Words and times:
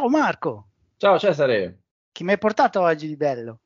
Ciao 0.00 0.08
Marco! 0.08 0.68
Ciao 0.96 1.18
Cesare! 1.18 1.82
Chi 2.10 2.24
mi 2.24 2.30
hai 2.30 2.38
portato 2.38 2.80
oggi 2.80 3.06
di 3.06 3.18
bello? 3.18 3.60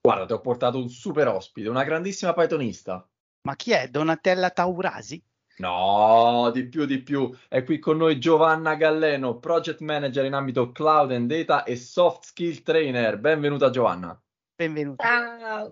Guarda, 0.00 0.24
ti 0.24 0.32
ho 0.34 0.40
portato 0.40 0.78
un 0.78 0.88
super 0.88 1.26
ospite, 1.26 1.68
una 1.68 1.82
grandissima 1.82 2.32
Pythonista. 2.32 3.04
Ma 3.48 3.56
chi 3.56 3.72
è? 3.72 3.88
Donatella 3.88 4.50
Taurasi? 4.50 5.20
No, 5.56 6.48
di 6.54 6.68
più, 6.68 6.84
di 6.84 7.02
più. 7.02 7.36
È 7.48 7.64
qui 7.64 7.80
con 7.80 7.96
noi 7.96 8.20
Giovanna 8.20 8.76
Galleno, 8.76 9.40
Project 9.40 9.80
Manager 9.80 10.24
in 10.26 10.34
ambito 10.34 10.70
Cloud 10.70 11.10
and 11.10 11.28
Data 11.28 11.64
e 11.64 11.74
Soft 11.74 12.22
Skill 12.22 12.62
Trainer. 12.62 13.18
Benvenuta 13.18 13.70
Giovanna. 13.70 14.16
Benvenuta. 14.54 15.04
Ciao. 15.04 15.70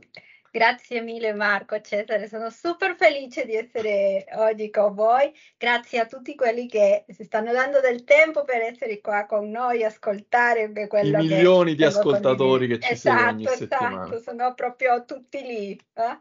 Grazie 0.50 1.02
mille 1.02 1.34
Marco, 1.34 1.78
Cesare, 1.80 2.26
sono 2.26 2.48
super 2.48 2.96
felice 2.96 3.44
di 3.44 3.54
essere 3.54 4.24
oggi 4.36 4.70
con 4.70 4.94
voi. 4.94 5.30
Grazie 5.58 6.00
a 6.00 6.06
tutti 6.06 6.34
quelli 6.34 6.66
che 6.66 7.04
si 7.08 7.24
stanno 7.24 7.52
dando 7.52 7.80
del 7.80 8.04
tempo 8.04 8.44
per 8.44 8.62
essere 8.62 9.00
qua 9.00 9.26
con 9.26 9.50
noi, 9.50 9.84
ascoltare 9.84 10.72
quello 10.86 11.18
I 11.18 11.26
milioni 11.26 11.74
di 11.74 11.84
ascoltatori 11.84 12.66
che 12.66 12.80
ci 12.80 12.92
esatto, 12.92 13.16
seguono 13.16 13.30
ogni 13.30 13.44
esatto, 13.44 13.58
settimana. 13.58 14.18
sono 14.20 14.54
proprio 14.54 15.04
tutti 15.04 15.42
lì. 15.42 15.80
Eh? 15.94 16.20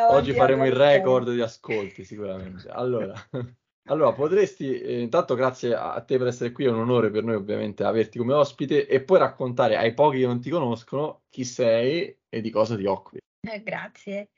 Oggi 0.00 0.32
faremo 0.32 0.64
il 0.64 0.72
record 0.72 1.30
di 1.30 1.40
ascolti 1.40 2.04
sicuramente. 2.04 2.68
Allora, 2.70 3.12
allora 3.88 4.12
potresti, 4.12 4.80
eh, 4.80 5.00
intanto 5.00 5.34
grazie 5.34 5.74
a 5.74 6.00
te 6.00 6.16
per 6.16 6.28
essere 6.28 6.52
qui, 6.52 6.64
è 6.64 6.70
un 6.70 6.78
onore 6.78 7.10
per 7.10 7.22
noi 7.22 7.34
ovviamente 7.34 7.84
averti 7.84 8.16
come 8.16 8.32
ospite 8.32 8.86
e 8.86 9.02
poi 9.02 9.18
raccontare 9.18 9.76
ai 9.76 9.92
pochi 9.92 10.20
che 10.20 10.26
non 10.26 10.40
ti 10.40 10.48
conoscono 10.48 11.24
chi 11.28 11.44
sei 11.44 12.16
e 12.28 12.40
di 12.40 12.50
cosa 12.50 12.74
ti 12.76 12.86
occupi. 12.86 13.18
Eh, 13.52 13.62
grazie. 13.62 14.30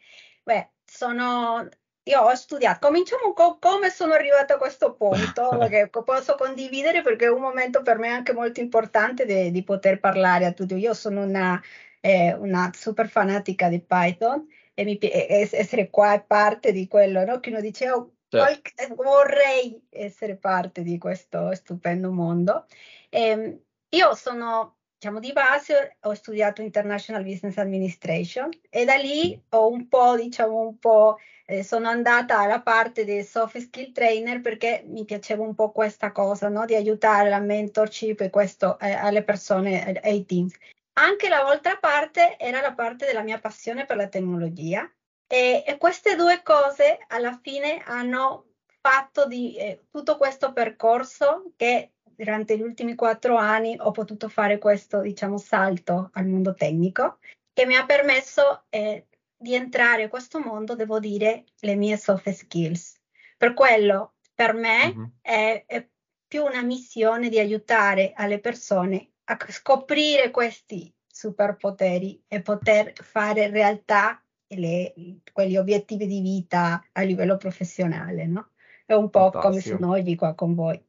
Beh, 0.42 0.70
sono... 0.84 1.68
Io 2.04 2.20
ho 2.22 2.34
studiato, 2.34 2.86
cominciamo 2.86 3.34
con 3.34 3.58
come 3.58 3.90
sono 3.90 4.14
arrivata 4.14 4.54
a 4.54 4.58
questo 4.58 4.94
punto, 4.94 5.48
perché 5.58 5.90
posso 5.90 6.34
condividere 6.34 7.02
perché 7.02 7.26
è 7.26 7.30
un 7.30 7.42
momento 7.42 7.82
per 7.82 7.98
me 7.98 8.08
anche 8.08 8.32
molto 8.32 8.60
importante 8.60 9.26
di, 9.26 9.50
di 9.50 9.62
poter 9.62 10.00
parlare 10.00 10.46
a 10.46 10.52
tutti. 10.52 10.74
Io 10.76 10.94
sono 10.94 11.22
una, 11.22 11.60
eh, 12.00 12.32
una 12.34 12.72
super 12.74 13.08
fanatica 13.08 13.68
di 13.68 13.80
Python 13.80 14.46
e 14.74 14.84
mi, 14.84 14.98
essere 15.00 15.90
qua 15.90 16.14
è 16.14 16.24
parte 16.24 16.72
di 16.72 16.88
quello, 16.88 17.24
no? 17.24 17.38
Che 17.38 17.50
uno 17.50 17.60
dice, 17.60 17.90
oh, 17.90 18.14
certo. 18.28 18.94
vorrei 18.94 19.86
essere 19.90 20.36
parte 20.36 20.82
di 20.82 20.96
questo 20.98 21.54
stupendo 21.54 22.10
mondo. 22.10 22.66
E, 23.10 23.20
ehm, 23.20 23.60
io 23.90 24.14
sono 24.14 24.79
diciamo 25.00 25.18
di 25.18 25.32
base 25.32 25.96
ho 26.02 26.12
studiato 26.12 26.60
International 26.60 27.22
Business 27.22 27.56
Administration 27.56 28.50
e 28.68 28.84
da 28.84 28.96
lì 28.96 29.42
ho 29.48 29.70
un 29.70 29.88
po', 29.88 30.14
diciamo 30.14 30.60
un 30.60 30.78
po', 30.78 31.16
eh, 31.46 31.64
sono 31.64 31.88
andata 31.88 32.38
alla 32.38 32.60
parte 32.60 33.06
del 33.06 33.24
soft 33.24 33.56
skill 33.56 33.92
trainer 33.92 34.42
perché 34.42 34.84
mi 34.86 35.06
piaceva 35.06 35.42
un 35.42 35.54
po' 35.54 35.72
questa 35.72 36.12
cosa, 36.12 36.50
no? 36.50 36.66
Di 36.66 36.74
aiutare 36.74 37.30
la 37.30 37.40
mentorship 37.40 38.20
e 38.20 38.28
questo 38.28 38.78
eh, 38.78 38.92
alle 38.92 39.24
persone, 39.24 40.02
eh, 40.02 40.06
ai 40.06 40.26
teams. 40.26 40.54
Anche 40.98 41.30
l'altra 41.30 41.78
parte 41.78 42.36
era 42.38 42.60
la 42.60 42.74
parte 42.74 43.06
della 43.06 43.22
mia 43.22 43.38
passione 43.38 43.86
per 43.86 43.96
la 43.96 44.08
tecnologia 44.08 44.86
e, 45.26 45.64
e 45.66 45.78
queste 45.78 46.14
due 46.14 46.42
cose 46.42 46.98
alla 47.08 47.40
fine 47.42 47.82
hanno 47.86 48.50
fatto 48.82 49.26
di 49.26 49.56
eh, 49.56 49.86
tutto 49.90 50.18
questo 50.18 50.52
percorso 50.52 51.52
che 51.56 51.92
durante 52.20 52.58
gli 52.58 52.60
ultimi 52.60 52.94
quattro 52.94 53.36
anni 53.36 53.76
ho 53.78 53.92
potuto 53.92 54.28
fare 54.28 54.58
questo, 54.58 55.00
diciamo, 55.00 55.38
salto 55.38 56.10
al 56.12 56.26
mondo 56.26 56.52
tecnico 56.52 57.18
che 57.50 57.64
mi 57.64 57.76
ha 57.76 57.86
permesso 57.86 58.64
eh, 58.68 59.06
di 59.34 59.54
entrare 59.54 60.02
in 60.02 60.08
questo 60.10 60.38
mondo, 60.38 60.74
devo 60.74 61.00
dire, 61.00 61.44
le 61.60 61.74
mie 61.76 61.96
soft 61.96 62.28
skills. 62.28 63.00
Per 63.38 63.54
quello, 63.54 64.16
per 64.34 64.52
me, 64.52 64.94
mm-hmm. 64.94 65.04
è, 65.22 65.64
è 65.66 65.88
più 66.28 66.44
una 66.44 66.62
missione 66.62 67.30
di 67.30 67.38
aiutare 67.38 68.12
alle 68.14 68.38
persone 68.38 69.12
a 69.24 69.38
scoprire 69.48 70.30
questi 70.30 70.92
superpoteri 71.06 72.22
e 72.28 72.42
poter 72.42 72.92
fare 73.02 73.48
realtà 73.48 74.22
le, 74.48 74.92
quegli 75.32 75.56
obiettivi 75.56 76.06
di 76.06 76.20
vita 76.20 76.84
a 76.92 77.00
livello 77.00 77.38
professionale, 77.38 78.26
no? 78.26 78.49
È 78.90 78.94
un 78.94 79.08
po' 79.08 79.30
Fantastico. 79.30 79.48
come 79.48 79.60
sono 79.60 79.92
oggi 79.92 80.16
qua 80.16 80.34
con 80.34 80.54
voi. 80.56 80.82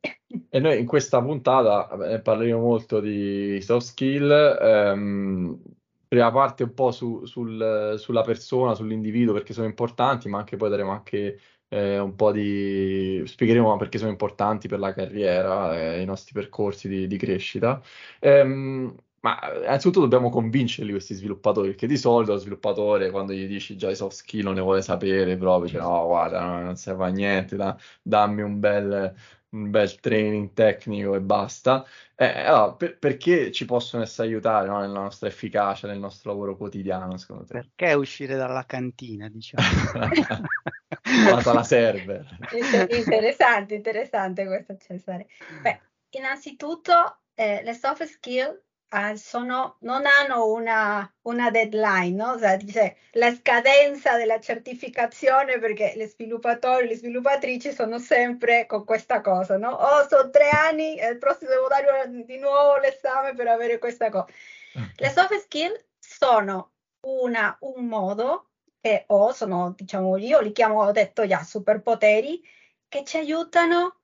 E 0.49 0.59
noi 0.59 0.79
in 0.79 0.87
questa 0.87 1.21
puntata 1.21 1.87
eh, 2.09 2.19
parleremo 2.19 2.59
molto 2.59 2.99
di 2.99 3.61
soft 3.61 3.85
skill, 3.85 4.31
ehm, 4.31 5.61
prima 6.07 6.31
parte 6.31 6.63
un 6.63 6.73
po' 6.73 6.89
su, 6.89 7.25
sul, 7.25 7.93
sulla 7.99 8.21
persona, 8.23 8.73
sull'individuo 8.73 9.33
perché 9.33 9.53
sono 9.53 9.67
importanti, 9.67 10.29
ma 10.29 10.39
anche 10.39 10.57
poi 10.57 10.71
daremo 10.71 10.89
anche 10.89 11.39
eh, 11.67 11.99
un 11.99 12.15
po' 12.15 12.31
di... 12.31 13.21
spiegheremo 13.23 13.77
perché 13.77 13.99
sono 13.99 14.09
importanti 14.09 14.67
per 14.67 14.79
la 14.79 14.93
carriera, 14.93 15.79
eh, 15.79 16.01
i 16.01 16.05
nostri 16.05 16.33
percorsi 16.33 16.87
di, 16.87 17.05
di 17.05 17.17
crescita. 17.17 17.79
Ehm, 18.19 18.95
ma 19.21 19.39
eh, 19.39 19.59
innanzitutto 19.59 20.01
dobbiamo 20.01 20.29
convincerli 20.29 20.91
questi 20.91 21.13
sviluppatori, 21.13 21.69
perché 21.69 21.87
di 21.87 21.97
solito 21.97 22.33
lo 22.33 22.37
sviluppatore 22.37 23.09
quando 23.11 23.33
gli 23.33 23.47
dici 23.47 23.75
già 23.75 23.89
i 23.89 23.95
soft 23.95 24.15
skill 24.15 24.43
non 24.43 24.55
ne 24.55 24.61
vuole 24.61 24.81
sapere 24.81 25.37
proprio, 25.37 25.65
dice 25.65 25.77
no 25.77 26.05
guarda 26.05 26.43
no, 26.43 26.61
non 26.61 26.75
serve 26.75 27.05
a 27.05 27.09
niente, 27.09 27.55
da, 27.55 27.77
dammi 28.01 28.41
un 28.41 28.59
bel, 28.59 29.13
un 29.49 29.69
bel 29.69 29.95
training 29.99 30.53
tecnico 30.53 31.15
e 31.15 31.21
basta. 31.21 31.85
Eh, 32.15 32.41
allora, 32.41 32.73
per, 32.73 32.97
perché 32.97 33.51
ci 33.51 33.65
possono 33.65 34.03
essere 34.03 34.27
aiutare 34.27 34.67
no, 34.67 34.79
nella 34.79 35.01
nostra 35.01 35.27
efficacia, 35.27 35.87
nel 35.87 35.99
nostro 35.99 36.31
lavoro 36.31 36.57
quotidiano 36.57 37.15
secondo 37.17 37.45
te? 37.45 37.53
Perché 37.53 37.93
uscire 37.93 38.35
dalla 38.35 38.65
cantina 38.65 39.29
diciamo? 39.29 39.63
Alla 41.03 41.63
server. 41.63 42.37
interessante, 42.89 43.75
interessante 43.75 44.45
questo 44.45 44.75
Cesare. 44.77 45.27
Beh, 45.61 45.79
innanzitutto 46.11 47.19
eh, 47.33 47.61
le 47.63 47.73
soft 47.73 48.03
skill 48.05 48.59
Ah, 48.93 49.15
sono, 49.15 49.77
non 49.81 50.03
hanno 50.05 50.47
una, 50.47 51.09
una 51.21 51.49
deadline, 51.49 52.13
no? 52.13 52.37
Cioè, 52.37 52.57
dice, 52.57 52.97
la 53.13 53.33
scadenza 53.33 54.17
della 54.17 54.37
certificazione 54.41 55.59
perché 55.59 55.93
gli 55.95 56.03
sviluppatori, 56.03 56.87
le 56.87 56.97
sviluppatrici 56.97 57.71
sono 57.71 57.99
sempre 57.99 58.65
con 58.65 58.83
questa 58.83 59.21
cosa, 59.21 59.57
no? 59.57 59.69
Oh, 59.69 60.05
sono 60.09 60.29
tre 60.29 60.49
anni 60.49 60.97
e 60.97 61.07
il 61.07 61.17
prossimo 61.19 61.51
devo 61.51 61.69
dare 61.69 62.25
di 62.25 62.37
nuovo 62.37 62.79
l'esame 62.79 63.33
per 63.33 63.47
avere 63.47 63.77
questa 63.77 64.09
cosa. 64.09 64.27
Le 64.97 65.09
soft 65.09 65.39
skill 65.39 65.73
sono 65.97 66.73
una, 67.07 67.55
un 67.61 67.85
modo 67.85 68.49
che 68.81 69.05
ho, 69.07 69.31
sono, 69.31 69.73
diciamo, 69.73 70.17
io 70.17 70.41
li 70.41 70.51
chiamo, 70.51 70.83
ho 70.83 70.91
detto 70.91 71.25
già, 71.25 71.43
superpoteri, 71.43 72.41
che 72.89 73.05
ci 73.05 73.15
aiutano 73.17 74.01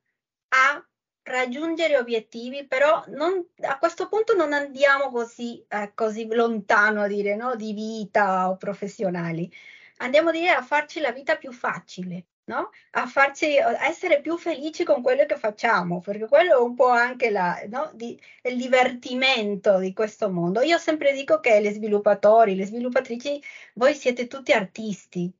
a 0.48 0.88
raggiungere 1.28 1.98
obiettivi, 1.98 2.66
però 2.66 3.04
non, 3.08 3.46
a 3.62 3.78
questo 3.78 4.08
punto 4.08 4.34
non 4.34 4.54
andiamo 4.54 5.12
così, 5.12 5.64
eh, 5.68 5.92
così 5.94 6.26
lontano 6.30 7.02
a 7.02 7.08
dire 7.08 7.36
no, 7.36 7.56
di 7.56 7.74
vita 7.74 8.50
o 8.50 8.58
professionali. 8.58 9.52
Andiamo 9.98 10.30
a 10.30 10.32
dire 10.32 10.50
a 10.50 10.62
farci 10.62 11.00
la 11.00 11.12
vita 11.12 11.36
più 11.38 11.52
facile, 11.52 12.26
no? 12.46 12.70
a, 12.92 13.08
farci, 13.08 13.58
a 13.58 13.88
essere 13.88 14.22
più 14.22 14.38
felici 14.38 14.84
con 14.84 15.02
quello 15.02 15.26
che 15.26 15.36
facciamo, 15.38 16.00
perché 16.02 16.28
quello 16.28 16.54
è 16.54 16.62
un 16.62 16.76
po' 16.76 16.90
anche 16.90 17.30
la, 17.30 17.62
no, 17.68 17.92
di, 17.94 18.20
il 18.44 18.58
divertimento 18.58 19.80
di 19.80 19.94
questo 19.94 20.30
mondo. 20.30 20.62
Io 20.62 20.78
sempre 20.78 21.14
dico 21.14 21.40
che 21.40 21.62
gli 21.62 21.72
sviluppatori, 21.72 22.56
le 22.56 22.66
sviluppatrici, 22.66 23.42
voi 23.74 23.94
siete 23.96 24.28
tutti 24.28 24.54
artisti, 24.54 25.32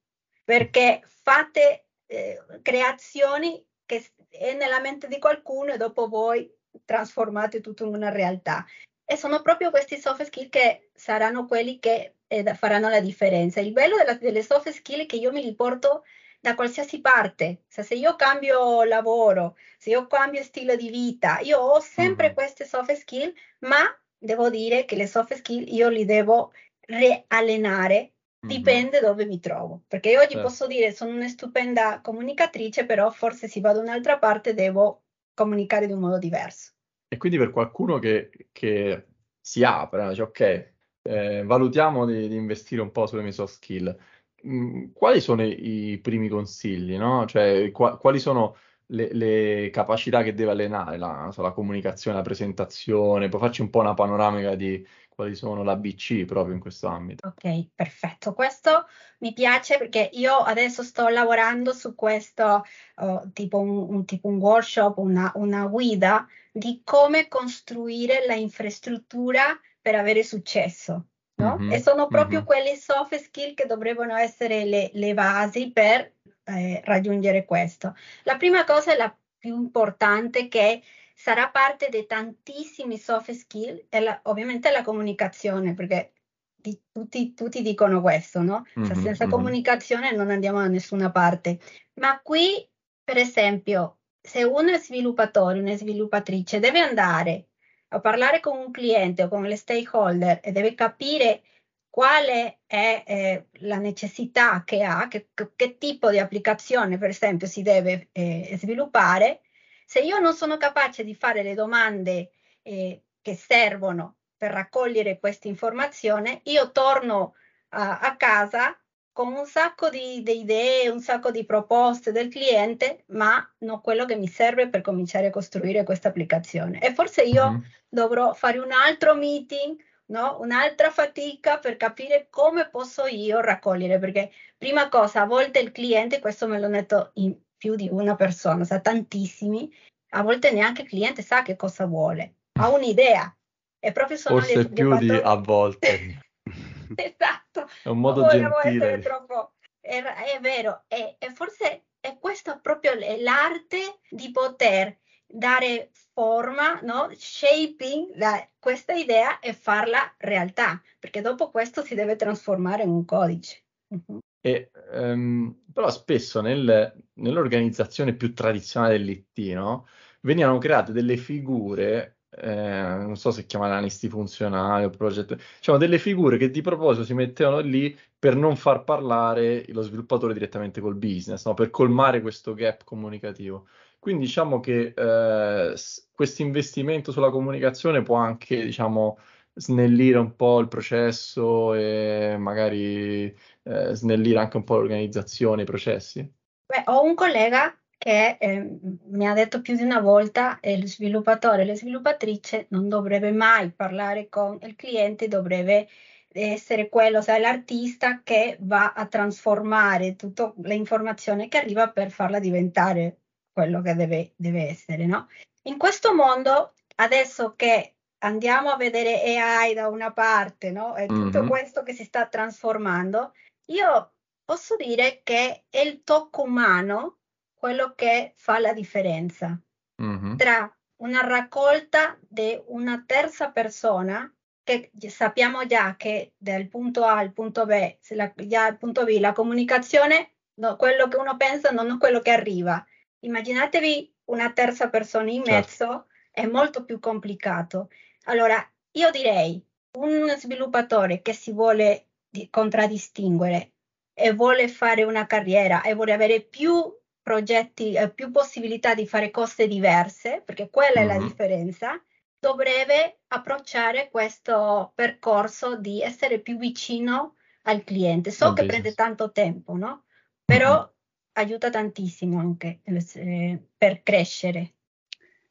perché 0.44 1.02
fate 1.06 1.86
eh, 2.08 2.44
creazioni 2.62 3.64
che 3.86 4.04
è 4.30 4.54
nella 4.54 4.80
mente 4.80 5.08
di 5.08 5.20
qualcuno 5.20 5.74
e 5.74 5.78
dopo 5.78 6.08
voi 6.08 6.52
trasformate 6.86 7.62
tutto 7.62 7.86
in 7.86 7.94
una 7.94 8.10
realtà. 8.10 8.66
E 9.06 9.16
sono 9.16 9.42
proprio 9.42 9.70
questi 9.70 9.98
soft 9.98 10.24
skill 10.24 10.50
che 10.50 10.90
saranno 10.94 11.46
quelli 11.46 11.80
che 11.80 12.16
eh, 12.28 12.54
faranno 12.54 12.90
la 12.90 13.00
differenza. 13.00 13.60
Il 13.60 13.72
bello 13.72 13.96
della, 13.98 14.14
delle 14.16 14.44
soft 14.44 14.70
skill 14.70 15.02
è 15.02 15.06
che 15.06 15.16
io 15.16 15.32
me 15.32 15.42
li 15.42 15.56
porto 15.56 16.04
da 16.40 16.56
qualsiasi 16.56 17.02
parte. 17.02 17.64
Se, 17.68 17.84
se 17.84 17.96
io 17.96 18.16
cambio 18.16 18.84
lavoro, 18.84 19.56
se 19.78 19.92
io 19.92 20.08
cambio 20.08 20.44
stile 20.44 20.76
di 20.78 20.90
vita, 20.90 21.40
io 21.40 21.60
ho 21.60 21.80
sempre 21.80 22.28
mm-hmm. 22.28 22.36
queste 22.36 22.66
soft 22.66 22.94
skill, 22.94 23.34
ma 23.60 23.80
devo 24.18 24.50
dire 24.50 24.86
che 24.86 24.96
le 24.96 25.08
soft 25.08 25.36
skill 25.36 25.64
io 25.68 25.90
li 25.90 26.06
devo 26.06 26.52
reallenare 26.82 28.14
Dipende 28.48 29.00
dove 29.00 29.26
mi 29.26 29.40
trovo, 29.40 29.84
perché 29.88 30.18
oggi 30.18 30.34
certo. 30.34 30.48
posso 30.48 30.68
dire 30.68 30.92
sono 30.92 31.14
una 31.14 31.28
stupenda 31.28 32.02
comunicatrice, 32.02 32.86
però 32.86 33.10
forse 33.12 33.48
se 33.48 33.60
vado 33.60 33.80
da 33.80 33.84
un'altra 33.84 34.18
parte 34.18 34.54
devo 34.54 35.04
comunicare 35.34 35.86
di 35.86 35.94
un 35.94 36.00
modo 36.00 36.18
diverso. 36.18 36.72
E 37.08 37.18
quindi 37.18 37.38
per 37.38 37.52
qualcuno 37.52 38.00
che, 38.00 38.30
che 38.52 39.06
si 39.40 39.64
apre, 39.64 40.10
dice 40.10 40.22
ok, 40.24 40.72
eh, 41.04 41.44
valutiamo 41.46 42.06
di, 42.06 42.28
di, 42.28 42.36
investire 42.36 42.82
un 42.82 42.92
po' 42.92 43.08
sulle 43.08 43.22
mie 43.22 43.32
soft 43.32 43.54
skill, 43.54 43.98
mm, 44.46 44.92
quali 44.94 45.22
sono 45.22 45.44
i, 45.44 45.92
i 45.92 45.98
primi 46.00 46.28
consigli, 46.28 46.98
no? 46.98 47.26
Cioè, 47.26 47.72
qua, 47.72 47.98
quali 47.98 48.20
sono 48.20 48.58
le, 48.88 49.14
le 49.14 49.70
capacità 49.72 50.24
che 50.24 50.34
deve 50.34 50.52
allenare, 50.52 50.98
la, 50.98 51.30
so, 51.32 51.42
la 51.42 51.52
comunicazione, 51.52 52.18
la 52.18 52.24
presentazione, 52.24 53.30
puoi 53.30 53.42
farci 53.42 53.62
un 53.62 53.70
po' 53.70 53.80
una 53.80 53.94
panoramica 53.94 54.56
di 54.56 54.86
quali 55.18 55.34
sono 55.34 55.64
l'ABC 55.64 56.26
proprio 56.26 56.54
in 56.54 56.60
questo 56.60 56.86
ambito. 56.86 57.28
Ok, 57.28 57.70
perfetto. 57.74 58.36
Questo 58.36 58.86
mi 59.18 59.34
piace 59.34 59.80
perché 59.80 60.12
io 60.14 60.36
adesso 60.36 60.84
sto 60.84 61.08
lavorando 61.08 61.74
su 61.74 61.96
questo, 61.96 62.64
uh, 62.98 63.32
tipo, 63.34 63.58
un, 63.58 63.96
un, 63.96 64.06
tipo 64.06 64.28
un 64.28 64.38
workshop, 64.38 65.00
una, 65.00 65.32
una 65.34 65.66
guida 65.66 66.28
di 66.52 66.82
come 66.84 67.28
costruire 67.28 68.28
la 68.28 68.36
infrastruttura 68.36 69.60
per 69.82 69.96
avere 69.96 70.22
successo. 70.22 71.08
No? 71.38 71.58
Mm-hmm, 71.58 71.72
e 71.72 71.82
sono 71.82 72.06
proprio 72.06 72.38
mm-hmm. 72.40 72.48
quelle 72.48 72.76
soft 72.76 73.16
skill 73.16 73.56
che 73.56 73.66
dovrebbero 73.66 74.16
essere 74.16 74.66
le, 74.66 74.92
le 74.94 75.16
basi 75.16 75.72
per 75.72 76.14
eh, 76.44 76.82
raggiungere 76.86 77.44
questo. 77.44 77.96
La 78.22 78.38
prima 78.38 78.64
cosa 78.66 78.94
è 78.94 78.96
la 78.96 79.12
più 79.40 79.56
importante 79.56 80.48
che 80.48 80.84
sarà 81.20 81.50
parte 81.50 81.90
di 81.90 82.06
tantissimi 82.06 83.00
soft 83.00 83.32
skill 83.32 83.88
e 83.90 84.00
la, 84.00 84.20
ovviamente 84.26 84.70
la 84.70 84.84
comunicazione, 84.84 85.74
perché 85.74 86.14
di, 86.56 86.80
tutti, 86.92 87.34
tutti, 87.34 87.64
dicono 87.64 88.02
questo, 88.02 88.44
no? 88.44 88.64
Cioè, 88.72 88.84
mm-hmm, 88.84 89.04
senza 89.04 89.24
mm-hmm. 89.24 89.34
comunicazione 89.34 90.12
non 90.12 90.30
andiamo 90.30 90.60
da 90.60 90.68
nessuna 90.68 91.10
parte. 91.10 91.60
Ma 91.96 92.20
qui, 92.22 92.70
per 93.04 93.18
esempio, 93.18 93.98
se 94.22 94.44
uno 94.44 94.70
è 94.70 94.78
sviluppatore, 94.78 95.60
una 95.60 95.76
sviluppatrice, 95.76 96.60
deve 96.60 96.82
andare 96.82 97.48
a 97.90 98.00
parlare 98.00 98.40
con 98.40 98.58
un 98.58 98.70
cliente 98.70 99.24
o 99.24 99.28
con 99.28 99.44
le 99.44 99.56
stakeholder 99.56 100.40
e 100.44 100.52
deve 100.52 100.76
capire 100.76 101.42
quale 101.90 102.60
è 102.68 103.04
eh, 103.08 103.48
la 103.62 103.78
necessità 103.78 104.64
che 104.64 104.84
ha, 104.84 105.08
che, 105.08 105.30
che, 105.56 105.78
tipo 105.80 106.12
di 106.12 106.20
applicazione 106.20 107.00
per 107.00 107.10
esempio 107.10 107.48
si 107.48 107.64
deve 107.64 108.10
eh, 108.12 108.56
sviluppare, 108.60 109.42
se 109.88 110.02
io 110.02 110.20
non 110.20 110.34
sono 110.34 110.58
capace 110.58 111.06
di 111.06 111.16
fare 111.16 111.44
le 111.44 111.54
domande 111.54 112.32
eh, 112.62 113.04
che 113.22 113.36
servono 113.36 114.18
per 114.36 114.52
raccogliere 114.52 115.18
questa 115.18 115.48
informazione, 115.48 116.42
io 116.44 116.72
torno 116.74 117.36
a, 117.70 118.00
a 118.00 118.18
casa 118.18 118.78
con 119.14 119.32
un 119.32 119.46
sacco 119.46 119.88
di, 119.88 120.22
di, 120.24 120.40
idee, 120.42 120.90
un 120.90 121.00
sacco 121.00 121.32
di 121.32 121.46
proposte 121.46 122.12
del 122.12 122.28
cliente, 122.28 123.06
ma 123.08 123.50
non 123.60 123.80
quello 123.80 124.04
che 124.04 124.18
mi 124.18 124.28
serve 124.28 124.68
per 124.68 124.82
cominciare 124.82 125.28
a 125.28 125.32
costruire 125.32 125.86
questa 125.86 126.10
applicazione. 126.10 126.82
E 126.82 126.94
forse 126.94 127.24
io 127.24 127.52
mm. 127.52 127.58
dovrò 127.88 128.34
fare 128.34 128.60
un 128.60 128.74
altro 128.74 129.16
meeting 129.16 129.78
no? 130.08 130.38
un'altra 130.42 130.92
fatica 130.92 131.60
per 131.60 131.78
capire 131.78 132.28
come 132.30 132.68
posso 132.68 133.06
io 133.06 133.40
raccogliere, 133.40 134.00
perché 134.00 134.32
prima 134.58 134.90
cosa, 134.90 135.22
a 135.22 135.26
volte 135.26 135.60
il 135.60 135.72
cliente, 135.72 136.20
questo 136.20 136.46
me 136.46 136.60
l'ho 136.60 136.68
detto 136.68 137.12
in 137.16 137.34
più 137.58 137.76
di 137.76 137.90
una 137.92 138.16
persona, 138.16 138.64
sa 138.64 138.80
tantissimi, 138.80 139.72
a 140.12 140.22
volte 140.22 140.52
neanche 140.52 140.84
il 140.84 140.88
cliente 140.88 141.22
sa 141.22 141.42
che 141.42 141.56
cosa 141.56 141.86
vuole, 141.86 142.36
ha 142.60 142.70
un'idea. 142.70 143.36
E 143.80 143.92
proprio 143.92 144.18
sono 144.18 144.40
Forse 144.40 144.70
più 144.70 144.98
di 144.98 145.10
a 145.10 145.36
volte. 145.36 146.20
esatto. 146.96 147.70
È 147.84 147.90
un 147.90 148.00
modo 148.00 148.28
gentile. 148.28 149.00
Troppo... 149.00 149.54
È, 149.80 150.02
è, 150.02 150.40
vero, 150.40 150.84
e, 150.88 151.16
e 151.18 151.30
forse 151.32 151.86
è 152.00 152.18
questa 152.20 152.58
proprio 152.58 152.92
l'arte 153.20 154.00
di 154.10 154.32
poter 154.32 154.98
dare 155.26 155.92
forma, 156.14 156.80
no? 156.82 157.10
shaping 157.16 158.16
la, 158.16 158.48
questa 158.60 158.94
idea 158.94 159.40
e 159.40 159.54
farla 159.54 160.16
realtà, 160.18 160.82
perché 161.00 161.22
dopo 161.22 161.52
questo 161.52 161.84
si 161.84 161.96
deve 161.96 162.16
trasformare 162.16 162.84
in 162.84 162.90
un 162.90 163.06
codice. 163.06 163.64
Uh-huh. 163.90 164.20
E, 164.48 164.72
um, 164.94 165.54
però 165.74 165.90
spesso 165.90 166.40
nel, 166.40 166.94
nell'organizzazione 167.16 168.16
più 168.16 168.34
tradizionale 168.34 168.98
dell'IT 168.98 169.54
no? 169.54 169.88
venivano 170.22 170.58
create 170.58 170.94
delle 170.94 171.18
figure, 171.18 172.20
eh, 172.30 172.50
non 172.52 173.18
so 173.18 173.32
se 173.32 173.46
chiamare 173.46 173.74
analisti 173.74 174.08
funzionali 174.08 174.86
o 174.86 174.90
progetto, 174.90 175.36
diciamo 175.36 175.78
delle 175.78 176.00
figure 176.00 176.38
che 176.38 176.50
di 176.50 176.62
proposito 176.62 177.04
si 177.06 177.14
mettevano 177.14 177.60
lì 177.60 177.98
per 178.18 178.36
non 178.38 178.56
far 178.56 178.84
parlare 178.86 179.66
lo 179.70 179.82
sviluppatore 179.82 180.34
direttamente 180.34 180.80
col 180.80 180.96
business, 180.96 181.46
no? 181.46 181.54
per 181.54 181.70
colmare 181.70 182.22
questo 182.22 182.54
gap 182.54 182.84
comunicativo. 182.86 183.68
Quindi 184.00 184.26
diciamo 184.26 184.60
che 184.62 184.94
eh, 184.96 185.76
questo 186.14 186.42
investimento 186.42 187.12
sulla 187.12 187.30
comunicazione 187.30 188.02
può 188.02 188.16
anche, 188.16 188.64
diciamo, 188.64 189.18
snellire 189.58 190.18
un 190.20 190.36
po' 190.36 190.60
il 190.60 190.68
processo 190.68 191.74
e 191.74 192.36
magari 192.38 193.26
eh, 193.64 193.94
snellire 193.94 194.40
anche 194.40 194.58
un 194.58 194.64
po' 194.64 194.76
l'organizzazione, 194.76 195.64
i 195.64 195.66
processi. 195.66 196.22
Beh, 196.66 196.84
ho 196.86 197.04
un 197.04 197.16
collega 197.16 197.76
che 197.98 198.38
eh, 198.40 198.78
mi 199.06 199.28
ha 199.28 199.34
detto 199.34 199.62
più 199.62 199.76
di 199.76 199.82
una 199.82 200.00
volta 200.00 200.60
che 200.60 200.78
lo 200.78 200.86
sviluppatore 200.86 201.66
la 201.66 201.76
sviluppatrice 201.76 202.68
non 202.70 202.88
dovrebbe 202.88 203.32
mai 203.32 203.72
parlare 203.72 204.30
con 204.30 204.60
il 204.62 204.76
cliente, 204.76 205.28
dovrebbe 205.28 205.88
essere 206.30 206.90
quello, 206.90 207.22
cioè 207.24 207.40
l'artista 207.40 208.22
che 208.24 208.58
va 208.62 208.94
a 208.94 209.08
trasformare 209.08 210.16
tutta 210.16 210.54
l'informazione 210.62 211.48
che 211.48 211.58
arriva 211.58 211.90
per 211.90 212.12
farla 212.12 212.40
diventare 212.40 213.22
quello 213.52 213.82
che 213.82 213.96
deve, 213.96 214.34
deve 214.36 214.68
essere, 214.68 215.08
no? 215.08 215.28
In 215.64 215.78
questo 215.78 216.14
mondo, 216.14 216.74
adesso 216.98 217.56
che 217.56 217.97
andiamo 218.28 218.70
a 218.70 218.78
vedere 218.78 219.22
AI 219.38 219.74
da 219.74 219.88
una 219.88 220.12
parte, 220.12 220.72
no? 220.72 220.96
E 220.96 221.08
tutto 221.08 221.40
mm-hmm. 221.40 221.50
questo 221.50 221.84
che 221.84 221.94
si 221.94 222.04
sta 222.04 222.28
trasformando, 222.28 223.34
io 223.68 224.14
posso 224.44 224.76
dire 224.76 225.22
che 225.24 225.66
è 225.70 225.80
il 225.80 226.04
tocco 226.04 226.44
umano 226.44 227.18
quello 227.54 227.94
che 227.96 228.34
fa 228.36 228.60
la 228.60 228.72
differenza 228.72 229.60
mm-hmm. 230.02 230.36
tra 230.36 230.72
una 230.98 231.22
raccolta 231.22 232.18
di 232.22 232.60
una 232.68 233.04
terza 233.06 233.52
persona 233.52 234.32
che 234.64 234.92
sappiamo 235.08 235.66
già 235.66 235.96
che 235.96 236.34
dal 236.38 236.68
punto 236.68 237.04
A 237.04 237.18
al 237.18 237.34
punto 237.34 237.66
B, 237.66 237.98
la, 238.10 238.32
già 238.36 238.66
al 238.66 238.78
punto 238.78 239.06
B, 239.06 239.18
la 239.20 239.32
comunicazione, 239.32 240.34
no, 240.56 240.76
quello 240.76 241.08
che 241.08 241.18
uno 241.18 241.38
pensa 241.38 241.72
non 241.72 241.92
è 241.92 241.98
quello 241.98 242.20
che 242.20 242.32
arriva 242.32 242.86
immaginatevi 243.20 244.14
una 244.26 244.52
terza 244.52 244.90
persona 244.90 245.30
in 245.30 245.44
certo. 245.44 245.52
mezzo, 245.52 245.86
certo. 245.86 246.08
è 246.32 246.46
molto 246.46 246.84
più 246.84 247.00
complicato. 247.00 247.90
Allora, 248.28 248.58
io 248.92 249.12
direi 249.12 249.64
un 249.98 250.30
sviluppatore 250.38 251.22
che 251.22 251.34
si 251.34 251.52
vuole 251.52 252.06
contraddistinguere 252.50 253.74
e 254.14 254.34
vuole 254.34 254.68
fare 254.68 255.04
una 255.04 255.26
carriera 255.26 255.82
e 255.82 255.94
vuole 255.94 256.14
avere 256.14 256.42
più 256.42 256.96
progetti, 257.22 257.94
eh, 257.94 258.10
più 258.12 258.32
possibilità 258.32 258.94
di 258.94 259.08
fare 259.08 259.32
cose 259.32 259.68
diverse, 259.68 260.42
perché 260.44 260.70
quella 260.70 261.02
mm-hmm. 261.02 261.10
è 261.10 261.14
la 261.14 261.20
mm-hmm. 261.20 261.28
differenza, 261.28 262.04
dovrebbe 262.40 263.20
approcciare 263.28 264.10
questo 264.10 264.92
percorso 264.96 265.76
di 265.76 266.02
essere 266.02 266.40
più 266.40 266.58
vicino 266.58 267.36
al 267.64 267.84
cliente. 267.84 268.32
So 268.32 268.54
che 268.54 268.66
prende 268.66 268.94
tanto 268.94 269.32
tempo, 269.32 269.76
no? 269.76 270.06
Però 270.46 270.80
mm-hmm 270.80 270.96
aiuta 271.38 271.70
tantissimo 271.70 272.40
anche 272.40 272.82
eh, 272.84 273.60
per 273.78 274.04
crescere. 274.04 274.74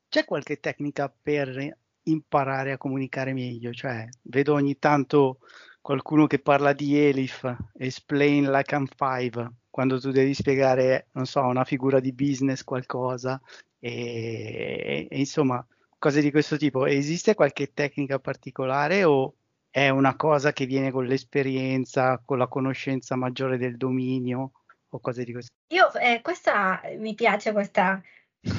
C'è 0.08 0.24
qualche 0.24 0.60
tecnica 0.60 1.08
per 1.08 1.78
imparare 2.06 2.72
a 2.72 2.78
comunicare 2.78 3.32
meglio? 3.32 3.72
Cioè, 3.72 4.08
vedo 4.22 4.54
ogni 4.54 4.78
tanto 4.78 5.38
qualcuno 5.80 6.26
che 6.26 6.40
parla 6.40 6.72
di 6.72 6.98
Elif, 6.98 7.54
explain 7.78 8.50
like 8.50 8.74
I'm 8.74 8.86
five, 8.86 9.50
quando 9.70 10.00
tu 10.00 10.10
devi 10.10 10.34
spiegare, 10.34 11.08
non 11.12 11.26
so, 11.26 11.40
una 11.42 11.64
figura 11.64 12.00
di 12.00 12.12
business, 12.12 12.64
qualcosa, 12.64 13.40
e, 13.78 15.06
e 15.10 15.18
insomma, 15.18 15.64
cose 15.98 16.20
di 16.20 16.30
questo 16.30 16.56
tipo. 16.56 16.86
Esiste 16.86 17.34
qualche 17.34 17.72
tecnica 17.72 18.18
particolare 18.18 19.04
o 19.04 19.34
è 19.70 19.88
una 19.88 20.16
cosa 20.16 20.52
che 20.52 20.66
viene 20.66 20.90
con 20.90 21.06
l'esperienza, 21.06 22.20
con 22.24 22.38
la 22.38 22.48
conoscenza 22.48 23.14
maggiore 23.14 23.58
del 23.58 23.76
dominio? 23.76 24.52
o 24.96 25.00
cose 25.00 25.24
di 25.24 25.32
questo? 25.32 25.52
Io, 25.68 25.92
eh, 25.94 26.20
questa 26.22 26.80
mi 26.98 27.14
piace 27.14 27.52
questa, 27.52 28.00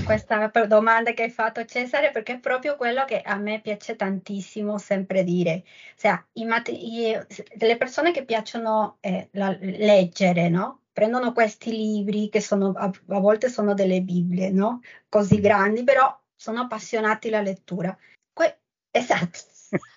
questa 0.07 0.48
domanda 0.67 1.12
che 1.12 1.24
hai 1.24 1.29
fatto 1.29 1.65
Cesare 1.65 2.12
perché 2.12 2.36
è 2.36 2.39
proprio 2.39 2.75
quello 2.75 3.05
che 3.05 3.22
a 3.22 3.38
me 3.38 3.60
piace 3.62 3.96
tantissimo 3.96 4.77
sempre 4.77 5.24
dire. 5.24 5.63
Cioè, 5.96 6.24
i 6.34 6.46
mat- 6.46 6.69
i, 6.69 7.13
le 7.57 7.77
persone 7.77 8.12
che 8.12 8.24
piacciono 8.25 8.98
eh, 9.01 9.29
la, 9.34 9.55
leggere, 9.60 10.50
no? 10.50 10.84
Prendono 10.91 11.31
questi 11.34 11.72
libri 11.72 12.29
che 12.29 12.41
sono, 12.41 12.72
a, 12.75 12.86
a 12.86 13.19
volte 13.19 13.50
sono 13.50 13.74
delle 13.74 14.01
Bibbie, 14.01 14.50
no? 14.50 14.81
Così 15.10 15.39
grandi, 15.39 15.84
però 15.84 16.17
sono 16.36 16.62
appassionati 16.62 17.27
alla 17.27 17.41
lettura. 17.41 17.96
Que- 18.34 18.60
esatto, 18.91 19.39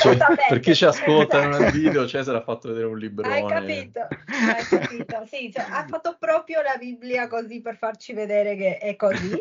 cioè, 0.00 0.16
per 0.48 0.60
chi 0.60 0.74
ci 0.74 0.84
ascolta 0.84 1.38
esatto. 1.38 1.58
nel 1.58 1.72
video, 1.72 2.06
Cesare 2.06 2.38
ha 2.38 2.42
fatto 2.42 2.68
vedere 2.68 2.86
un 2.86 2.98
libro. 2.98 3.28
Hai 3.28 3.46
capito, 3.46 4.00
hai 4.00 4.64
capito. 4.64 5.26
Sì, 5.26 5.50
cioè, 5.52 5.64
ha 5.68 5.86
fatto 5.86 6.16
proprio 6.18 6.60
la 6.62 6.76
Bibbia 6.76 7.26
così 7.26 7.60
per 7.60 7.76
farci 7.76 8.12
vedere 8.12 8.56
che 8.56 8.78
è 8.78 8.96
così. 8.96 9.38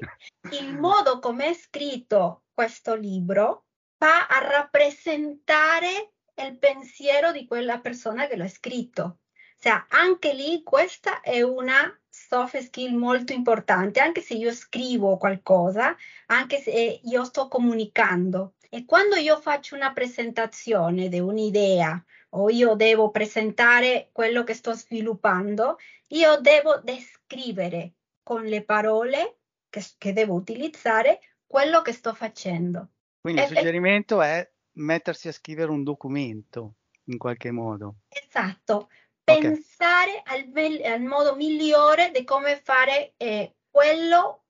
Il 0.51 0.77
modo 0.77 1.19
come 1.19 1.49
è 1.49 1.53
scritto 1.53 2.43
questo 2.53 2.95
libro 2.95 3.65
va 3.97 4.27
a 4.27 4.39
rappresentare 4.39 6.13
il 6.35 6.57
pensiero 6.57 7.31
di 7.31 7.45
quella 7.45 7.79
persona 7.79 8.27
che 8.27 8.37
l'ha 8.37 8.47
scritto. 8.47 9.19
Cioè, 9.59 9.85
anche 9.89 10.33
lì 10.33 10.63
questa 10.63 11.19
è 11.19 11.41
una 11.41 11.93
soft 12.09 12.57
skill 12.59 12.95
molto 12.95 13.33
importante, 13.33 13.99
anche 13.99 14.21
se 14.21 14.35
io 14.35 14.53
scrivo 14.53 15.17
qualcosa, 15.17 15.95
anche 16.27 16.61
se 16.61 17.01
io 17.03 17.23
sto 17.25 17.49
comunicando. 17.49 18.53
E 18.69 18.85
quando 18.85 19.15
io 19.15 19.39
faccio 19.39 19.75
una 19.75 19.91
presentazione 19.91 21.09
di 21.09 21.19
un'idea 21.19 22.03
o 22.29 22.49
io 22.49 22.75
devo 22.75 23.09
presentare 23.09 24.09
quello 24.11 24.43
che 24.43 24.53
sto 24.53 24.73
sviluppando, 24.73 25.77
io 26.09 26.39
devo 26.39 26.79
descrivere 26.79 27.93
con 28.21 28.43
le 28.45 28.63
parole 28.63 29.39
che, 29.69 29.83
che 29.97 30.13
devo 30.13 30.35
utilizzare 30.35 31.19
quello 31.47 31.81
che 31.81 31.93
sto 31.93 32.13
facendo. 32.13 32.89
Quindi 33.19 33.41
il 33.41 33.47
suggerimento 33.47 34.21
è 34.21 34.47
mettersi 34.73 35.27
a 35.27 35.31
scrivere 35.33 35.71
un 35.71 35.83
documento 35.83 36.75
in 37.05 37.17
qualche 37.17 37.49
modo. 37.49 37.95
Esatto, 38.07 38.89
pensare 39.23 40.23
okay. 40.25 40.81
al, 40.83 40.93
al, 40.93 41.01
modo 41.01 41.35
migliore 41.35 42.11
di 42.11 42.23
come 42.23 42.61
fare 42.63 43.13
eh, 43.17 43.55
quello 43.69 44.45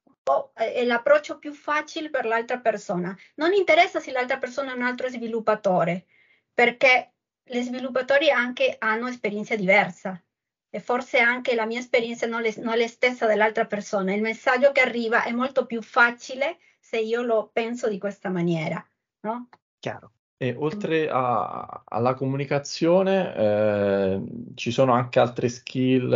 è 0.54 0.84
l'approccio 0.86 1.40
più 1.40 1.54
facile 1.54 2.10
per 2.10 2.26
l'altra 2.26 2.60
persona. 2.60 3.18
Non 3.36 3.54
interessa 3.54 4.00
se 4.00 4.12
l'altra 4.12 4.38
persona 4.38 4.72
è 4.72 4.76
un 4.76 4.84
altro 4.84 5.10
sviluppatore, 5.10 6.06
perché 6.54 7.14
gli 7.44 7.62
sviluppatori 7.62 8.30
anche 8.30 8.76
hanno 8.78 9.08
esperienza 9.08 9.56
diversa 9.56 10.22
e 10.70 10.80
forse 10.80 11.20
anche 11.20 11.56
la 11.56 11.66
mia 11.66 11.80
esperienza 11.80 12.28
non 12.28 12.46
è, 12.46 12.54
non 12.58 12.74
è 12.74 12.78
la 12.78 12.88
stessa 12.88 13.26
dell'altra 13.26 13.66
persona. 13.66 14.14
Il 14.14 14.22
messaggio 14.22 14.72
che 14.72 14.82
arriva 14.82 15.24
è 15.24 15.32
molto 15.32 15.66
più 15.66 15.82
facile 15.82 16.60
se 16.80 17.00
io 17.00 17.22
lo 17.22 17.50
penso 17.52 17.88
di 17.88 17.98
questa 17.98 18.30
maniera, 18.30 18.86
no? 19.22 19.50
Chiaro. 19.80 20.14
E 20.42 20.56
oltre 20.58 21.10
a- 21.10 21.84
alla 21.86 22.14
comunicazione, 22.14 23.36
eh, 23.36 24.22
ci 24.56 24.72
sono 24.72 24.94
anche 24.94 25.20
altre 25.20 25.50
skill, 25.50 26.08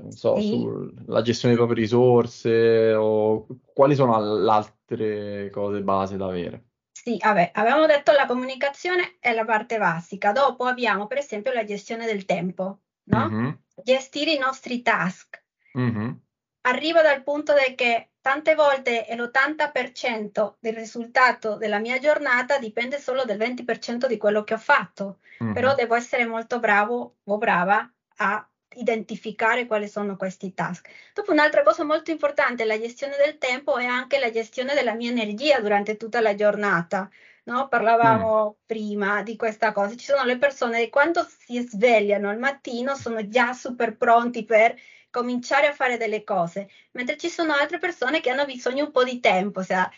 non 0.00 0.12
so, 0.12 0.38
Sì. 0.38 0.48
sulla 0.48 1.22
gestione 1.22 1.54
delle 1.54 1.66
proprie 1.66 1.82
risorse 1.84 2.94
o 2.94 3.46
quali 3.72 3.96
sono 3.96 4.16
le 4.44 4.50
altre 4.50 5.50
cose 5.50 5.82
base 5.82 6.16
da 6.16 6.26
avere? 6.26 6.64
Sì, 6.92 7.18
vabbè, 7.20 7.50
avevamo 7.54 7.86
detto 7.86 8.12
la 8.12 8.26
comunicazione 8.26 9.16
è 9.18 9.32
la 9.34 9.44
parte 9.44 9.76
basica. 9.78 10.30
Dopo 10.32 10.64
abbiamo, 10.64 11.06
per 11.08 11.18
esempio, 11.18 11.52
la 11.52 11.64
gestione 11.64 12.06
del 12.06 12.24
tempo, 12.24 12.82
no? 13.04 13.28
Mhm, 13.28 13.58
Gestire 13.82 14.32
i 14.32 14.38
nostri 14.38 14.82
task. 14.82 15.42
mhm, 15.74 16.20
Arrivo 16.62 17.02
dal 17.02 17.22
punto 17.22 17.52
che 17.74 18.12
tante 18.24 18.54
volte 18.54 19.04
l'80% 19.10 20.54
del 20.58 20.72
risultato 20.72 21.56
della 21.56 21.78
mia 21.78 21.98
giornata 21.98 22.56
dipende 22.56 22.98
solo 22.98 23.26
del 23.26 23.36
20% 23.36 24.06
di 24.06 24.16
quello 24.16 24.44
che 24.44 24.54
ho 24.54 24.58
fatto, 24.58 25.18
però 25.52 25.72
mhm. 25.72 25.76
devo 25.76 25.94
essere 25.94 26.24
molto 26.24 26.58
bravo 26.58 27.16
o 27.22 27.36
brava 27.36 27.86
a 28.16 28.48
identificare 28.76 29.66
quali 29.66 29.88
sono 29.88 30.16
questi 30.16 30.54
task. 30.54 30.88
Dopo 31.12 31.32
un'altra 31.32 31.62
cosa 31.62 31.84
molto 31.84 32.12
importante, 32.12 32.64
la 32.64 32.80
gestione 32.80 33.16
del 33.22 33.36
tempo 33.36 33.76
è 33.76 33.84
anche 33.84 34.18
la 34.18 34.30
gestione 34.30 34.72
della 34.72 34.94
mia 34.94 35.10
energia 35.10 35.60
durante 35.60 35.98
tutta 35.98 36.22
la 36.22 36.34
giornata. 36.34 37.10
No? 37.44 37.64
Mm, 37.64 37.68
Parlavamo 37.68 38.56
prima 38.64 39.22
di 39.22 39.36
questa 39.36 39.72
cosa. 39.72 39.96
Ci 39.96 40.06
sono 40.06 40.24
le 40.24 40.38
persone 40.38 40.78
che 40.78 40.88
quando 40.88 41.28
si 41.28 41.60
svegliano 41.60 42.30
al 42.30 42.38
mattino 42.38 42.94
sono 42.94 43.28
già 43.28 43.52
super 43.52 43.98
pronti 43.98 44.46
per 44.46 44.74
cominciare 45.14 45.68
a 45.68 45.72
fare 45.72 45.96
delle 45.96 46.24
cose, 46.24 46.68
mentre 46.92 47.16
ci 47.16 47.28
sono 47.28 47.52
altre 47.54 47.78
persone 47.78 48.18
che 48.20 48.30
hanno 48.30 48.44
bisogno 48.44 48.84
un 48.84 48.90
po' 48.90 49.04
di 49.04 49.20
tempo, 49.20 49.62
cioè, 49.62 49.88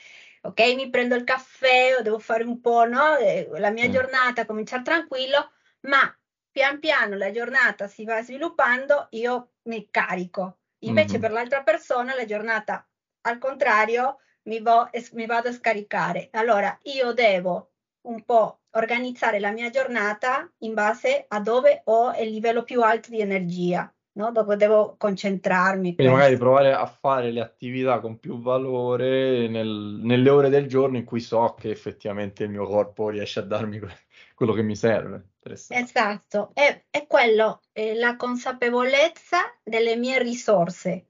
ok, 0.43 0.75
mi 0.75 0.91
prendo 0.91 1.15
il 1.15 1.25
caffè 1.25 1.97
o 1.97 2.03
devo 2.03 2.19
fare 2.19 2.45
un 2.45 2.61
po', 2.61 2.85
no? 2.87 3.17
La 3.59 3.71
mia 3.71 3.85
sì. 3.85 3.91
giornata, 3.91 4.45
cominciare 4.45 4.83
tranquillo, 4.83 5.51
ma 5.83 6.15
pian 6.51 6.79
piano 6.79 7.17
la 7.17 7.31
giornata 7.31 7.87
si 7.89 8.05
va 8.05 8.23
sviluppando, 8.23 9.07
io 9.11 9.53
mi 9.65 9.89
carico. 9.91 10.59
Invece 10.81 11.17
Mhm. 11.17 11.21
per 11.23 11.31
l'altra 11.33 11.63
persona 11.63 12.15
la 12.15 12.25
giornata, 12.27 12.87
al 13.23 13.39
contrario, 13.39 14.19
mi, 14.45 14.61
vo- 14.61 14.89
mi 15.13 15.27
vado 15.27 15.49
a 15.49 15.53
scaricare. 15.53 16.29
Allora 16.33 16.77
io 16.83 17.13
devo 17.13 17.71
un 18.03 18.23
po' 18.25 18.61
organizzare 18.73 19.41
la 19.41 19.51
mia 19.51 19.71
giornata 19.71 20.51
in 20.59 20.75
base 20.75 21.25
a 21.29 21.41
dove 21.41 21.81
ho 21.85 22.13
il 22.21 22.31
livello 22.31 22.63
più 22.63 22.83
alto 22.83 23.11
di 23.11 23.21
energia, 23.21 23.91
no? 24.17 24.33
Dove 24.33 24.57
devo 24.57 24.97
concentrarmi. 24.99 25.95
Quindi 25.95 26.13
magari 26.13 26.37
questo. 26.37 26.45
provare 26.45 26.73
a 26.73 26.87
fare 26.87 27.31
le 27.31 27.41
attività 27.41 28.01
con 28.01 28.19
più 28.19 28.41
valore 28.41 29.49
nel- 29.49 30.01
nelle 30.03 30.31
ore 30.31 30.49
del 30.49 30.67
giorno 30.67 30.97
in 30.97 31.05
cui 31.05 31.21
so 31.21 31.55
che 31.59 31.71
effettivamente 31.71 32.45
il 32.45 32.51
mio 32.51 32.67
corpo 32.67 33.09
riesce 33.09 33.41
a 33.41 33.43
darmi 33.43 33.79
que- 33.79 33.95
quello 34.35 34.53
che 34.53 34.63
mi 34.63 34.77
serve. 34.77 35.31
Esatto, 35.69 36.51
è, 36.55 36.87
è 36.91 37.07
quello, 37.07 37.61
è 37.73 37.95
la 37.95 38.17
consapevolezza 38.17 39.39
delle 39.63 39.97
mie 39.97 40.21
risorse. 40.21 41.06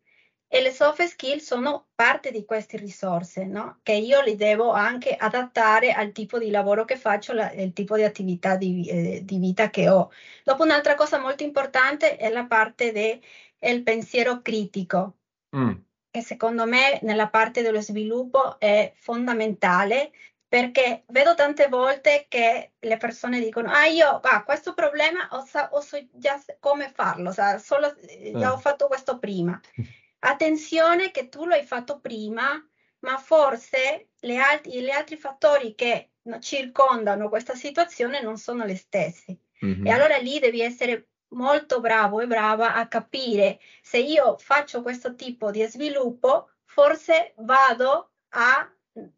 E 0.49 0.61
le 0.63 0.71
soft 0.73 1.03
skill 1.05 1.39
sono 1.39 1.89
parte 1.95 2.31
di 2.31 2.45
queste 2.45 2.77
risorse, 2.77 3.45
no? 3.45 3.81
Che 3.83 3.93
io 3.93 4.21
li 4.23 4.37
devo 4.37 4.71
anche 4.71 5.15
adattare 5.17 5.93
al 5.93 6.13
tipo 6.13 6.39
di 6.39 6.51
lavoro 6.51 6.85
che 6.85 6.97
faccio, 6.97 7.33
il 7.33 7.73
tipo 7.73 7.97
di 7.97 8.05
attività 8.05 8.57
di, 8.57 8.89
eh, 8.89 9.25
di 9.25 9.39
vita 9.39 9.71
che 9.71 9.89
ho. 9.89 10.11
Dopo 10.45 10.63
un'altra 10.63 10.95
cosa 10.95 11.19
molto 11.19 11.43
importante 11.43 12.17
è 12.17 12.31
la 12.31 12.47
parte 12.47 12.93
del 12.93 13.83
pensiero 13.83 14.41
critico, 14.41 15.17
Mm, 15.53 15.85
che 16.11 16.23
secondo 16.23 16.67
me 16.67 16.99
nella 17.03 17.29
parte 17.29 17.63
dello 17.63 17.81
sviluppo 17.81 18.59
è 18.59 18.93
fondamentale 18.97 20.11
perché 20.49 21.05
vedo 21.09 21.35
tante 21.35 21.69
volte 21.69 22.27
che 22.29 22.73
le 22.79 22.97
persone 22.97 23.41
dicono: 23.41 23.71
Ah, 23.71 23.87
io 23.87 24.09
ah, 24.21 24.45
questo 24.45 24.75
problema 24.75 25.29
ho, 25.33 25.45
sa- 25.45 25.69
ho 25.73 25.81
so 25.81 25.99
già 26.13 26.41
come 26.61 26.91
farlo, 26.93 27.33
sa- 27.33 27.59
solo, 27.59 27.95
eh, 27.99 28.33
già 28.37 28.53
ho 28.53 28.57
eh. 28.57 28.61
fatto 28.61 28.87
questo 28.87 29.19
prima. 29.19 29.61
Attenzione 30.29 31.11
che 31.13 31.29
tu 31.29 31.45
lo 31.45 31.55
hai 31.55 31.63
fatto 31.65 32.01
prima, 32.01 32.61
ma 33.01 33.19
forse 33.19 34.09
le 34.21 34.39
alt- 34.39 34.67
gli 34.67 34.91
altri 34.91 35.17
fattori 35.17 35.75
che 35.75 36.11
no- 36.23 36.41
circondano 36.41 37.29
questa 37.29 37.55
situazione 37.55 38.21
non 38.21 38.37
sono 38.37 38.65
le 38.65 38.75
stesse. 38.75 39.39
E 39.61 39.67
Mhm. 39.67 39.87
allora 39.87 40.17
lì 40.17 40.39
devi 40.41 40.61
essere 40.61 41.09
molto 41.29 41.81
bravo 41.81 42.21
e 42.21 42.27
brava 42.27 42.75
a 42.75 42.87
capire 42.89 43.59
se 43.83 43.99
io 43.99 44.37
faccio 44.39 44.83
questo 44.83 45.15
tipo 45.15 45.51
di 45.51 45.63
sviluppo, 45.65 46.51
forse 46.65 47.33
vado 47.39 48.11
a 48.31 48.69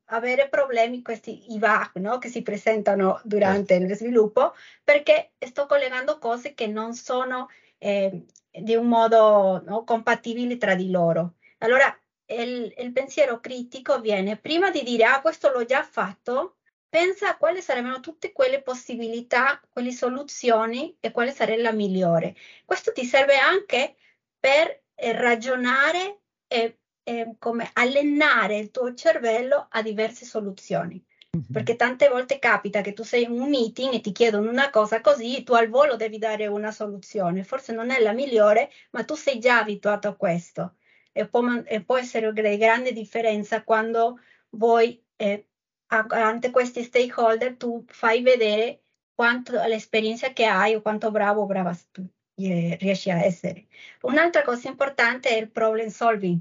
avere 0.06 0.48
problemi, 0.48 1.02
questi 1.02 1.52
IVAC, 1.54 1.96
no? 1.96 2.18
che 2.18 2.28
si 2.28 2.42
presentano 2.42 3.12
Certo. 3.14 3.28
durante 3.28 3.74
il 3.74 3.94
sviluppo, 3.94 4.52
perché 4.82 5.32
sto 5.38 5.66
collegando 5.66 6.18
cose 6.18 6.52
che 6.54 6.66
non 6.66 6.94
sono 6.94 7.48
eh, 7.78 8.24
di 8.50 8.74
un 8.74 8.86
modo 8.86 9.62
no, 9.64 9.84
compatibili 9.84 10.56
tra 10.56 10.74
di 10.74 10.90
loro. 10.90 11.36
Allora, 11.58 11.96
il, 12.26 12.74
il 12.76 12.92
pensiero 12.92 13.40
critico 13.40 14.00
viene 14.00 14.36
prima 14.36 14.70
di 14.70 14.82
dire, 14.82 15.04
ah, 15.04 15.20
questo 15.20 15.50
l'ho 15.50 15.64
già 15.64 15.82
fatto, 15.82 16.58
pensa 16.88 17.30
a 17.30 17.36
quali 17.36 17.60
sarebbero 17.60 18.00
tutte 18.00 18.32
quelle 18.32 18.62
possibilità, 18.62 19.60
quelle 19.68 19.92
soluzioni 19.92 20.96
e 21.00 21.10
quale 21.10 21.30
sarebbe 21.30 21.62
la 21.62 21.72
migliore. 21.72 22.34
Questo 22.64 22.92
ti 22.92 23.04
serve 23.04 23.36
anche 23.36 23.96
per 24.38 24.84
eh, 24.94 25.12
ragionare 25.12 26.20
e, 26.46 26.78
e 27.02 27.36
come 27.38 27.70
allenare 27.74 28.58
il 28.58 28.70
tuo 28.70 28.94
cervello 28.94 29.66
a 29.70 29.82
diverse 29.82 30.24
soluzioni. 30.24 31.04
Perché 31.52 31.76
tante 31.76 32.08
volte 32.08 32.38
capita 32.38 32.80
che 32.80 32.92
tu 32.92 33.02
sei 33.02 33.24
in 33.24 33.30
un 33.32 33.48
meeting 33.48 33.94
e 33.94 34.00
ti 34.00 34.12
chiedono 34.12 34.50
una 34.50 34.70
cosa 34.70 35.00
così, 35.00 35.42
tu 35.42 35.52
al 35.54 35.68
volo 35.68 35.96
devi 35.96 36.18
dare 36.18 36.46
una 36.46 36.70
soluzione. 36.70 37.44
Forse 37.44 37.72
non 37.72 37.90
è 37.90 38.00
la 38.00 38.12
migliore, 38.12 38.70
ma 38.90 39.04
tu 39.04 39.14
sei 39.14 39.38
già 39.38 39.58
abituato 39.58 40.08
a 40.08 40.14
questo. 40.14 40.76
E 41.12 41.26
può, 41.28 41.42
e 41.64 41.82
può 41.82 41.96
essere 41.96 42.32
di 42.32 42.56
grande 42.56 42.92
differenza 42.92 43.62
quando 43.64 44.18
voi 44.50 45.02
eh, 45.16 45.48
ante 45.88 46.50
questi 46.50 46.82
stakeholder 46.82 47.56
tu 47.56 47.84
fai 47.88 48.22
vedere 48.22 48.82
quanto 49.14 49.52
l'esperienza 49.66 50.32
che 50.32 50.44
hai 50.44 50.74
o 50.74 50.82
quanto 50.82 51.10
bravo 51.10 51.42
o 51.42 51.46
brava 51.46 51.76
tu 51.90 52.06
eh, 52.36 52.76
riesci 52.80 53.10
a 53.10 53.22
essere. 53.24 53.66
Un'altra 54.02 54.42
cosa 54.42 54.68
importante 54.68 55.30
è 55.30 55.38
il 55.38 55.50
problem 55.50 55.88
solving, 55.88 56.40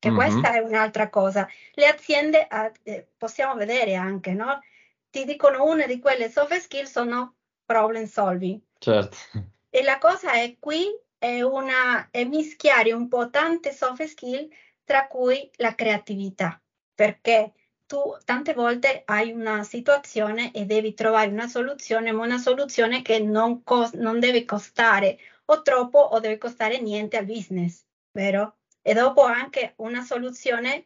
che 0.00 0.10
Mhm. 0.10 0.16
questa 0.16 0.54
è 0.54 0.58
un'altra 0.58 1.08
cosa. 1.08 1.48
Le 1.74 1.86
aziende, 1.86 2.46
ah, 2.48 2.72
eh, 2.82 3.06
possiamo 3.16 3.54
vedere 3.54 3.94
anche, 3.94 4.32
no? 4.32 4.58
Ti 5.10 5.24
dicono 5.24 5.64
una 5.64 5.86
di 5.86 6.00
quelle 6.00 6.28
soft 6.30 6.58
skill 6.58 6.84
sono 6.84 7.34
problem 7.64 8.06
solving. 8.06 8.60
Certo. 8.78 9.16
E 9.68 9.82
la 9.82 9.98
cosa 9.98 10.32
è 10.32 10.56
qui 10.58 10.86
è, 11.18 11.42
una, 11.42 12.08
è 12.10 12.24
mischiare 12.24 12.92
un 12.92 13.08
po' 13.08 13.30
tante 13.30 13.72
soft 13.72 14.02
skill, 14.04 14.48
tra 14.84 15.06
cui 15.06 15.48
la 15.56 15.74
creatività, 15.74 16.60
perché 16.94 17.52
tu 17.86 18.16
tante 18.24 18.54
volte 18.54 19.02
hai 19.04 19.30
una 19.32 19.62
situazione 19.64 20.52
e 20.52 20.64
devi 20.64 20.94
trovare 20.94 21.30
una 21.30 21.46
soluzione, 21.46 22.10
ma 22.12 22.24
una 22.24 22.38
soluzione 22.38 23.02
che 23.02 23.18
non, 23.20 23.62
cos- 23.62 23.92
non 23.92 24.18
deve 24.18 24.44
costare 24.44 25.18
o 25.46 25.62
troppo 25.62 25.98
o 25.98 26.18
deve 26.20 26.38
costare 26.38 26.80
niente 26.80 27.16
al 27.16 27.26
business, 27.26 27.84
vero? 28.12 28.59
E 28.82 28.94
dopo 28.94 29.22
anche 29.22 29.74
una 29.76 30.02
soluzione 30.02 30.84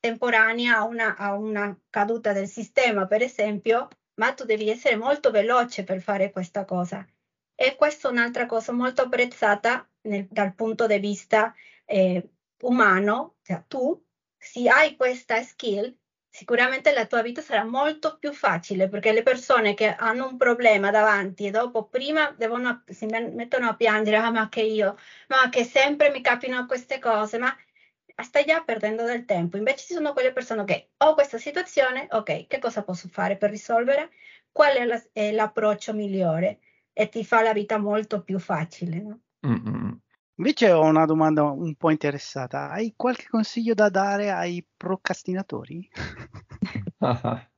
temporanea 0.00 0.78
a 0.78 0.84
una, 0.84 1.16
a 1.16 1.34
una 1.34 1.78
caduta 1.90 2.32
del 2.32 2.48
sistema, 2.48 3.06
per 3.06 3.22
esempio, 3.22 3.88
ma 4.14 4.32
tu 4.34 4.44
devi 4.44 4.68
essere 4.68 4.96
molto 4.96 5.30
veloce 5.30 5.84
per 5.84 6.00
fare 6.00 6.30
questa 6.32 6.64
cosa. 6.64 7.06
E 7.54 7.76
questa 7.76 8.08
è 8.08 8.10
un'altra 8.10 8.46
cosa 8.46 8.72
molto 8.72 9.02
apprezzata 9.02 9.88
nel- 10.02 10.26
dal 10.28 10.54
punto 10.54 10.86
di 10.86 10.98
vista 10.98 11.54
eh, 11.84 12.28
umano, 12.62 13.36
cioè 13.42 13.64
tu, 13.68 14.04
se 14.36 14.68
hai 14.68 14.96
questa 14.96 15.42
skill, 15.42 15.96
sicuramente 16.32 16.92
la 16.94 17.06
tua 17.06 17.20
vita 17.20 17.42
sarà 17.42 17.62
molto 17.62 18.16
più 18.18 18.32
facile 18.32 18.88
perché 18.88 19.12
le 19.12 19.22
persone 19.22 19.74
che 19.74 19.94
hanno 19.94 20.26
un 20.28 20.38
problema 20.38 20.90
davanti 20.90 21.46
e 21.46 21.50
dopo 21.50 21.84
prima 21.88 22.34
devono, 22.36 22.82
si 22.86 23.04
mettono 23.06 23.68
a 23.68 23.76
piangere, 23.76 24.16
ah, 24.16 24.30
ma 24.30 24.48
che 24.48 24.62
io, 24.62 24.96
ma 25.28 25.50
che 25.50 25.64
sempre 25.64 26.10
mi 26.10 26.22
capitano 26.22 26.64
queste 26.66 26.98
cose, 26.98 27.36
ma 27.36 27.54
stai 28.22 28.46
già 28.46 28.62
perdendo 28.62 29.04
del 29.04 29.26
tempo. 29.26 29.58
Invece 29.58 29.86
ci 29.88 29.94
sono 29.94 30.14
quelle 30.14 30.32
persone 30.32 30.64
che 30.64 30.92
ho 30.96 31.12
questa 31.14 31.36
situazione, 31.38 32.06
ok, 32.10 32.46
che 32.46 32.58
cosa 32.58 32.82
posso 32.82 33.08
fare 33.08 33.36
per 33.36 33.50
risolvere? 33.50 34.10
Qual 34.50 34.74
è, 34.74 34.84
la, 34.86 35.02
è 35.12 35.32
l'approccio 35.32 35.92
migliore? 35.92 36.60
E 36.94 37.08
ti 37.10 37.24
fa 37.24 37.42
la 37.42 37.52
vita 37.52 37.76
molto 37.78 38.22
più 38.22 38.38
facile. 38.38 39.00
No? 39.00 39.20
Invece 40.36 40.72
ho 40.72 40.84
una 40.84 41.04
domanda 41.04 41.42
un 41.42 41.74
po' 41.74 41.90
interessata. 41.90 42.70
Hai 42.70 42.94
qualche 42.96 43.26
consiglio 43.28 43.74
da 43.74 43.90
dare 43.90 44.30
ai 44.30 44.66
procrastinatori? 44.76 45.90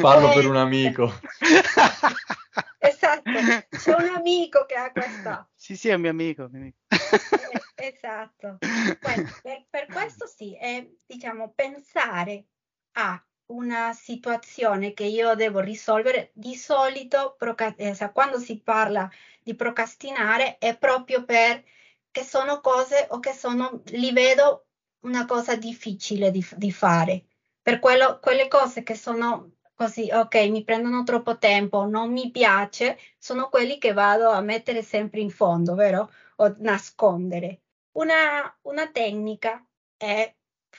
Parlo 0.00 0.32
per 0.32 0.46
un 0.46 0.56
amico. 0.56 1.12
esatto, 2.78 3.30
c'è 3.70 3.94
un 3.94 4.14
amico 4.16 4.66
che 4.66 4.74
ha 4.74 4.90
questa. 4.90 5.48
Sì, 5.54 5.76
sì, 5.76 5.88
è 5.88 5.94
un 5.94 6.00
mio 6.00 6.10
amico. 6.10 6.48
Mio 6.50 6.60
amico. 6.60 6.78
Eh, 6.88 7.86
esatto. 7.86 8.58
Bueno, 9.00 9.30
per, 9.42 9.66
per, 9.70 9.86
questo 9.86 10.26
sì, 10.26 10.56
è 10.56 10.84
diciamo 11.06 11.52
pensare 11.54 12.46
a 12.92 13.24
una 13.46 13.92
situazione 13.92 14.92
che 14.94 15.04
io 15.04 15.34
devo 15.34 15.60
risolvere. 15.60 16.30
Di 16.34 16.56
solito, 16.56 17.36
eh, 17.76 18.10
quando 18.12 18.38
si 18.38 18.60
parla 18.60 19.08
di 19.44 19.54
procrastinare, 19.54 20.58
è 20.58 20.76
proprio 20.76 21.24
per 21.24 21.62
che 22.10 22.24
sono 22.24 22.60
cose 22.60 23.06
o 23.10 23.20
che 23.20 23.32
sono, 23.32 23.82
li 23.86 24.10
vedo 24.12 24.66
una 25.00 25.26
cosa 25.26 25.54
difficile 25.54 26.30
di, 26.30 26.44
di 26.56 26.72
fare. 26.72 27.26
Per 27.60 27.78
quello, 27.78 28.18
quelle 28.20 28.48
cose 28.48 28.82
che 28.82 28.94
sono 28.94 29.52
così, 29.74 30.10
ok, 30.10 30.34
mi 30.48 30.64
prendono 30.64 31.02
troppo 31.02 31.38
tempo, 31.38 31.84
non 31.84 32.10
mi 32.10 32.30
piace, 32.30 32.98
sono 33.18 33.48
quelli 33.48 33.78
che 33.78 33.92
vado 33.92 34.30
a 34.30 34.40
mettere 34.40 34.82
sempre 34.82 35.20
in 35.20 35.30
fondo, 35.30 35.74
vero? 35.74 36.10
O 36.36 36.54
nascondere. 36.58 37.62
Una, 37.92 38.56
una 38.62 38.90
tecnica 38.90 39.64
è 39.96 40.34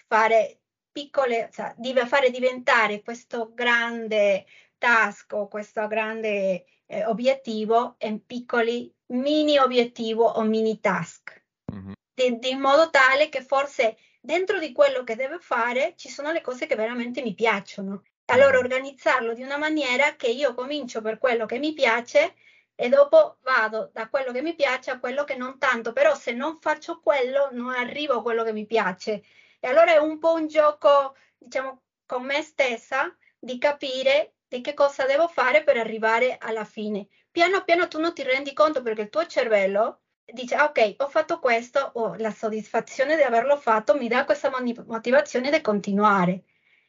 fare 0.07 0.61
piccole, 0.91 1.49
cioè, 1.53 1.75
fare 2.07 2.31
diventare 2.31 3.01
questo 3.03 3.51
grande 3.53 4.45
task 4.77 5.33
o 5.33 5.47
questo 5.47 5.85
grande 5.87 6.65
eh, 6.87 7.05
obiettivo 7.05 7.95
in 7.99 8.25
piccoli 8.25 8.93
mini 9.07 9.57
obiettivo 9.57 10.25
o 10.25 10.41
mini 10.41 10.79
task, 10.79 11.43
mm-hmm. 11.73 11.93
in 12.41 12.59
modo 12.59 12.89
tale 12.89 13.29
che 13.29 13.41
forse 13.41 13.97
dentro 14.19 14.59
di 14.59 14.71
quello 14.71 15.03
che 15.03 15.15
deve 15.15 15.37
fare 15.39 15.93
ci 15.95 16.09
sono 16.09 16.31
le 16.31 16.41
cose 16.41 16.65
che 16.65 16.75
veramente 16.75 17.21
mi 17.21 17.33
piacciono. 17.33 18.03
Allora 18.25 18.53
mm-hmm. 18.53 18.63
organizzarlo 18.63 19.33
di 19.33 19.43
una 19.43 19.57
maniera 19.57 20.15
che 20.15 20.27
io 20.27 20.55
comincio 20.55 21.01
per 21.01 21.19
quello 21.19 21.45
che 21.45 21.59
mi 21.59 21.73
piace 21.73 22.33
e 22.75 22.89
dopo 22.89 23.37
vado 23.41 23.89
da 23.93 24.09
quello 24.09 24.31
che 24.31 24.41
mi 24.41 24.53
piace 24.53 24.91
a 24.91 24.99
quello 24.99 25.23
che 25.23 25.35
non 25.35 25.57
tanto, 25.57 25.93
però 25.93 26.13
se 26.15 26.33
non 26.33 26.57
faccio 26.59 26.99
quello 26.99 27.49
non 27.51 27.69
arrivo 27.69 28.15
a 28.15 28.21
quello 28.21 28.43
che 28.43 28.51
mi 28.51 28.65
piace. 28.65 29.23
E 29.59 29.67
allora 29.67 29.93
è 29.93 29.97
un 29.97 30.19
po' 30.19 30.33
un 30.33 30.47
gioco, 30.47 31.15
diciamo, 31.37 31.83
con 32.05 32.23
me 32.23 32.41
stessa 32.41 33.15
di 33.39 33.57
capire 33.57 34.34
di 34.55 34.61
che 34.61 34.73
cosa 34.73 35.05
devo 35.05 35.27
fare 35.27 35.63
per 35.63 35.77
arrivare 35.77 36.37
alla 36.39 36.65
fine. 36.65 37.07
Piano 37.29 37.63
piano 37.63 37.87
tu 37.87 37.99
non 37.99 38.13
ti 38.13 38.23
rendi 38.23 38.53
conto 38.53 38.81
perché 38.81 39.01
il 39.01 39.09
tuo 39.09 39.25
cervello 39.25 40.01
dice, 40.25 40.55
ah, 40.55 40.65
ok, 40.65 40.95
ho 40.97 41.09
fatto 41.09 41.39
questo, 41.39 41.79
ho 41.95 42.15
la 42.15 42.31
soddisfazione 42.31 43.15
di 43.15 43.21
averlo 43.21 43.57
fatto, 43.57 43.95
mi 43.95 44.07
dà 44.07 44.25
questa 44.25 44.51
motivazione 44.85 45.51
di 45.51 45.61
continuare. 45.61 46.43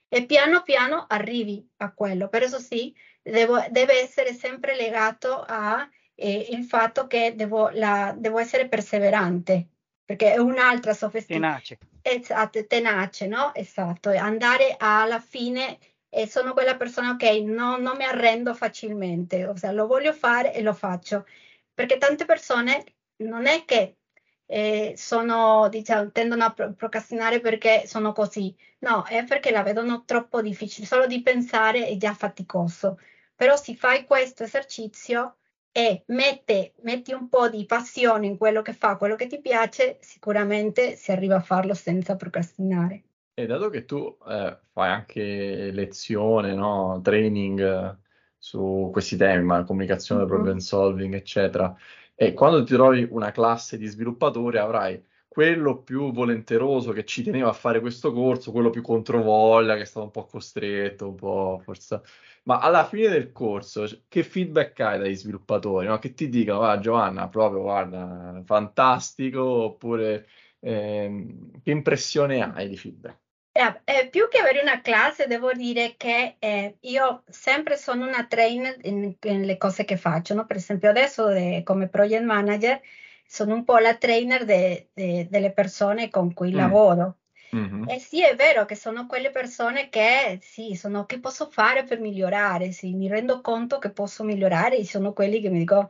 E 0.09 0.25
piano 0.25 0.63
piano 0.63 1.05
arrivi 1.09 1.69
a 1.79 1.93
quello. 1.93 2.29
Per 2.29 2.43
eso 2.43 2.61
sì, 2.61 2.95
devo, 3.21 3.63
deve 3.71 4.01
essere 4.01 4.33
sempre 4.33 4.77
legato 4.77 5.45
al 5.47 5.89
eh, 6.15 6.63
fatto 6.67 7.07
che 7.07 7.35
devo, 7.35 7.69
la, 7.71 8.15
devo, 8.17 8.39
essere 8.39 8.69
perseverante, 8.69 9.67
perché 10.05 10.33
è 10.35 10.39
un'altra 10.39 10.95
sofisticata. 10.95 11.47
Tenace. 11.47 11.79
Esatto, 12.01 12.67
tenace, 12.67 13.27
no? 13.27 13.53
Esatto, 13.53 14.11
andare 14.11 14.77
alla 14.79 15.19
fine 15.19 15.77
e 16.17 16.27
sono 16.27 16.55
quella 16.55 16.77
persona, 16.79 17.11
ok, 17.11 17.23
no, 17.43 17.77
non 17.77 17.99
mi 17.99 18.05
arrendo 18.05 18.55
facilmente, 18.55 19.47
o 19.47 19.55
sea, 19.55 19.71
lo 19.71 19.87
voglio 19.87 20.15
fare 20.15 20.55
e 20.55 20.63
lo 20.63 20.73
faccio, 20.73 21.27
perché 21.75 21.99
tante 21.99 22.25
persone 22.25 22.85
non 23.17 23.47
è 23.47 23.67
che 23.67 23.99
eh, 24.47 24.95
sono, 24.97 25.69
diciamo, 25.69 26.11
tendono 26.13 26.45
a 26.45 26.53
procrastinare 26.53 27.41
perché 27.41 27.87
sono 27.87 28.13
così, 28.15 28.57
no, 28.79 29.05
è 29.05 29.25
perché 29.25 29.51
la 29.51 29.63
vedono 29.63 30.05
troppo 30.07 30.41
difficile, 30.41 30.87
solo 30.87 31.07
di 31.07 31.21
pensare 31.21 31.87
è 31.87 31.97
già 31.99 32.15
faticoso. 32.15 32.99
Però 33.35 33.55
se 33.57 33.75
fai 33.75 34.07
questo 34.07 34.45
esercizio 34.45 35.37
e 35.71 36.05
mette, 36.07 36.73
metti 36.83 37.13
un 37.13 37.29
po' 37.29 37.51
di 37.51 37.67
passione 37.67 38.27
in 38.27 38.39
quello 38.39 38.63
che 38.63 38.73
fa, 38.73 38.97
quello 38.97 39.17
che 39.17 39.27
ti 39.27 39.39
piace, 39.41 39.99
sicuramente 40.01 40.97
si 40.97 41.13
arriva 41.13 41.37
a 41.37 41.41
farlo 41.41 41.75
senza 41.75 42.17
procrastinare. 42.17 43.06
E 43.39 43.45
dato 43.45 43.69
che 43.69 43.85
tu 43.85 44.17
eh, 44.27 44.59
fai 44.73 44.89
anche 44.91 45.71
lezione, 45.71 46.55
no? 46.55 47.01
training 47.03 47.61
eh, 47.61 47.97
su 48.39 48.89
questi 48.91 49.17
temi, 49.17 49.45
ma 49.45 49.63
comunicazione, 49.65 50.23
mm-hmm. 50.23 50.31
problem 50.31 50.57
solving, 50.57 51.15
eccetera, 51.15 51.77
e 52.15 52.33
quando 52.33 52.65
ti 52.65 52.73
trovi 52.73 53.07
una 53.11 53.33
classe 53.33 53.77
di 53.77 53.87
sviluppatori 53.87 54.57
avrai 54.57 55.05
quello 55.29 55.83
più 55.83 56.13
volenteroso 56.13 56.93
che 56.93 57.05
ci 57.05 57.23
teneva 57.23 57.51
a 57.51 57.53
fare 57.53 57.81
questo 57.81 58.11
corso, 58.11 58.53
quello 58.53 58.71
più 58.71 58.81
controvoglia, 58.81 59.75
che 59.75 59.83
è 59.83 59.85
stato 59.85 60.07
un 60.07 60.13
po' 60.13 60.25
costretto, 60.25 61.09
un 61.09 61.15
po' 61.17 61.61
forse 61.63 62.01
ma 62.45 62.61
alla 62.61 62.87
fine 62.87 63.09
del 63.09 63.33
corso, 63.33 63.87
che 64.09 64.23
feedback 64.23 64.81
hai 64.81 64.99
dai 64.99 65.15
sviluppatori? 65.15 65.87
No? 65.87 65.99
Che 65.99 66.15
ti 66.15 66.29
dicono, 66.31 66.63
ah, 66.63 66.79
Giovanna, 66.79 67.29
proprio, 67.29 67.63
guarda, 67.63 68.41
fantastico, 68.47 69.43
oppure 69.43 70.27
ehm, 70.61 71.61
che 71.63 71.71
impressione 71.71 72.41
hai 72.43 72.69
di 72.69 72.77
feedback? 72.77 73.26
Eh, 73.57 73.81
eh, 73.85 74.09
più 74.09 74.29
che 74.29 74.39
avere 74.39 74.61
una 74.61 74.83
classe, 74.83 75.27
devo 75.27 75.53
dire 75.53 75.95
che 75.97 76.37
eh, 76.39 76.77
io 76.81 77.23
sempre 77.27 77.79
sono 77.79 78.07
una 78.07 78.27
trainer 78.27 78.77
nelle 78.83 79.57
cose 79.57 79.85
che 79.85 79.97
faccio. 79.97 80.35
No? 80.35 80.45
Per 80.45 80.57
esempio, 80.57 80.91
adesso 80.91 81.29
eh, 81.31 81.63
come 81.65 81.89
project 81.89 82.23
manager 82.23 82.79
sono 83.27 83.55
un 83.55 83.65
po' 83.65 83.79
la 83.79 83.97
trainer 83.97 84.45
de, 84.45 84.91
de, 84.93 85.27
delle 85.31 85.53
persone 85.53 86.11
con 86.11 86.35
cui 86.35 86.53
mm. 86.53 86.57
lavoro. 86.57 87.17
Mm-hmm. 87.57 87.89
E 87.89 87.99
sì, 87.99 88.23
è 88.23 88.35
vero 88.37 88.67
che 88.67 88.75
sono 88.75 89.07
quelle 89.07 89.31
persone 89.31 89.89
che 89.89 90.39
sì, 90.43 90.75
sono 90.75 91.07
che 91.07 91.19
posso 91.19 91.49
fare 91.51 91.85
per 91.85 91.99
migliorare, 91.99 92.73
sì, 92.73 92.93
mi 92.93 93.09
rendo 93.09 93.41
conto 93.41 93.79
che 93.79 93.91
posso 93.91 94.25
migliorare 94.25 94.77
e 94.77 94.85
sono 94.85 95.13
quelli 95.13 95.41
che 95.41 95.49
mi 95.49 95.61
dicono 95.61 95.89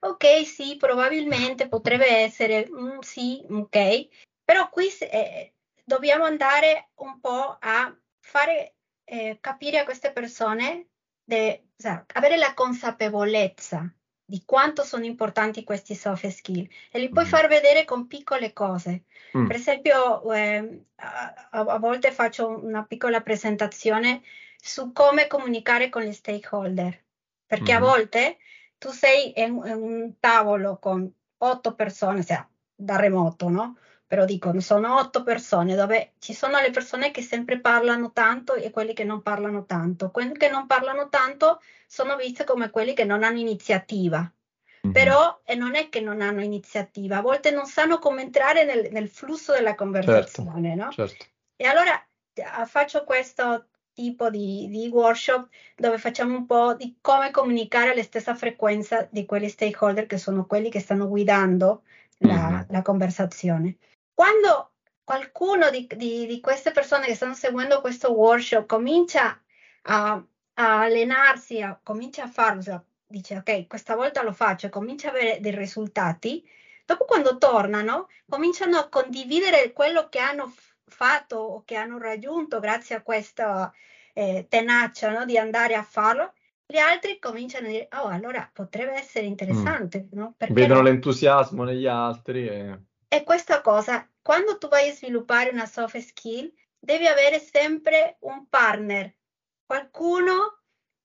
ok, 0.00 0.46
sì, 0.46 0.76
probabilmente 0.76 1.68
potrebbe 1.68 2.06
essere, 2.06 2.68
mm, 2.70 2.98
sì, 3.00 3.44
ok, 3.48 4.08
però 4.44 4.68
qui 4.68 4.88
eh, 5.10 5.52
dobbiamo 5.90 6.22
andare 6.22 6.90
un 6.96 7.18
po' 7.18 7.56
a 7.58 7.92
fare 8.20 8.76
eh, 9.02 9.38
capire 9.40 9.80
a 9.80 9.84
queste 9.84 10.12
persone, 10.12 10.90
de, 11.24 11.70
sea, 11.74 12.04
avere 12.14 12.36
la 12.36 12.54
consapevolezza 12.54 13.92
di 14.24 14.44
quanto 14.44 14.84
sono 14.84 15.04
importanti 15.04 15.64
questi 15.64 15.96
soft 15.96 16.28
skill 16.28 16.68
e 16.92 17.00
li 17.00 17.08
puoi 17.08 17.24
mm. 17.24 17.28
far 17.28 17.48
vedere 17.48 17.84
con 17.84 18.06
piccole 18.06 18.52
cose. 18.52 19.02
Mm. 19.36 19.48
Per 19.48 19.56
esempio, 19.56 20.32
eh, 20.32 20.84
a, 20.94 21.34
a, 21.50 21.78
volte 21.80 22.12
faccio 22.12 22.46
una 22.48 22.84
piccola 22.84 23.20
presentazione 23.20 24.22
su 24.56 24.92
come 24.92 25.26
comunicare 25.26 25.88
con 25.88 26.02
gli 26.02 26.12
stakeholder, 26.12 27.04
perché 27.46 27.72
mm. 27.72 27.76
a 27.76 27.80
volte 27.80 28.38
tu 28.78 28.90
sei 28.90 29.32
in, 29.40 29.60
in, 29.64 29.72
un 29.72 30.14
tavolo 30.20 30.78
con 30.78 31.12
otto 31.38 31.74
persone, 31.74 32.24
cioè 32.24 32.46
da 32.76 32.94
remoto, 32.94 33.48
no? 33.48 33.76
Però 34.10 34.24
dicono, 34.24 34.58
sono 34.58 34.98
otto 34.98 35.22
persone 35.22 35.76
dove 35.76 36.14
ci 36.18 36.34
sono 36.34 36.58
le 36.58 36.70
persone 36.70 37.12
che 37.12 37.22
sempre 37.22 37.60
parlano 37.60 38.10
tanto 38.10 38.54
e 38.54 38.72
quelli 38.72 38.92
che 38.92 39.04
non 39.04 39.22
parlano 39.22 39.66
tanto. 39.66 40.10
Quelli 40.10 40.32
che 40.32 40.50
non 40.50 40.66
parlano 40.66 41.08
tanto 41.08 41.60
sono 41.86 42.16
viste 42.16 42.42
come 42.42 42.70
quelli 42.70 42.92
che 42.92 43.04
non 43.04 43.22
hanno 43.22 43.38
iniziativa. 43.38 44.18
Mm-hmm. 44.18 44.92
Però 44.92 45.40
e 45.44 45.54
non 45.54 45.76
è 45.76 45.88
che 45.88 46.00
non 46.00 46.22
hanno 46.22 46.42
iniziativa, 46.42 47.18
a 47.18 47.22
volte 47.22 47.52
non 47.52 47.66
sanno 47.66 48.00
come 48.00 48.22
entrare 48.22 48.64
nel, 48.64 48.88
nel 48.90 49.08
flusso 49.08 49.52
della 49.52 49.76
conversazione, 49.76 50.70
certo, 50.70 50.84
no? 50.84 50.90
Certo. 50.90 51.26
E 51.54 51.66
allora 51.66 52.04
faccio 52.66 53.04
questo 53.04 53.66
tipo 53.92 54.28
di, 54.28 54.66
di, 54.68 54.88
workshop 54.88 55.48
dove 55.76 55.98
facciamo 55.98 56.36
un 56.36 56.46
po' 56.46 56.74
di 56.74 56.96
come 57.00 57.30
comunicare 57.30 57.90
alla 57.90 58.02
stessa 58.02 58.34
frequenza 58.34 59.06
di 59.08 59.24
quegli 59.24 59.48
stakeholder 59.48 60.06
che 60.06 60.18
sono 60.18 60.46
quelli 60.46 60.68
che 60.68 60.80
stanno 60.80 61.06
guidando 61.06 61.82
la, 62.18 62.48
mm-hmm. 62.48 62.62
la 62.70 62.82
conversazione. 62.82 63.76
Quando 64.14 64.72
qualcuno 65.04 65.70
di, 65.70 65.86
di, 65.96 66.26
di, 66.26 66.40
queste 66.40 66.72
persone 66.72 67.06
che 67.06 67.14
stanno 67.14 67.34
seguendo 67.34 67.80
questo 67.80 68.12
workshop 68.12 68.66
comincia 68.66 69.40
a 69.82 70.24
a 70.60 70.82
allenarsi, 70.82 71.62
a, 71.62 71.78
comincia 71.82 72.24
a 72.24 72.28
farlo, 72.28 72.84
dice 73.06 73.36
ok, 73.36 73.66
questa 73.66 73.94
volta 73.94 74.22
lo 74.22 74.32
faccio 74.32 74.66
e 74.66 74.70
comincia 74.70 75.08
a 75.08 75.10
avere 75.10 75.38
dei 75.40 75.54
risultati, 75.54 76.46
dopo 76.84 77.04
quando 77.06 77.38
tornano 77.38 78.08
cominciano 78.28 78.76
a 78.76 78.88
condividere 78.88 79.72
quello 79.72 80.08
che 80.08 80.18
hanno 80.18 80.52
fatto 80.84 81.36
o 81.36 81.62
che 81.64 81.76
hanno 81.76 81.98
raggiunto 81.98 82.60
grazie 82.60 82.96
a 82.96 83.02
questa 83.02 83.72
eh, 84.12 84.46
tenacia 84.48 85.10
no? 85.10 85.24
di 85.24 85.38
andare 85.38 85.74
a 85.74 85.82
farlo, 85.82 86.34
gli 86.66 86.76
altri 86.76 87.18
cominciano 87.18 87.66
a 87.66 87.70
dire, 87.70 87.88
oh, 87.92 88.06
allora 88.06 88.48
potrebbe 88.52 88.92
essere 88.92 89.26
interessante. 89.26 90.08
Mm. 90.14 90.18
No? 90.18 90.34
Vedono 90.36 90.80
no? 90.80 90.82
l'entusiasmo 90.82 91.64
negli 91.64 91.86
altri. 91.86 92.46
E... 92.46 92.78
e 93.12 93.24
questa 93.24 93.60
cosa, 93.60 94.08
quando 94.22 94.56
tu 94.56 94.68
vai 94.68 94.88
a 94.90 94.94
sviluppare 94.94 95.50
una 95.50 95.66
soft 95.66 95.98
skill, 95.98 96.52
devi 96.78 97.06
avere 97.06 97.40
sempre 97.40 98.18
un 98.20 98.46
partner, 98.48 99.12
qualcuno 99.66 100.60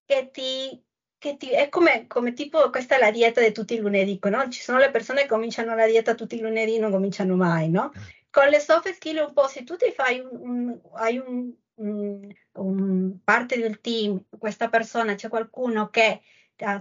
che 0.06 0.30
ti 0.32 0.86
che 1.18 1.38
ti, 1.38 1.50
è 1.50 1.70
come, 1.70 2.06
come, 2.06 2.34
tipo, 2.34 2.70
questa 2.70 2.98
è 2.98 3.00
la 3.00 3.10
dieta 3.10 3.42
di 3.42 3.52
tutti 3.52 3.74
i 3.74 3.80
lunedì, 3.80 4.20
no? 4.26 4.48
Ci 4.50 4.62
sono 4.62 4.78
le 4.78 4.92
persone 4.92 5.22
che 5.24 5.28
cominciano 5.28 5.74
la 5.74 5.88
dieta 5.88 6.14
tutti 6.14 6.36
i 6.36 6.40
lunedì 6.40 6.76
e 6.76 6.80
non 6.80 6.92
cominciano 6.92 7.36
mai, 7.36 7.68
no? 7.70 7.92
Con 8.30 8.48
le 8.50 8.60
soft 8.60 8.94
skill 8.94 9.26
un 9.26 9.34
po', 9.34 9.48
se 9.48 9.64
tu 9.64 9.76
ti 9.76 9.92
fai 9.92 10.20
un, 10.20 10.30
un 10.40 10.80
hai 10.94 11.18
un, 11.18 11.52
un, 12.54 13.18
parte 13.24 13.58
del 13.58 13.82
team, 13.82 14.24
questa 14.38 14.70
persona, 14.70 15.16
c'è 15.16 15.28
qualcuno 15.28 15.90
che 15.90 16.22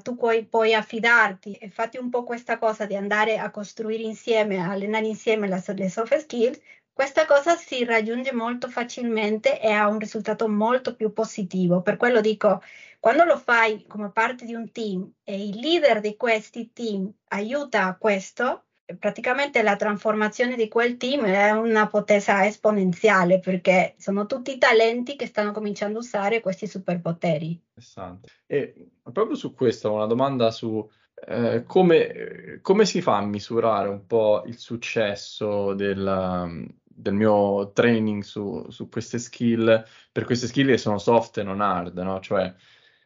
tu 0.02 0.16
puoi, 0.16 0.44
puoi, 0.46 0.74
affidarti 0.74 1.54
e 1.54 1.68
fatti 1.70 1.98
un 1.98 2.10
po' 2.10 2.24
questa 2.24 2.58
cosa 2.58 2.86
di 2.86 2.96
andare 2.96 3.38
a 3.38 3.50
costruire 3.50 4.02
insieme, 4.02 4.58
a 4.58 4.70
allenare 4.70 5.06
insieme 5.06 5.48
la, 5.48 5.62
le 5.66 5.88
soft 5.90 6.16
skills, 6.16 6.60
questa 6.92 7.26
cosa 7.26 7.56
si 7.56 7.84
raggiunge 7.84 8.32
molto 8.32 8.68
facilmente 8.68 9.60
e 9.60 9.70
ha 9.72 9.88
un 9.88 9.98
risultato 9.98 10.48
molto 10.48 10.94
più 10.94 11.12
positivo. 11.12 11.82
Per 11.82 11.96
quello 11.96 12.20
dico, 12.20 12.62
quando 13.00 13.24
lo 13.24 13.36
fai 13.36 13.84
come 13.86 14.10
parte 14.10 14.44
di 14.44 14.54
un 14.54 14.70
team 14.70 15.12
e 15.24 15.48
il 15.48 15.58
leader 15.58 16.00
di 16.00 16.16
questi 16.16 16.72
team 16.72 17.12
aiuta 17.30 17.86
a 17.86 17.96
questo, 17.96 18.66
praticamente 18.98 19.62
la 19.62 19.76
trasformazione 19.76 20.56
di 20.56 20.68
quel 20.68 20.96
team 20.96 21.24
è 21.24 21.50
una 21.50 21.86
potenza 21.86 22.46
esponenziale 22.46 23.40
perché 23.40 23.94
sono 23.98 24.26
tutti 24.26 24.58
talenti 24.58 25.16
che 25.16 25.26
stanno 25.26 25.52
cominciando 25.52 25.98
a 25.98 26.02
usare 26.02 26.40
questi 26.40 26.66
superpoteri. 26.66 27.48
Interessante. 27.68 28.28
E 28.46 28.90
proprio 29.12 29.36
su 29.36 29.54
questo 29.54 29.92
una 29.92 30.06
domanda 30.06 30.50
su 30.50 30.88
eh, 31.26 31.64
come, 31.66 32.58
come, 32.60 32.84
si 32.84 33.00
fa 33.00 33.16
a 33.16 33.24
misurare 33.24 33.88
un 33.88 34.06
po' 34.06 34.42
il 34.46 34.58
successo 34.58 35.72
del, 35.72 36.68
del 36.84 37.14
mio 37.14 37.72
training 37.72 38.22
su, 38.22 38.66
su, 38.68 38.88
queste 38.88 39.18
skill, 39.18 39.84
per 40.12 40.24
queste 40.24 40.46
skill 40.46 40.68
che 40.68 40.78
sono 40.78 40.98
soft 40.98 41.38
e 41.38 41.42
non 41.42 41.60
hard, 41.60 41.96
no? 41.98 42.20
Cioè, 42.20 42.52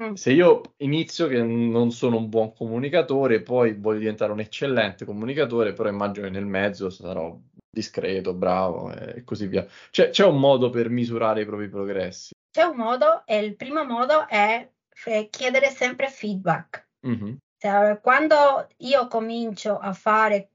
Mm. 0.03 0.13
Se 0.13 0.31
io 0.31 0.75
inizio 0.79 1.27
che 1.27 1.43
non 1.43 1.91
sono 1.91 2.19
un 2.19 2.29
buon 2.29 2.55
comunicatore, 2.55 3.43
poi 3.43 3.75
voglio 3.75 3.99
diventare 3.99 4.31
un 4.33 4.41
eccellente 4.41 5.05
comunicatore, 5.05 5.73
però 5.73 5.89
immagino 5.89 6.27
che 6.27 6.33
nel 6.33 6.47
mezzo 6.47 6.89
sarò 6.89 7.37
discreto, 7.69 8.33
bravo 8.33 8.93
e 8.93 9.25
così 9.25 9.47
via. 9.47 9.67
C'è, 9.91 10.11
c'è 10.11 10.25
un 10.25 10.39
modo 10.39 10.71
per 10.71 10.89
misurare 10.89 11.43
i 11.43 11.47
propri 11.47 11.69
progressi? 11.69 12.33
C'è 12.51 12.63
un 12.63 12.77
modo 12.77 13.23
e 13.27 13.39
il 13.39 13.57
primo 13.57 13.85
modo 13.85 14.27
è 14.29 14.69
chiedere 15.31 15.71
sempre 15.71 16.09
feedback. 16.09 16.89
Mm-hmm. 17.07 17.35
Cioè, 17.57 17.99
quando 18.01 18.69
io 18.79 19.09
comincio 19.09 19.79
a 19.79 19.93
fare 19.93 20.51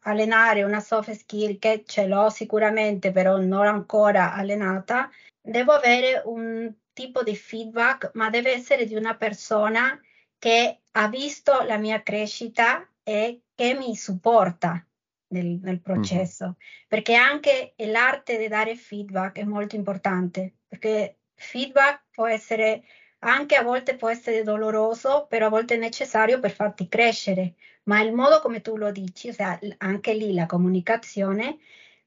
allenare 0.00 0.62
una 0.64 0.80
soft 0.80 1.12
skill 1.12 1.58
che 1.58 1.84
ce 1.86 2.06
l'ho 2.06 2.28
sicuramente, 2.28 3.12
però 3.12 3.38
non 3.38 3.66
ancora 3.66 4.34
allenata, 4.34 5.10
devo 5.40 5.72
avere 5.72 6.22
un 6.24 6.72
tipo 6.94 7.22
di 7.22 7.36
feedback, 7.36 8.12
ma 8.14 8.30
deve 8.30 8.54
essere 8.54 8.86
di 8.86 8.94
una 8.94 9.14
persona 9.16 10.00
che 10.38 10.80
ha 10.92 11.08
visto 11.08 11.62
la 11.62 11.76
mia 11.76 12.02
crescita 12.02 12.88
e 13.02 13.42
che 13.54 13.74
mi 13.74 13.94
supporta 13.94 14.82
nel, 15.28 15.58
nel 15.62 15.80
processo, 15.80 16.44
mm-hmm. 16.44 16.54
perché 16.88 17.14
anche 17.14 17.74
l'arte 17.76 18.38
di 18.38 18.48
dare 18.48 18.76
feedback 18.76 19.38
è 19.38 19.44
molto 19.44 19.76
importante, 19.76 20.54
perché 20.66 21.18
feedback 21.34 22.04
può 22.10 22.26
essere 22.26 22.84
anche 23.24 23.56
a 23.56 23.62
volte 23.62 23.96
può 23.96 24.08
essere 24.10 24.42
doloroso, 24.42 25.26
però 25.28 25.46
a 25.46 25.50
volte 25.50 25.74
è 25.74 25.78
necessario 25.78 26.40
per 26.40 26.52
farti 26.52 26.88
crescere, 26.88 27.54
ma 27.84 28.00
il 28.02 28.12
modo 28.12 28.40
come 28.40 28.60
tu 28.60 28.76
lo 28.76 28.90
dici, 28.92 29.32
sea, 29.32 29.58
anche 29.78 30.12
lì 30.12 30.34
la 30.34 30.46
comunicazione, 30.46 31.58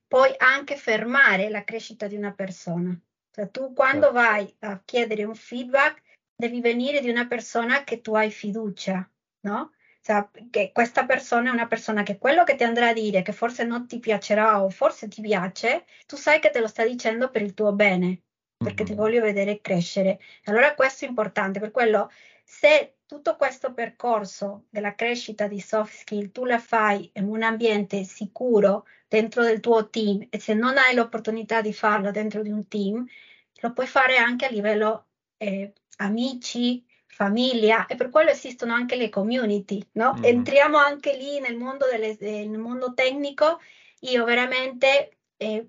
puoi 0.08 0.34
anche 0.38 0.76
fermare 0.76 1.50
la 1.50 1.64
crescita 1.64 2.08
di 2.08 2.16
una 2.16 2.34
persona. 2.34 2.98
Cioè, 3.38 3.52
tu 3.52 3.72
quando 3.72 4.12
vai 4.12 4.52
a 4.62 4.82
chiedere 4.84 5.24
un 5.24 5.36
feedback 5.36 6.02
devi 6.36 6.60
venire 6.60 7.02
di 7.02 7.10
una 7.10 7.28
persona 7.28 7.84
che 7.84 8.02
tu 8.02 8.16
hai 8.16 8.32
fiducia, 8.32 9.08
no? 9.42 9.74
Cioè, 10.02 10.28
che 10.50 10.72
questa 10.74 11.06
persona 11.06 11.52
è 11.52 11.54
una 11.54 11.68
persona 11.68 12.02
che 12.02 12.18
quello 12.18 12.44
che 12.44 12.56
ti 12.56 12.64
andrà 12.64 12.88
a 12.90 12.94
dire, 12.94 13.22
che 13.22 13.34
forse 13.34 13.64
non 13.64 13.86
ti 13.86 14.00
piacerà 14.00 14.64
o 14.64 14.72
forse 14.72 15.08
ti 15.08 15.22
piace, 15.22 15.86
tu 16.08 16.16
sai 16.16 16.40
che 16.40 16.50
te 16.50 16.60
lo 16.60 16.68
sta 16.68 16.84
dicendo 16.84 17.30
per 17.30 17.44
il 17.44 17.54
tuo 17.54 17.74
bene, 17.74 18.24
perché 18.58 18.82
mm-hmm. 18.82 18.92
ti 18.92 18.98
voglio 18.98 19.22
vedere 19.22 19.62
crescere. 19.62 20.20
Allora 20.46 20.74
questo 20.74 21.06
è 21.06 21.08
importante, 21.08 21.60
per 21.60 21.70
quello 21.70 22.10
se 22.44 22.97
tutto 23.08 23.38
questo 23.38 23.74
percorso 23.74 24.66
della 24.70 24.94
crescita 24.94 25.48
di 25.48 25.62
soft 25.62 25.94
skill 25.94 26.32
tu 26.32 26.44
la 26.44 26.60
fai 26.60 27.10
in 27.14 27.28
un 27.28 27.42
ambiente 27.42 28.04
sicuro 28.04 28.86
dentro 29.08 29.44
del 29.44 29.62
tuo 29.62 29.90
team 29.90 30.28
e 30.30 30.40
se 30.40 30.54
non 30.54 30.78
hai 30.78 30.94
l'opportunità 30.94 31.62
di 31.62 31.72
farlo 31.72 32.12
dentro 32.12 32.42
di 32.42 32.52
un 32.52 32.68
team, 32.68 33.06
lo 33.62 33.72
puoi 33.72 33.88
fare 33.88 34.18
anche 34.18 34.46
a 34.46 34.50
livello 34.50 35.08
eh, 35.38 35.72
amici, 35.98 36.86
famiglia 37.06 37.86
e 37.86 37.96
per 37.96 38.10
quello 38.10 38.30
esistono 38.30 38.74
anche 38.74 38.98
le 38.98 39.10
community, 39.10 39.82
no? 39.94 40.14
Mm-hmm. 40.14 40.24
Entriamo 40.24 40.78
anche 40.78 41.16
lì 41.16 41.40
nel 41.40 41.56
mondo, 41.56 41.88
delle, 41.90 42.18
nel 42.20 42.60
mondo 42.60 42.94
tecnico. 42.94 43.62
Io 44.02 44.26
veramente 44.26 45.18
eh, 45.38 45.66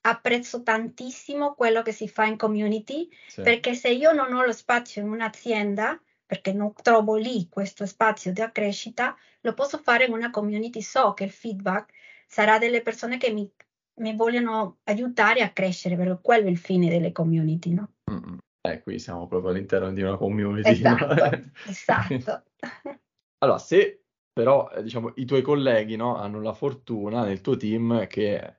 apprezzo 0.00 0.62
tantissimo 0.62 1.54
quello 1.54 1.82
che 1.82 1.92
si 1.92 2.08
fa 2.08 2.24
in 2.24 2.38
community 2.38 3.08
sì. 3.26 3.42
perché 3.42 3.74
se 3.74 3.90
io 3.90 4.12
non 4.12 4.32
ho 4.32 4.44
lo 4.44 4.52
spazio 4.52 5.02
in 5.02 5.10
un'azienda, 5.10 6.00
perché 6.28 6.52
non 6.52 6.74
trovo 6.74 7.16
lì 7.16 7.48
questo 7.48 7.86
spazio 7.86 8.32
di 8.32 8.44
crescita, 8.52 9.16
lo 9.40 9.54
posso 9.54 9.78
fare 9.78 10.04
in 10.04 10.12
una 10.12 10.30
community. 10.30 10.82
So 10.82 11.14
che 11.14 11.24
il 11.24 11.30
feedback 11.30 11.94
sarà 12.26 12.58
delle 12.58 12.82
persone 12.82 13.16
che 13.16 13.32
mi 13.32 13.50
mi 13.98 14.14
vogliono 14.14 14.78
aiutare 14.84 15.40
a 15.40 15.50
crescere, 15.50 15.96
perché 15.96 16.20
quello 16.22 16.46
è 16.46 16.50
il 16.50 16.56
fine 16.56 16.88
delle 16.88 17.10
community, 17.10 17.72
no? 17.72 17.94
Mm, 18.10 18.38
eh, 18.60 18.80
qui 18.82 19.00
siamo 19.00 19.26
proprio 19.26 19.50
all'interno 19.50 19.92
di 19.92 20.02
una 20.02 20.16
community. 20.16 20.70
Esatto, 20.70 21.14
no? 21.14 21.50
esatto. 21.66 22.42
allora, 23.38 23.58
se 23.58 24.04
però 24.38 24.70
eh, 24.70 24.84
diciamo, 24.84 25.14
i 25.16 25.24
tuoi 25.24 25.42
colleghi 25.42 25.96
no, 25.96 26.16
hanno 26.16 26.40
la 26.40 26.52
fortuna 26.52 27.24
nel 27.24 27.40
tuo 27.40 27.56
team 27.56 28.06
che 28.06 28.57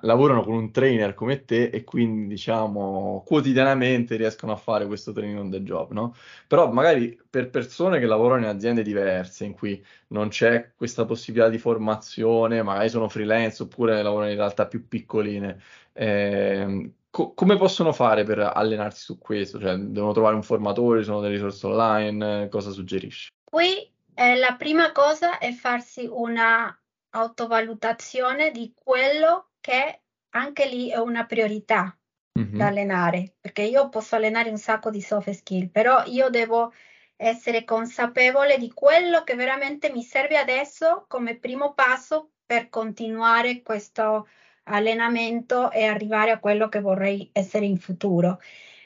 lavorano 0.00 0.42
con 0.42 0.54
un 0.54 0.72
trainer 0.72 1.14
come 1.14 1.44
te 1.44 1.70
e 1.70 1.84
quindi 1.84 2.26
diciamo 2.26 3.22
quotidianamente 3.24 4.16
riescono 4.16 4.52
a 4.52 4.56
fare 4.56 4.86
questo 4.86 5.12
training 5.12 5.38
on 5.38 5.50
the 5.50 5.62
job, 5.62 5.92
no? 5.92 6.14
Però 6.46 6.70
magari 6.72 7.18
per 7.28 7.48
persone 7.50 8.00
che 8.00 8.06
lavorano 8.06 8.42
in 8.42 8.48
aziende 8.48 8.82
diverse 8.82 9.44
in 9.44 9.52
cui 9.52 9.84
non 10.08 10.28
c'è 10.28 10.72
questa 10.76 11.04
possibilità 11.04 11.48
di 11.48 11.58
formazione, 11.58 12.62
magari 12.62 12.88
sono 12.88 13.08
freelance 13.08 13.62
oppure 13.62 14.02
lavorano 14.02 14.30
in 14.30 14.36
realtà 14.36 14.66
più 14.66 14.88
piccoline, 14.88 15.60
eh, 15.92 16.90
co- 17.08 17.32
come 17.34 17.56
possono 17.56 17.92
fare 17.92 18.24
per 18.24 18.40
allenarsi 18.40 19.02
su 19.02 19.18
questo? 19.18 19.60
Cioè, 19.60 19.76
devono 19.76 20.12
trovare 20.12 20.34
un 20.34 20.42
formatore, 20.42 21.04
sono 21.04 21.20
delle 21.20 21.34
risorse 21.34 21.66
online, 21.66 22.48
cosa 22.48 22.70
suggerisci? 22.70 23.28
Qui 23.44 23.90
eh, 24.14 24.36
la 24.36 24.56
prima 24.58 24.90
cosa 24.90 25.38
è 25.38 25.52
farsi 25.52 26.08
una 26.10 26.76
autovalutazione 27.10 28.50
di 28.50 28.72
quello 28.74 29.47
che 29.68 30.00
anche 30.30 30.66
lì 30.66 30.88
è 30.88 30.96
una 30.96 31.26
priorità 31.26 31.94
mm-hmm. 32.38 32.56
da 32.56 32.68
allenare, 32.68 33.34
perché 33.38 33.60
io 33.62 33.90
posso 33.90 34.16
allenare 34.16 34.48
un 34.48 34.56
sacco 34.56 34.90
di 34.90 35.02
soft 35.02 35.30
skill, 35.30 35.68
però 35.68 36.04
io 36.06 36.30
devo 36.30 36.72
essere 37.16 37.64
consapevole 37.64 38.56
di 38.56 38.72
quello 38.72 39.24
che 39.24 39.34
veramente 39.34 39.90
mi 39.90 40.02
serve 40.02 40.38
adesso 40.38 41.04
come 41.06 41.36
primo 41.36 41.74
passo 41.74 42.30
per 42.46 42.70
continuare 42.70 43.60
questo 43.60 44.26
allenamento 44.64 45.70
e 45.70 45.84
arrivare 45.84 46.30
a 46.30 46.38
quello 46.38 46.70
che 46.70 46.80
vorrei 46.80 47.28
essere 47.34 47.66
in 47.66 47.76
futuro. 47.76 48.40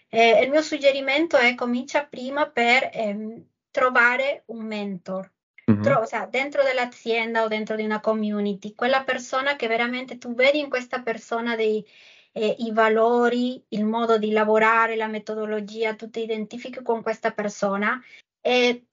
Eh, 0.09 0.43
il 0.43 0.51
mio 0.51 0.63
suggerimento 0.63 1.37
è 1.37 1.55
comincia 1.55 2.05
prima 2.05 2.49
per 2.49 2.91
ehm, 2.93 3.41
trovare 3.71 4.43
un 4.47 4.65
mentor, 4.65 5.31
Mm-hmm. 5.71 5.83
Tro- 5.83 6.01
o 6.01 6.05
sea, 6.07 6.27
dentro 6.27 6.63
dell'azienda 6.63 7.45
o 7.45 7.49
dentro 7.49 7.77
di 7.77 7.85
una 7.85 8.01
community, 8.01 8.75
quella 8.75 9.05
persona 9.05 9.57
che 9.57 9.69
veramente 9.69 10.19
tu 10.19 10.35
vedi 10.35 10.59
in 10.59 10.69
questa 10.69 11.03
persona 11.03 11.55
dei, 11.55 11.85
eh, 12.33 12.57
i 12.59 12.73
valori, 12.73 13.63
il 13.69 13.85
modo 13.85 14.19
di 14.19 14.33
lavorare, 14.33 14.97
la 14.97 15.07
metodologia, 15.07 15.95
tu 15.95 16.11
ti 16.11 16.21
identifichi 16.23 16.83
con 16.83 17.03
questa 17.03 17.31
persona 17.31 18.03
e 18.41 18.87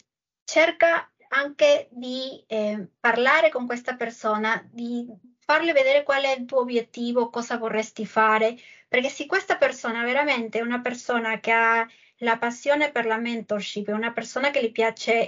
cerca 0.44 1.12
anche 1.30 1.88
di 1.92 2.44
eh, 2.48 2.88
parlare 3.00 3.50
con 3.50 3.66
questa 3.66 3.96
persona, 3.96 4.68
di 4.72 5.08
farle 5.40 5.74
vedere 5.74 6.04
qual 6.04 6.24
è 6.24 6.36
il 6.38 6.46
tuo 6.46 6.60
obiettivo, 6.60 7.30
cosa 7.30 7.58
vorresti 7.58 8.06
fare, 8.06 8.56
perché 8.88 9.10
se 9.10 9.26
questa 9.26 9.58
persona 9.58 10.04
veramente 10.04 10.60
è 10.60 10.62
una 10.62 10.82
persona 10.82 11.40
che 11.40 11.52
ha 11.52 11.88
la 12.18 12.38
passione 12.38 12.92
per 12.92 13.06
la 13.06 13.18
mentorship, 13.18 13.90
è 13.90 13.94
una 13.94 14.12
persona 14.12 14.52
che 14.52 14.62
gli 14.62 14.72
piace 14.72 15.28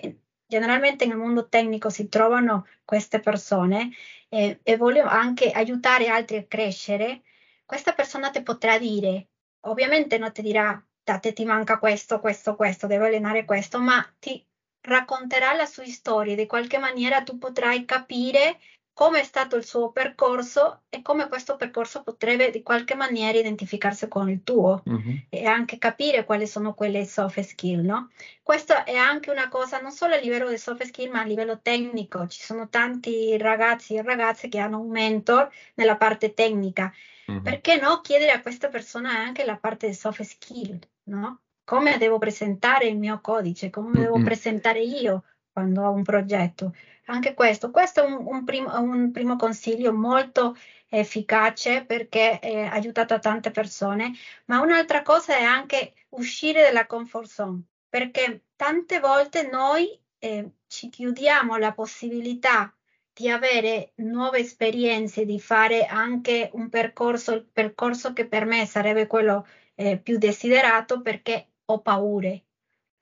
generalmente 0.51 1.05
nel 1.05 1.15
mondo 1.15 1.47
tecnico 1.47 1.89
si 1.89 2.09
trovano 2.09 2.67
queste 2.83 3.21
persone 3.21 3.91
eh, 4.27 4.59
e 4.61 4.75
voglio 4.75 5.05
anche 5.05 5.49
aiutare 5.49 6.09
altri 6.09 6.35
a 6.35 6.43
crescere, 6.43 7.21
questa 7.65 7.93
persona 7.93 8.29
ti 8.31 8.43
potrà 8.43 8.77
dire, 8.77 9.29
ovviamente 9.61 10.17
non 10.17 10.33
ti 10.33 10.41
dirà, 10.41 10.83
da 11.01 11.19
ti 11.19 11.45
manca 11.45 11.79
questo, 11.79 12.19
questo, 12.19 12.57
questo, 12.57 12.85
devo 12.85 13.05
allenare 13.05 13.45
questo, 13.45 13.79
ma 13.79 14.05
ti 14.19 14.45
racconterà 14.81 15.53
la 15.53 15.65
sua 15.65 15.85
storia, 15.85 16.35
di 16.35 16.47
qualche 16.47 16.79
maniera 16.79 17.23
tu 17.23 17.37
potrai 17.37 17.85
capire 17.85 18.59
come 18.93 19.21
è 19.21 19.23
stato 19.23 19.55
il 19.55 19.63
suo 19.63 19.91
percorso 19.91 20.81
e 20.89 21.01
come 21.01 21.27
questo 21.27 21.55
percorso 21.55 22.03
potrebbe 22.03 22.51
di 22.51 22.61
qualche 22.61 22.93
maniera 22.93 23.37
identificarsi 23.37 24.07
con 24.07 24.29
il 24.29 24.43
tuo 24.43 24.83
mm-hmm. 24.87 25.15
e 25.29 25.45
anche 25.45 25.77
capire 25.77 26.25
quali 26.25 26.45
sono 26.45 26.73
quelle 26.73 27.05
soft 27.05 27.39
skill, 27.39 27.83
no? 27.85 28.09
Questo 28.43 28.85
è 28.85 28.95
anche 28.95 29.31
una 29.31 29.47
cosa 29.47 29.79
non 29.79 29.91
solo 29.91 30.13
a 30.13 30.17
livello 30.17 30.49
di 30.49 30.57
soft 30.57 30.83
skill 30.83 31.11
ma 31.11 31.21
a 31.21 31.25
livello 31.25 31.61
tecnico. 31.61 32.27
Ci 32.27 32.41
sono 32.41 32.67
tanti 32.69 33.37
ragazzi 33.37 33.95
e 33.95 34.01
ragazze 34.01 34.49
che 34.49 34.59
hanno 34.59 34.79
un 34.79 34.89
mentor 34.89 35.49
nella 35.75 35.95
parte 35.95 36.33
tecnica. 36.33 36.91
Mm-hmm. 37.31 37.43
Perché 37.43 37.79
no 37.79 38.01
chiedere 38.01 38.31
a 38.31 38.41
questa 38.41 38.67
persona 38.67 39.11
anche 39.11 39.45
la 39.45 39.57
parte 39.57 39.87
di 39.87 39.93
soft 39.93 40.21
skill, 40.23 40.77
no? 41.03 41.39
Come 41.63 41.97
devo 41.97 42.17
presentare 42.17 42.87
il 42.87 42.97
mio 42.97 43.21
codice, 43.21 43.69
come 43.69 43.91
mm-hmm. 43.91 44.01
devo 44.01 44.21
presentare 44.21 44.81
io 44.81 45.23
quando 45.51 45.83
ho 45.83 45.91
un 45.91 46.03
progetto 46.03 46.73
anche 47.05 47.33
questo. 47.33 47.71
Questo 47.71 48.03
è 48.03 48.05
un, 48.05 48.25
un, 48.25 48.43
primo, 48.43 48.79
un 48.79 49.11
primo, 49.11 49.35
consiglio 49.35 49.93
molto 49.93 50.55
efficace 50.87 51.85
perché 51.85 52.39
è 52.39 52.61
aiutato 52.61 53.13
a 53.13 53.19
tante 53.19 53.51
persone, 53.51 54.13
ma 54.45 54.59
un'altra 54.61 55.01
cosa 55.01 55.37
è 55.37 55.43
anche 55.43 55.93
uscire 56.09 56.63
dalla 56.63 56.85
comfort 56.85 57.27
zone, 57.27 57.63
perché 57.89 58.45
tante 58.55 58.99
volte 58.99 59.47
noi 59.49 59.99
eh, 60.19 60.51
ci 60.67 60.89
chiudiamo 60.89 61.57
la 61.57 61.73
possibilità 61.73 62.73
di 63.13 63.29
avere 63.29 63.91
nuove 63.95 64.39
esperienze, 64.39 65.25
di 65.25 65.39
fare 65.39 65.85
anche 65.85 66.49
un 66.53 66.69
percorso, 66.69 67.33
il 67.33 67.45
percorso 67.45 68.13
che 68.13 68.25
per 68.27 68.45
me 68.45 68.65
sarebbe 68.65 69.07
quello 69.07 69.45
eh, 69.75 69.97
più 69.97 70.17
desiderato 70.17 71.01
perché 71.01 71.49
ho 71.65 71.81
paure, 71.81 72.45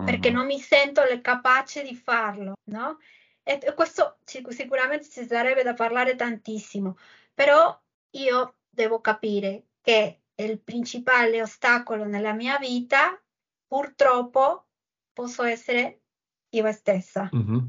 perché 0.03 0.29
non 0.29 0.45
mi 0.45 0.59
sento 0.59 1.01
capace 1.21 1.83
di 1.83 1.95
farlo, 1.95 2.53
no? 2.65 2.99
E 3.43 3.73
questo 3.73 4.19
sicuramente 4.23 5.09
ci 5.09 5.25
sarebbe 5.25 5.63
da 5.63 5.73
parlare 5.73 6.15
tantissimo, 6.15 6.97
però 7.33 7.77
io 8.11 8.55
devo 8.69 9.01
capire 9.01 9.65
che 9.81 10.21
il 10.35 10.59
principale 10.59 11.41
ostacolo 11.41 12.05
nella 12.05 12.33
mia 12.33 12.57
vita, 12.57 13.19
purtroppo, 13.67 14.67
posso 15.11 15.43
essere 15.43 16.01
io 16.49 16.71
stessa. 16.71 17.29
Mm-hmm. 17.35 17.65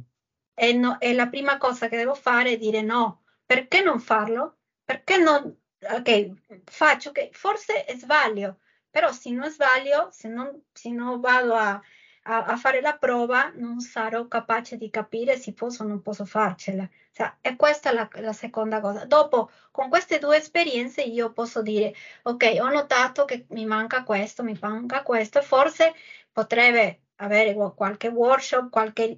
E, 0.54 0.72
no, 0.74 1.00
e, 1.00 1.14
la 1.14 1.28
prima 1.28 1.56
cosa 1.58 1.88
che 1.88 1.96
devo 1.96 2.14
fare 2.14 2.52
è 2.52 2.58
dire 2.58 2.82
no. 2.82 3.24
Perché 3.44 3.82
non 3.82 3.98
farlo? 3.98 4.58
Perché 4.84 5.16
non... 5.16 5.58
Ok, 5.82 6.60
faccio 6.64 7.10
che 7.10 7.30
forse 7.32 7.86
sbaglio, 7.96 8.58
però 8.90 9.10
se 9.12 9.30
non 9.30 9.50
sbaglio, 9.50 10.10
se 10.12 10.28
non, 10.28 10.62
se 10.72 10.90
non 10.90 11.20
vado 11.20 11.54
a 11.54 11.80
a, 12.22 12.44
a, 12.44 12.56
fare 12.56 12.80
la 12.80 12.96
prova 12.96 13.50
non 13.56 13.80
sarò 13.80 14.26
capace 14.26 14.76
di 14.76 14.90
capire 14.90 15.38
se 15.38 15.52
posso 15.52 15.84
o 15.84 15.86
non 15.86 16.02
posso 16.02 16.24
farcela. 16.24 16.88
Cioè, 17.12 17.36
e 17.40 17.56
questa 17.56 17.90
è 17.90 17.94
la, 17.94 18.08
la, 18.20 18.32
seconda 18.32 18.80
cosa. 18.80 19.04
Dopo, 19.04 19.50
con 19.70 19.88
queste 19.88 20.18
due 20.18 20.36
esperienze, 20.36 21.02
io 21.02 21.32
posso 21.32 21.62
dire, 21.62 21.94
ok, 22.22 22.58
ho 22.60 22.68
notato 22.68 23.24
che 23.24 23.46
mi 23.50 23.64
manca 23.64 24.04
questo, 24.04 24.42
mi 24.42 24.56
manca 24.60 25.02
questo, 25.02 25.38
e 25.38 25.42
forse 25.42 25.94
potrebbe 26.30 27.02
avere 27.16 27.54
qualche 27.74 28.08
workshop, 28.08 28.70
qualche... 28.70 29.16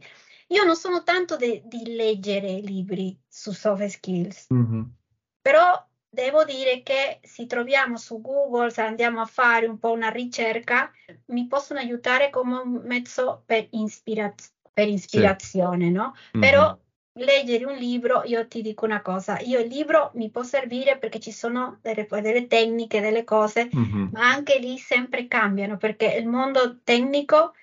Io 0.49 0.65
non 0.65 0.77
sono 0.77 1.03
tanto 1.03 1.37
de, 1.37 1.62
di 1.65 1.95
leggere 1.95 2.61
libri 2.61 3.19
su 3.27 3.53
soft 3.53 3.87
skills, 3.87 4.49
mm-hmm. 4.53 4.83
però 5.41 5.87
devo 6.14 6.44
dire 6.44 6.83
che 6.83 7.20
se 7.22 7.46
troviamo 7.46 7.96
su 7.96 8.20
Google, 8.20 8.70
se 8.70 8.83
andiamo 8.83 9.22
a 9.22 9.25
fare 9.25 9.64
un 9.64 9.79
po' 9.79 9.92
una 9.92 10.11
ricerca, 10.11 10.92
mi 11.27 11.46
possono 11.46 11.81
aiutare 11.81 12.29
come 12.29 12.59
un 12.59 12.83
mezzo 12.85 13.42
per, 13.46 13.66
ispiraz- 13.70 14.53
per 14.75 14.88
ispirazione, 14.88 15.87
sì. 15.87 15.90
no? 15.90 16.14
Mm-hmm. 16.37 16.51
Però 16.51 16.79
leggere 17.14 17.64
un 17.64 17.77
libro, 17.77 18.25
io 18.25 18.46
ti 18.46 18.61
dico 18.61 18.85
una 18.85 19.01
cosa, 19.01 19.38
io 19.40 19.59
il 19.59 19.68
libro 19.68 20.11
mi 20.14 20.31
può 20.31 20.42
servire 20.42 20.98
perché 20.98 21.18
ci 21.18 21.33
sono 21.33 21.79
delle, 21.81 22.07
delle 22.07 22.46
tecniche, 22.46 23.01
delle 23.01 23.25
cose, 23.25 23.70
mm-hmm. 23.75 24.09
ma 24.12 24.29
anche 24.29 24.59
lì 24.59 24.77
sempre 24.77 25.27
cambiano, 25.29 25.79
perché 25.79 26.12
il 26.12 26.27
mondo 26.27 26.81
tecnico, 26.85 27.55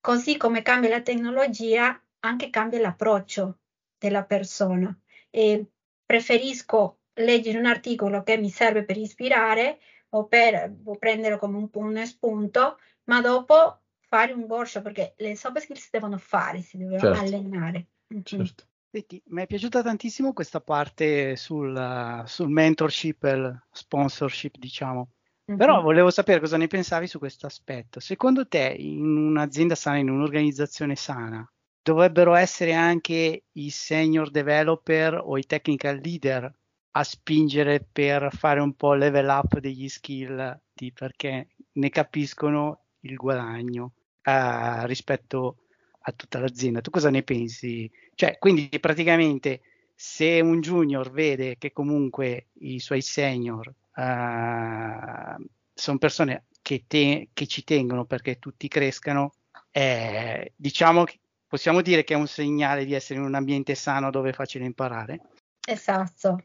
così 0.00 0.36
come 0.36 0.62
cambia 0.62 0.90
la 0.90 1.02
tecnologia, 1.02 2.00
anche 2.20 2.50
cambia 2.50 2.78
l'approccio 2.78 3.58
della 3.98 4.22
persona. 4.22 4.96
E 5.28 5.64
preferisco 6.04 6.98
leggere 7.16 7.58
un 7.58 7.66
articolo 7.66 8.22
che 8.22 8.36
mi 8.36 8.50
serve 8.50 8.84
per 8.84 8.96
ispirare 8.96 9.78
o 10.10 10.26
per 10.26 10.74
o 10.84 10.96
prenderlo 10.96 11.38
come 11.38 11.58
un, 11.58 11.68
un 11.72 12.06
spunto, 12.06 12.78
ma 13.04 13.20
dopo 13.20 13.80
fare 14.00 14.32
un 14.32 14.44
workshop 14.44 14.82
perché 14.82 15.14
le 15.18 15.36
soft 15.36 15.58
skills 15.58 15.80
si 15.80 15.88
devono 15.90 16.18
fare, 16.18 16.60
si 16.60 16.76
devono 16.76 16.98
certo. 16.98 17.20
allenare. 17.20 17.86
Mhm. 18.08 18.22
Certo. 18.22 18.64
Senti, 18.90 19.20
mi 19.26 19.42
è 19.42 19.46
piaciuta 19.46 19.82
tantissimo 19.82 20.32
questa 20.32 20.60
parte 20.60 21.36
sul, 21.36 22.22
sul 22.24 22.48
mentorship 22.48 23.24
e 23.24 23.30
il 23.30 23.62
sponsorship, 23.70 24.56
diciamo. 24.56 25.10
Mm-hmm. 25.50 25.58
Però 25.58 25.82
volevo 25.82 26.10
sapere 26.10 26.40
cosa 26.40 26.56
ne 26.56 26.66
pensavi 26.66 27.06
su 27.06 27.18
questo 27.18 27.46
aspetto. 27.46 28.00
Secondo 28.00 28.48
te, 28.48 28.74
in 28.78 29.04
un'azienda 29.04 29.74
sana, 29.74 29.98
in 29.98 30.08
un'organizzazione 30.08 30.96
sana, 30.96 31.46
dovrebbero 31.82 32.34
essere 32.34 32.72
anche 32.72 33.44
i 33.52 33.70
senior 33.70 34.30
developer 34.30 35.20
o 35.22 35.36
i 35.36 35.44
technical 35.44 36.00
leader 36.02 36.50
a 36.98 37.04
spingere 37.04 37.86
per 37.92 38.30
fare 38.34 38.60
un 38.60 38.74
po' 38.74 38.94
level 38.94 39.28
up 39.28 39.58
degli 39.58 39.88
skill 39.88 40.58
di, 40.72 40.92
perché 40.92 41.48
ne 41.72 41.90
capiscono 41.90 42.84
il 43.00 43.16
guadagno 43.16 43.92
uh, 44.24 44.84
rispetto 44.86 45.58
a 46.00 46.12
tutta 46.12 46.38
l'azienda. 46.38 46.80
Tu 46.80 46.90
cosa 46.90 47.10
ne 47.10 47.22
pensi? 47.22 47.90
Cioè, 48.14 48.38
quindi 48.38 48.70
praticamente 48.80 49.60
se 49.94 50.40
un 50.40 50.60
junior 50.60 51.10
vede 51.10 51.58
che 51.58 51.70
comunque 51.72 52.46
i 52.60 52.80
suoi 52.80 53.02
senior 53.02 53.68
uh, 53.68 55.44
sono 55.74 55.98
persone 55.98 56.46
che, 56.62 56.84
te, 56.86 57.28
che, 57.34 57.46
ci 57.46 57.62
tengono 57.62 58.06
perché 58.06 58.38
tutti 58.38 58.68
crescano, 58.68 59.34
eh, 59.70 60.52
diciamo 60.56 61.04
che 61.04 61.18
possiamo 61.46 61.82
dire 61.82 62.04
che 62.04 62.14
è 62.14 62.16
un 62.16 62.26
segnale 62.26 62.86
di 62.86 62.94
essere 62.94 63.18
in 63.18 63.26
un 63.26 63.34
ambiente 63.34 63.74
sano 63.74 64.10
dove 64.10 64.30
è 64.30 64.32
facile 64.32 64.64
imparare. 64.64 65.20
Esatto. 65.66 66.42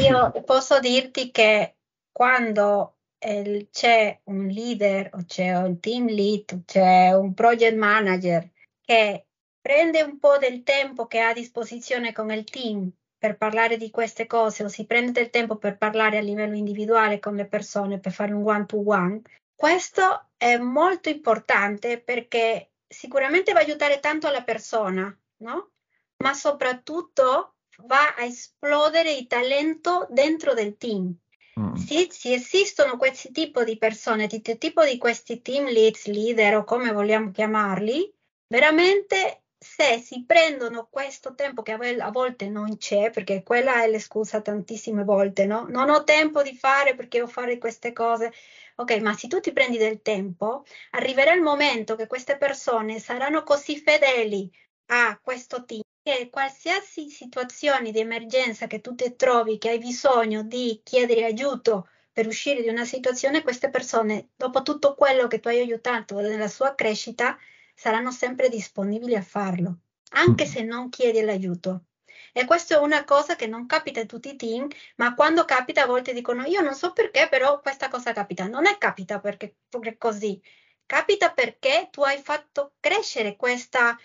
Io 0.00 0.30
posso 0.44 0.78
dirti 0.78 1.30
che 1.30 1.76
quando 2.12 2.98
eh, 3.18 3.68
c'è 3.70 4.20
un 4.24 4.46
leader 4.46 5.10
o 5.14 5.24
c'è 5.26 5.56
un 5.56 5.80
team 5.80 6.06
lead, 6.06 6.64
c'è 6.64 7.12
un 7.12 7.34
project 7.34 7.76
manager 7.76 8.48
che 8.80 9.26
prende 9.60 10.02
un 10.02 10.18
po' 10.18 10.38
del 10.38 10.62
tempo 10.62 11.06
che 11.06 11.20
ha 11.20 11.28
a 11.28 11.32
disposizione 11.32 12.12
con 12.12 12.30
il 12.30 12.44
team 12.44 12.90
per 13.18 13.36
parlare 13.36 13.76
di 13.76 13.90
queste 13.90 14.26
cose 14.26 14.62
o 14.64 14.68
si 14.68 14.84
prende 14.84 15.12
del 15.12 15.30
tempo 15.30 15.56
per 15.56 15.78
parlare 15.78 16.18
a 16.18 16.20
livello 16.20 16.54
individuale 16.54 17.18
con 17.18 17.34
le 17.34 17.46
persone, 17.46 17.98
per 17.98 18.12
fare 18.12 18.32
un 18.32 18.46
one 18.46 18.66
to 18.66 18.82
one, 18.84 19.22
questo 19.54 20.28
è 20.36 20.58
molto 20.58 21.08
importante 21.08 22.00
perché 22.00 22.72
sicuramente 22.86 23.52
va 23.52 23.60
a 23.60 23.62
aiutare 23.62 23.98
tanto 24.00 24.30
la 24.30 24.42
persona, 24.42 25.18
no? 25.38 25.70
Ma 26.18 26.34
soprattutto 26.34 27.53
va 27.86 28.14
a 28.14 28.24
esplodere 28.24 29.12
il 29.12 29.26
talento 29.26 30.06
dentro 30.10 30.54
del 30.54 30.76
team. 30.76 31.14
Mm. 31.60 31.74
Se, 31.74 32.08
se, 32.10 32.34
esistono 32.34 32.96
questi 32.96 33.30
tipi 33.30 33.64
di 33.64 33.78
persone, 33.78 34.26
tipo 34.26 34.84
di 34.84 34.98
questi 34.98 35.40
team 35.40 35.66
leads, 35.66 36.06
leader 36.06 36.56
o 36.56 36.64
come 36.64 36.92
vogliamo 36.92 37.30
chiamarli, 37.30 38.12
veramente 38.48 39.44
se 39.58 39.98
si 39.98 40.24
prendono 40.26 40.88
questo 40.90 41.34
tempo 41.34 41.62
che 41.62 41.72
a 41.72 42.10
volte 42.10 42.48
non 42.48 42.76
c'è, 42.76 43.10
perché 43.10 43.42
quella 43.42 43.82
è 43.82 43.88
l'escusa 43.88 44.42
tantissime 44.42 45.04
volte, 45.04 45.46
no? 45.46 45.66
Non 45.68 45.88
ho 45.90 46.04
tempo 46.04 46.42
di 46.42 46.54
fare 46.54 46.94
perché 46.94 47.18
devo 47.18 47.30
fare 47.30 47.56
queste 47.56 47.92
cose. 47.92 48.32
Ok, 48.76 48.98
ma 48.98 49.14
se 49.14 49.28
tu 49.28 49.40
ti 49.40 49.52
prendi 49.52 49.78
del 49.78 50.02
tempo, 50.02 50.64
arriverà 50.90 51.32
il 51.32 51.40
momento 51.40 51.94
che 51.94 52.06
queste 52.06 52.36
persone 52.36 52.98
saranno 52.98 53.42
così 53.42 53.78
fedeli 53.78 54.50
a 54.86 55.18
questo 55.22 55.64
team 55.64 55.82
che 56.04 56.28
qualsiasi 56.28 57.08
situazione 57.08 57.90
di 57.90 57.98
emergenza 57.98 58.66
che 58.66 58.82
tu 58.82 58.94
ti 58.94 59.16
trovi, 59.16 59.56
che 59.56 59.70
hai 59.70 59.78
bisogno 59.78 60.42
di 60.42 60.82
chiedere 60.84 61.24
aiuto 61.24 61.88
per 62.12 62.26
uscire 62.26 62.60
di 62.60 62.68
una 62.68 62.84
situazione, 62.84 63.42
queste 63.42 63.70
persone, 63.70 64.28
dopo 64.36 64.60
tutto 64.60 64.94
quello 64.96 65.26
che 65.28 65.40
tu 65.40 65.48
hai 65.48 65.60
aiutato 65.60 66.20
nella 66.20 66.48
sua 66.48 66.74
crescita, 66.74 67.38
saranno 67.74 68.10
sempre 68.10 68.50
disponibili 68.50 69.14
a 69.16 69.22
farlo, 69.22 69.78
anche 70.10 70.44
se 70.44 70.62
non 70.62 70.90
chiedi 70.90 71.22
l'aiuto. 71.22 71.86
E 72.34 72.44
questa 72.44 72.74
è 72.74 72.78
una 72.78 73.04
cosa 73.04 73.34
che 73.34 73.46
non 73.46 73.64
capita 73.64 74.00
in 74.00 74.06
tutti 74.06 74.28
i 74.28 74.36
team, 74.36 74.68
ma 74.96 75.14
quando 75.14 75.46
capita 75.46 75.84
a 75.84 75.86
volte 75.86 76.12
dicono 76.12 76.44
io 76.44 76.60
non 76.60 76.74
so 76.74 76.92
perché, 76.92 77.28
però 77.30 77.60
questa 77.60 77.88
cosa 77.88 78.12
capita. 78.12 78.46
Non 78.46 78.66
è 78.66 78.76
capita 78.76 79.20
perché, 79.20 79.56
perché 79.70 79.96
così, 79.96 80.38
capita 80.84 81.32
perché 81.32 81.88
tu 81.90 82.02
hai 82.02 82.18
fatto 82.18 82.74
crescere 82.78 83.36
questa 83.36 83.96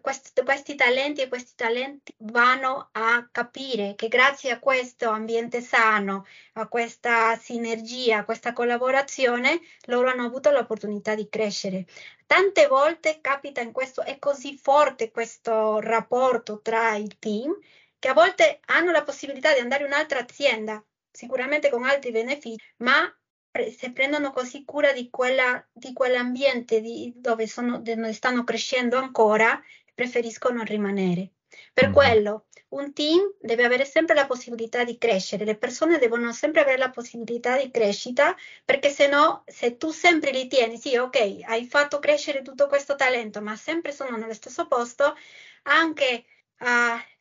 questi, 0.00 0.42
questi 0.44 0.74
talenti 0.74 1.22
e 1.22 1.28
questi 1.28 1.52
talenti 1.56 2.14
vanno 2.18 2.88
a 2.92 3.28
capire 3.30 3.94
che 3.94 4.08
grazie 4.08 4.50
a 4.52 4.58
questo 4.58 5.08
ambiente 5.08 5.60
sano, 5.60 6.26
a 6.54 6.68
questa 6.68 7.36
sinergia, 7.36 8.18
a 8.18 8.24
questa 8.24 8.52
collaborazione, 8.52 9.60
loro 9.86 10.08
hanno 10.08 10.24
avuto 10.24 10.50
l'opportunità 10.50 11.14
di 11.14 11.28
crescere. 11.28 11.86
Tante 12.26 12.66
volte 12.66 13.20
capita 13.20 13.60
in 13.60 13.72
questo, 13.72 14.02
è 14.02 14.18
così 14.18 14.56
forte 14.56 15.10
questo 15.10 15.80
rapporto 15.80 16.60
tra 16.62 16.94
il 16.94 17.18
team 17.18 17.56
che 17.98 18.08
a 18.08 18.14
volte 18.14 18.60
hanno 18.66 18.90
la 18.90 19.04
possibilità 19.04 19.52
di 19.52 19.60
andare 19.60 19.84
in 19.84 19.90
un'altra 19.90 20.20
azienda, 20.20 20.82
sicuramente 21.10 21.70
con 21.70 21.84
altri 21.84 22.10
benefici, 22.10 22.56
ma 22.78 23.12
se 23.76 23.92
prendono 23.92 24.32
così 24.32 24.64
cura 24.64 24.92
di, 24.92 25.10
quella, 25.10 25.64
di 25.72 25.92
quell'ambiente 25.92 26.80
di, 26.80 27.12
dove, 27.14 27.46
sono, 27.46 27.80
dove 27.80 28.12
stanno 28.12 28.44
crescendo 28.44 28.96
ancora, 28.96 29.60
preferiscono 29.94 30.62
rimanere. 30.62 31.32
Per 31.72 31.88
mm. 31.88 31.92
quello, 31.92 32.46
un 32.72 32.92
team 32.92 33.34
deve 33.38 33.64
avere 33.64 33.84
sempre 33.84 34.14
la 34.14 34.26
possibilità 34.26 34.84
di 34.84 34.96
crescere, 34.96 35.44
le 35.44 35.56
persone 35.56 35.98
devono 35.98 36.32
sempre 36.32 36.62
avere 36.62 36.78
la 36.78 36.90
possibilità 36.90 37.58
di 37.58 37.70
crescita, 37.70 38.34
perché 38.64 38.88
se 38.88 39.08
no, 39.08 39.42
se 39.46 39.76
tu 39.76 39.90
sempre 39.90 40.30
li 40.30 40.46
tieni, 40.46 40.78
sì, 40.78 40.96
ok, 40.96 41.40
hai 41.44 41.66
fatto 41.66 41.98
crescere 41.98 42.42
tutto 42.42 42.66
questo 42.68 42.94
talento, 42.94 43.42
ma 43.42 43.56
sempre 43.56 43.92
sono 43.92 44.16
nello 44.16 44.32
stesso 44.32 44.66
posto, 44.66 45.14
anche 45.64 46.24
uh, 46.60 46.66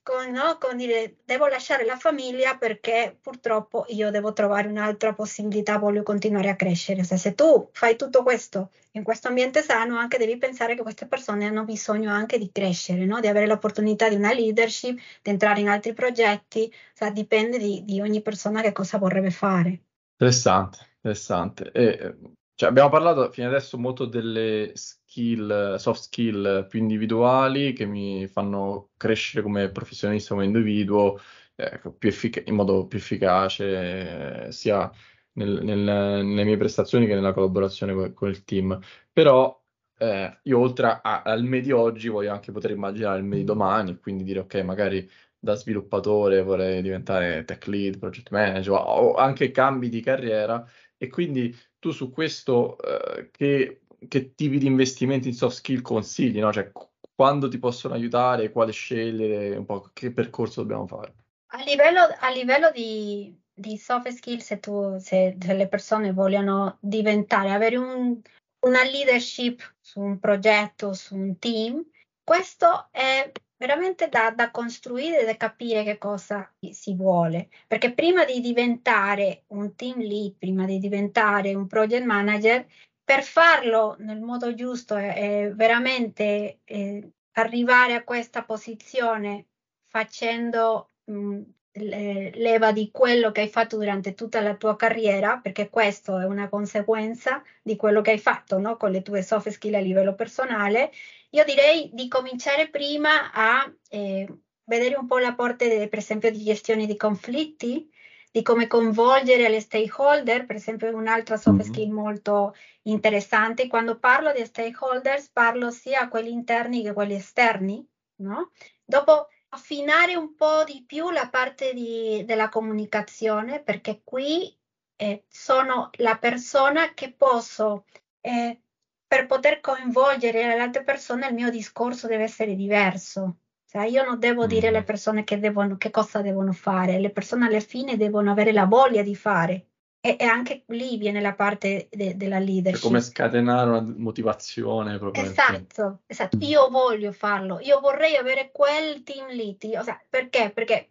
con, 0.03 0.31
no, 0.31 0.57
con 0.59 0.77
dire 0.77 1.17
devo 1.23 1.47
lasciare 1.47 1.85
la 1.85 1.97
famiglia 1.97 2.57
perché 2.57 3.17
purtroppo 3.21 3.85
io 3.89 4.09
devo 4.09 4.33
trovare 4.33 4.67
un'altra 4.67 5.13
possibilità, 5.13 5.77
voglio 5.77 6.03
continuare 6.03 6.49
a 6.49 6.55
crescere. 6.55 7.03
Se, 7.03 7.17
se 7.17 7.35
tu 7.35 7.69
fai 7.71 7.95
tutto 7.95 8.23
questo 8.23 8.71
in 8.93 9.03
questo 9.03 9.27
ambiente 9.27 9.61
sano, 9.61 9.97
anche 9.97 10.17
devi 10.17 10.37
pensare 10.37 10.75
che 10.75 10.81
queste 10.81 11.07
persone 11.07 11.45
hanno 11.45 11.63
bisogno 11.63 12.11
anche 12.11 12.37
di 12.37 12.49
crescere, 12.51 13.05
no? 13.05 13.19
di 13.19 13.27
avere 13.27 13.47
l'opportunità 13.47 14.09
di 14.09 14.15
una 14.15 14.33
leadership, 14.33 14.99
di 15.21 15.29
entrare 15.29 15.61
in 15.61 15.69
altri 15.69 15.93
progetti, 15.93 16.71
cioè, 16.93 17.11
dipende 17.11 17.57
di, 17.57 17.83
di 17.85 18.01
ogni 18.01 18.21
persona 18.21 18.61
che 18.61 18.73
cosa 18.73 18.97
vorrebbe 18.97 19.31
fare. 19.31 19.81
Interessante, 20.17 20.79
interessante. 20.95 21.71
E, 21.71 22.15
cioè, 22.55 22.69
abbiamo 22.69 22.89
parlato 22.89 23.31
fino 23.31 23.47
adesso 23.47 23.77
molto 23.77 24.05
delle 24.05 24.73
skill, 25.11 25.75
soft 25.75 26.03
skill 26.03 26.67
più 26.67 26.79
individuali 26.79 27.73
che 27.73 27.85
mi 27.85 28.27
fanno 28.27 28.91
crescere 28.95 29.43
come 29.43 29.69
professionista, 29.69 30.33
come 30.33 30.45
individuo, 30.45 31.19
eh, 31.55 31.79
effic- 31.99 32.43
in 32.47 32.55
modo 32.55 32.87
più 32.87 32.97
efficace, 32.97 34.45
eh, 34.47 34.51
sia 34.51 34.89
nel, 35.33 35.61
nel, 35.63 35.79
nelle 35.79 36.43
mie 36.45 36.57
prestazioni 36.57 37.05
che 37.05 37.13
nella 37.13 37.33
collaborazione 37.33 37.93
con, 37.93 38.13
con 38.13 38.29
il 38.29 38.43
team. 38.45 38.79
Però 39.11 39.59
eh, 39.97 40.39
io 40.43 40.59
oltre 40.59 40.99
a, 41.01 41.21
al 41.23 41.43
me 41.43 41.59
di 41.61 41.71
oggi 41.71 42.07
voglio 42.07 42.31
anche 42.31 42.51
poter 42.51 42.71
immaginare 42.71 43.19
il 43.19 43.25
me 43.25 43.35
di 43.37 43.43
domani, 43.43 43.97
quindi 43.99 44.23
dire 44.23 44.39
ok, 44.39 44.55
magari 44.63 45.09
da 45.37 45.55
sviluppatore 45.55 46.41
vorrei 46.43 46.81
diventare 46.81 47.43
tech 47.45 47.65
lead, 47.67 47.97
project 47.97 48.29
manager 48.31 48.73
o 48.73 49.15
anche 49.15 49.51
cambi 49.51 49.89
di 49.89 50.01
carriera 50.01 50.63
e 50.97 51.07
quindi 51.07 51.55
tu 51.79 51.91
su 51.91 52.11
questo 52.11 52.77
eh, 52.79 53.29
che 53.31 53.81
che 54.07 54.33
tipi 54.33 54.57
di 54.57 54.65
investimenti 54.65 55.27
in 55.27 55.33
soft 55.33 55.57
skill 55.57 55.81
consigli, 55.81 56.39
no? 56.39 56.51
Cioè, 56.51 56.71
quando 57.15 57.47
ti 57.47 57.59
possono 57.59 57.93
aiutare, 57.93 58.51
quale 58.51 58.71
scegliere, 58.71 59.55
un 59.55 59.65
po' 59.65 59.89
che 59.93 60.11
percorso 60.11 60.61
dobbiamo 60.61 60.87
fare? 60.87 61.13
A 61.53 61.63
livello, 61.63 61.99
a 62.19 62.29
livello 62.31 62.71
di, 62.71 63.37
di, 63.53 63.77
soft 63.77 64.09
skill, 64.09 64.39
se, 64.39 64.59
tu, 64.59 64.97
se, 64.99 65.37
se, 65.39 65.53
le 65.53 65.67
persone 65.67 66.13
vogliono 66.13 66.77
diventare, 66.79 67.51
avere 67.51 67.77
un, 67.77 68.19
una 68.65 68.83
leadership 68.83 69.75
su 69.79 69.99
un 69.99 70.19
progetto, 70.19 70.93
su 70.93 71.15
un 71.15 71.37
team, 71.37 71.85
questo 72.23 72.87
è 72.91 73.31
veramente 73.57 74.09
da, 74.09 74.31
da, 74.31 74.49
costruire 74.49 75.21
e 75.21 75.25
da 75.25 75.37
capire 75.37 75.83
che 75.83 75.97
cosa 75.99 76.51
si 76.71 76.95
vuole. 76.95 77.49
Perché 77.67 77.93
prima 77.93 78.25
di 78.25 78.39
diventare 78.39 79.43
un 79.47 79.75
team 79.75 79.99
lead, 79.99 80.37
prima 80.39 80.65
di 80.65 80.79
diventare 80.79 81.53
un 81.53 81.67
project 81.67 82.05
manager, 82.05 82.65
per 83.11 83.23
farlo 83.23 83.97
nel 83.99 84.21
modo 84.21 84.53
giusto 84.53 84.95
e, 84.95 85.51
veramente 85.53 86.61
eh, 86.63 87.11
arrivare 87.33 87.93
a 87.93 88.05
questa 88.05 88.45
posizione 88.45 89.47
facendo 89.85 90.91
mh, 91.03 91.41
leva 91.73 92.71
di 92.71 92.89
quello 92.89 93.33
che 93.33 93.41
hai 93.41 93.49
fatto 93.49 93.75
durante 93.75 94.13
tutta 94.13 94.39
la 94.39 94.55
tua 94.55 94.77
carriera, 94.77 95.39
perché 95.39 95.69
questo 95.69 96.19
è 96.19 96.23
una 96.23 96.47
conseguenza 96.47 97.43
di 97.61 97.75
quello 97.75 97.99
che 97.99 98.11
hai 98.11 98.17
fatto 98.17 98.59
no? 98.59 98.77
con 98.77 98.91
le 98.91 99.01
tue 99.01 99.21
soft 99.21 99.49
skill 99.49 99.73
a 99.73 99.79
livello 99.79 100.15
personale, 100.15 100.91
io 101.31 101.43
direi 101.43 101.89
di 101.91 102.07
cominciare 102.07 102.69
prima 102.69 103.33
a 103.33 103.69
eh, 103.89 104.25
vedere 104.63 104.95
un 104.95 105.07
po' 105.07 105.17
la 105.17 105.35
parte, 105.35 105.89
per 105.89 105.99
esempio, 105.99 106.31
di 106.31 106.45
gestione 106.45 106.85
di 106.85 106.95
conflitti, 106.95 107.90
di 108.31 108.41
come 108.43 108.67
coinvolgere 108.67 109.49
le 109.49 109.59
stakeholder, 109.59 110.45
per 110.45 110.55
esempio 110.55 110.95
un'altra 110.95 111.35
soft 111.35 111.57
mm-hmm. 111.57 111.71
skill 111.71 111.91
molto 111.91 112.55
interessante. 112.83 113.67
Quando 113.67 113.99
parlo 113.99 114.31
di 114.31 114.45
stakeholders 114.45 115.29
parlo 115.29 115.69
sia 115.69 116.07
quelli 116.07 116.31
interni 116.31 116.81
che 116.81 116.93
quelli 116.93 117.15
esterni, 117.15 117.85
no? 118.21 118.51
Dopo 118.83 119.27
affinare 119.49 120.15
un 120.15 120.33
po' 120.35 120.63
di 120.63 120.83
più 120.85 121.09
la 121.09 121.27
parte 121.29 121.73
di, 121.73 122.23
della 122.25 122.47
comunicazione, 122.47 123.61
perché 123.61 124.01
qui 124.03 124.57
eh, 124.95 125.25
sono 125.27 125.89
la 125.97 126.17
persona 126.17 126.93
che 126.93 127.11
posso, 127.11 127.85
eh, 128.21 128.61
per 129.05 129.25
poter 129.25 129.59
coinvolgere 129.59 130.45
le 130.45 130.59
altre 130.59 130.83
persone, 130.83 131.27
il 131.27 131.33
mio 131.33 131.49
discorso 131.49 132.07
deve 132.07 132.23
essere 132.23 132.55
diverso. 132.55 133.39
Cioè, 133.71 133.85
io 133.85 134.03
non 134.03 134.19
devo 134.19 134.47
dire 134.47 134.67
alle 134.67 134.81
mm. 134.81 134.83
persone 134.83 135.23
che, 135.23 135.39
devono, 135.39 135.77
che 135.77 135.91
cosa 135.91 136.21
devono 136.21 136.51
fare, 136.51 136.99
le 136.99 137.09
persone 137.09 137.45
alla 137.45 137.61
fine 137.61 137.95
devono 137.95 138.29
avere 138.29 138.51
la 138.51 138.65
voglia 138.65 139.01
di 139.01 139.15
fare. 139.15 139.67
E, 140.01 140.17
e 140.19 140.25
anche 140.25 140.63
lì 140.67 140.97
viene 140.97 141.21
la 141.21 141.33
parte 141.35 141.87
de, 141.89 142.17
della 142.17 142.37
leadership. 142.37 142.83
È 142.83 142.85
come 142.85 142.99
scatenare 142.99 143.69
una 143.69 143.93
motivazione. 143.95 144.97
Proprio 144.97 145.23
esatto, 145.23 146.01
esatto, 146.05 146.37
io 146.41 146.67
voglio 146.69 147.13
farlo, 147.13 147.59
io 147.61 147.79
vorrei 147.79 148.17
avere 148.17 148.49
quel 148.51 149.03
team 149.03 149.27
lead. 149.29 149.63
O 149.79 149.83
sea, 149.83 150.01
perché? 150.09 150.51
Perché 150.53 150.89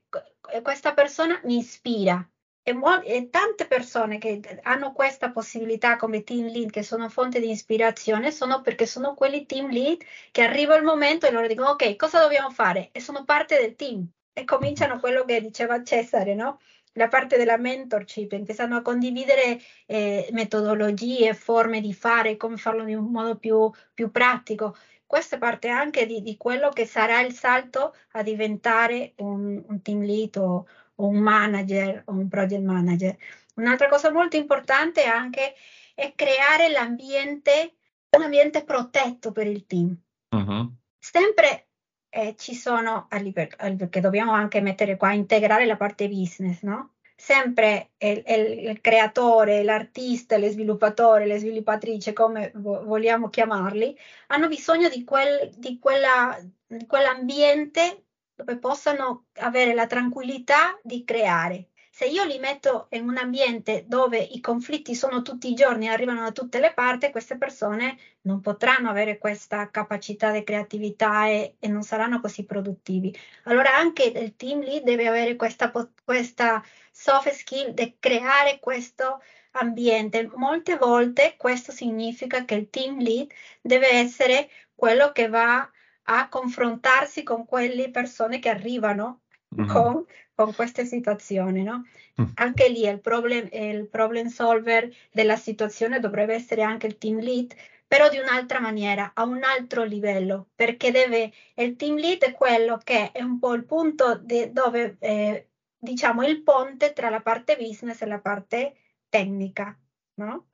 questa 0.62 0.94
persona 0.94 1.38
mi 1.44 1.58
ispira, 1.58 2.26
e, 2.62 2.72
mo- 2.72 3.02
e, 3.02 3.30
tante 3.30 3.66
persone 3.66 4.18
che 4.18 4.40
hanno 4.62 4.92
questa 4.92 5.30
possibilità 5.30 5.96
come 5.96 6.22
team 6.22 6.46
lead, 6.48 6.70
che 6.70 6.82
sono 6.82 7.08
fonte 7.08 7.40
di 7.40 7.50
ispirazione, 7.50 8.30
sono 8.30 8.60
perché 8.60 8.86
sono 8.86 9.14
quelli 9.14 9.46
team 9.46 9.70
lead 9.70 10.02
che 10.30 10.42
arriva 10.42 10.76
il 10.76 10.84
momento 10.84 11.26
e 11.26 11.30
loro 11.30 11.46
dicono 11.46 11.70
ok, 11.70 11.96
cosa 11.96 12.20
dobbiamo 12.20 12.50
fare? 12.50 12.90
E 12.92 13.00
sono 13.00 13.24
parte 13.24 13.58
del 13.60 13.76
team 13.76 14.06
e 14.32 14.44
cominciano 14.44 15.00
quello 15.00 15.24
che 15.24 15.40
diceva 15.40 15.82
Cesare, 15.82 16.34
no? 16.34 16.60
La 16.94 17.08
parte 17.08 17.36
della 17.36 17.56
mentorship, 17.56 18.32
iniziano 18.32 18.76
a 18.76 18.82
condividere 18.82 19.60
eh, 19.86 20.28
metodologie, 20.32 21.34
forme 21.34 21.80
di 21.80 21.92
fare, 21.94 22.36
come 22.36 22.56
farlo 22.56 22.86
in 22.86 22.98
un 22.98 23.10
modo 23.10 23.36
più, 23.36 23.70
più 23.94 24.10
pratico. 24.10 24.76
Questa 25.06 25.36
è 25.36 25.38
parte 25.38 25.68
anche 25.68 26.06
di, 26.06 26.20
di, 26.22 26.36
quello 26.36 26.68
che 26.70 26.86
sarà 26.86 27.20
il 27.20 27.32
salto 27.32 27.94
a 28.12 28.22
diventare 28.22 29.14
un, 29.18 29.62
un 29.66 29.82
team 29.82 30.02
lead 30.02 30.36
o, 30.36 30.66
o 31.00 31.06
un 31.06 31.18
manager 31.18 32.02
o 32.06 32.12
un 32.12 32.28
project 32.28 32.62
manager. 32.62 33.16
Un'altra 33.56 33.88
cosa 33.88 34.10
molto 34.10 34.36
importante 34.36 35.04
anche 35.04 35.54
è 35.94 36.12
creare 36.14 36.68
l'ambiente, 36.70 37.74
un 38.16 38.22
ambiente 38.22 38.64
protetto 38.64 39.32
per 39.32 39.46
il 39.46 39.66
team. 39.66 39.96
Uh-huh. 40.30 40.72
Sempre 40.98 41.68
eh, 42.10 42.34
ci 42.36 42.54
sono, 42.54 43.06
perché 43.08 44.00
dobbiamo 44.00 44.32
anche 44.32 44.60
mettere 44.60 44.96
qua, 44.96 45.12
integrare 45.12 45.66
la 45.66 45.76
parte 45.76 46.08
business, 46.08 46.62
no? 46.62 46.94
Sempre 47.16 47.90
il, 47.98 48.22
il, 48.26 48.68
il 48.70 48.80
creatore, 48.80 49.62
l'artista, 49.62 50.38
lo 50.38 50.48
sviluppatore, 50.48 51.26
le 51.26 51.38
sviluppatrici, 51.38 52.14
come 52.14 52.50
vo- 52.54 52.82
vogliamo 52.84 53.28
chiamarli, 53.28 53.94
hanno 54.28 54.48
bisogno 54.48 54.88
di, 54.88 55.04
quel, 55.04 55.50
di, 55.54 55.78
quella, 55.78 56.38
di 56.66 56.86
quell'ambiente 56.86 58.04
dove 58.42 58.58
possano 58.58 59.26
avere 59.40 59.74
la 59.74 59.86
tranquillità 59.86 60.78
di 60.82 61.04
creare. 61.04 61.66
Se 61.92 62.06
io 62.06 62.24
li 62.24 62.38
metto 62.38 62.86
in 62.92 63.06
un 63.06 63.18
ambiente 63.18 63.84
dove 63.86 64.16
i 64.18 64.40
conflitti 64.40 64.94
sono 64.94 65.20
tutti 65.20 65.50
i 65.50 65.54
giorni, 65.54 65.88
arrivano 65.88 66.22
da 66.22 66.32
tutte 66.32 66.58
le 66.58 66.72
parti, 66.72 67.10
queste 67.10 67.36
persone 67.36 67.98
non 68.22 68.40
potranno 68.40 68.88
avere 68.88 69.18
questa 69.18 69.70
capacità 69.70 70.30
di 70.30 70.42
creatività 70.42 71.26
e, 71.26 71.56
e 71.58 71.68
non 71.68 71.82
saranno 71.82 72.20
così 72.20 72.44
produttivi. 72.44 73.14
Allora 73.44 73.76
anche 73.76 74.04
il 74.04 74.36
team 74.36 74.60
lead 74.60 74.84
deve 74.84 75.08
avere 75.08 75.36
questa, 75.36 75.70
questa 76.02 76.64
soft 76.90 77.32
skill 77.32 77.72
di 77.72 77.96
creare 77.98 78.60
questo 78.60 79.20
ambiente. 79.52 80.30
Molte 80.36 80.76
volte 80.76 81.34
questo 81.36 81.72
significa 81.72 82.44
che 82.44 82.54
il 82.54 82.70
team 82.70 83.00
lead 83.00 83.30
deve 83.60 83.90
essere 83.90 84.48
quello 84.74 85.12
che 85.12 85.28
va 85.28 85.68
a 86.12 86.28
confrontarsi 86.28 87.22
con 87.22 87.46
quelle 87.46 87.90
persone 87.90 88.40
che 88.40 88.48
arrivano 88.48 89.20
mm-hmm. 89.54 89.68
con, 89.68 90.04
con, 90.34 90.54
queste 90.54 90.84
situazioni. 90.84 91.62
No? 91.62 91.86
Mm. 92.20 92.24
Anche 92.34 92.68
lì 92.68 92.86
il 92.86 93.00
problem, 93.00 93.48
il 93.52 93.88
problem 93.88 94.26
solver 94.26 94.92
della 95.12 95.36
situazione 95.36 96.00
dovrebbe 96.00 96.34
essere 96.34 96.62
anche 96.62 96.86
il 96.86 96.98
team 96.98 97.20
lead 97.20 97.54
però 97.90 98.08
di 98.08 98.18
un'altra 98.18 98.60
maniera, 98.60 99.10
a 99.14 99.24
un 99.24 99.42
altro 99.42 99.82
livello, 99.82 100.50
perché 100.54 100.92
deve, 100.92 101.32
il 101.56 101.74
team 101.74 101.96
lead 101.96 102.22
è 102.22 102.30
quello 102.30 102.78
che 102.84 103.10
è 103.10 103.20
un 103.20 103.40
po' 103.40 103.52
il 103.54 103.64
punto 103.64 104.14
de, 104.14 104.52
dove, 104.52 104.96
eh, 105.00 105.48
diciamo, 105.76 106.22
il 106.22 106.40
ponte 106.44 106.92
tra 106.92 107.10
la 107.10 107.20
parte 107.20 107.56
business 107.56 108.00
e 108.00 108.06
la 108.06 108.20
parte 108.20 108.76
tecnica, 109.08 109.76
no? 110.18 110.46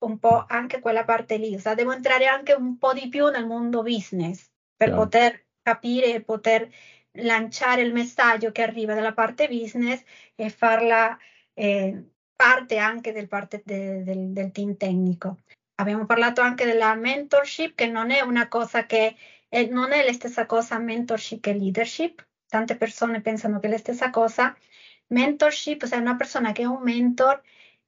Un 0.00 0.18
po' 0.18 0.44
anche 0.46 0.80
quella 0.80 1.04
parte 1.04 1.38
lì, 1.38 1.54
o 1.54 1.58
sea, 1.58 1.72
devo 1.72 1.92
entrare 1.92 2.26
anche 2.26 2.52
un 2.52 2.76
po' 2.76 2.92
di 2.92 3.08
più 3.08 3.26
nel 3.28 3.46
mondo 3.46 3.80
business 3.82 4.51
per 4.82 4.88
yeah. 4.88 4.96
poter 4.96 5.44
capire 5.62 6.14
e 6.14 6.22
poter 6.22 6.68
lanciare 7.12 7.82
il 7.82 7.92
messaggio 7.92 8.50
che 8.50 8.62
arriva 8.62 8.94
dalla 8.94 9.12
parte 9.12 9.46
business 9.46 10.02
e 10.34 10.50
farla 10.50 11.16
eh, 11.54 12.02
parte 12.34 12.78
anche 12.78 13.12
del, 13.12 13.28
parte 13.28 13.62
de, 13.64 14.02
del, 14.02 14.32
del 14.32 14.50
team 14.50 14.76
tecnico. 14.76 15.38
Abbiamo 15.76 16.04
parlato 16.04 16.40
anche 16.40 16.64
della 16.64 16.94
mentorship, 16.96 17.76
che 17.76 17.86
non 17.86 18.10
è 18.10 18.22
una 18.22 18.48
cosa 18.48 18.84
che 18.86 19.14
è, 19.48 19.66
non 19.66 19.92
è 19.92 20.04
la 20.04 20.12
stessa 20.12 20.46
cosa 20.46 20.78
mentorship 20.78 21.40
che 21.40 21.52
leadership. 21.52 22.26
Tante 22.48 22.76
persone 22.76 23.20
pensano 23.20 23.60
che 23.60 23.68
è 23.68 23.70
la 23.70 23.78
stessa 23.78 24.10
cosa. 24.10 24.56
Mentorship, 25.08 25.84
se 25.84 25.96
è 25.96 26.00
una 26.00 26.16
persona 26.16 26.50
che 26.50 26.62
è 26.62 26.66
un 26.66 26.82
mentor, 26.82 27.40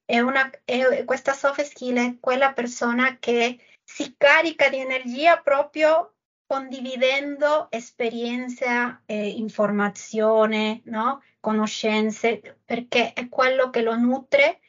è 0.05 0.21
una, 0.21 0.49
è, 0.65 1.05
questa 1.05 1.33
soft 1.33 1.63
skill 1.63 1.97
è 1.97 2.17
quella 2.21 2.53
persona 2.53 3.17
che 3.19 3.59
si 3.83 4.15
carica 4.17 4.69
di 4.69 4.79
energia 4.79 5.39
proprio 5.41 6.14
condividendo 6.55 7.67
esperienza, 7.69 9.03
eh, 9.07 9.29
informazione, 9.29 10.83
no? 10.85 11.21
conoscenze, 11.41 12.61
perché 12.65 13.13
è 13.13 13.29
quello 13.29 13.71
che 13.71 13.83
lo 13.83 13.97
nutre 13.99 14.61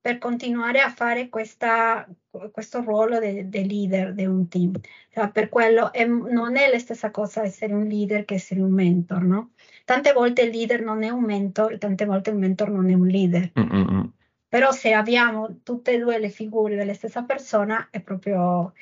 per 0.00 0.16
continuare 0.16 0.80
a 0.80 0.88
fare 0.88 1.28
questa, 1.28 2.08
questo 2.50 2.80
ruolo 2.80 3.18
di 3.18 3.68
leader 3.68 4.14
di 4.14 4.24
un 4.24 4.48
team. 4.48 4.72
Cioè, 5.10 5.30
per 5.30 5.50
quello 5.50 5.92
è, 5.92 6.06
non 6.06 6.56
è 6.56 6.70
la 6.70 6.78
stessa 6.78 7.10
cosa 7.10 7.42
essere 7.42 7.74
un 7.74 7.84
leader 7.84 8.24
che 8.24 8.34
essere 8.34 8.60
un 8.60 8.72
mentor, 8.72 9.22
no? 9.22 9.52
Tante 9.84 10.12
volte 10.12 10.42
il 10.42 10.50
leader 10.50 10.82
non 10.82 11.02
è 11.02 11.10
un 11.10 11.24
mentor, 11.24 11.76
tante 11.76 12.06
volte 12.06 12.30
il 12.30 12.36
mentor 12.36 12.70
non 12.70 12.88
è 12.88 12.94
un 12.94 13.06
leader. 13.06 13.52
Mm-mm. 13.58 14.12
Però 14.48 14.72
se 14.72 14.94
abbiamo 14.94 15.60
tutte 15.62 15.92
e 15.92 15.98
due 15.98 16.18
le 16.18 16.30
figure 16.30 16.74
della 16.74 16.94
stessa 16.94 17.22
persona, 17.24 17.88
è 17.90 18.00
proprio 18.00 18.72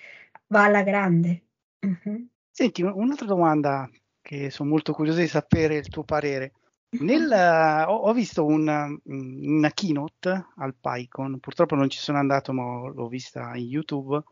va 0.47 0.65
alla 0.65 0.83
grande. 0.83 1.47
Mm-hmm. 1.85 2.25
Senti, 2.55 2.83
un'altra 2.83 3.27
domanda 3.27 3.89
che 4.21 4.51
sono 4.51 4.69
molto 4.69 4.93
curioso 4.93 5.21
di 5.21 5.27
sapere 5.27 5.77
il 5.77 5.89
tuo 5.89 6.05
parere. 6.05 6.53
Nel, 7.01 7.27
uh, 7.27 7.91
ho, 7.91 7.97
ho, 7.97 8.13
visto 8.13 8.45
una, 8.45 8.87
una, 9.05 9.71
keynote 9.71 10.49
al 10.57 10.75
PyCon, 10.79 11.41
purtroppo 11.41 11.75
non 11.75 11.89
ci 11.89 11.99
sono 11.99 12.19
andato, 12.19 12.53
ma 12.53 12.91
l'ho 12.95 13.09
vista 13.09 13.57
in 13.57 13.65
YouTube, 13.65 14.23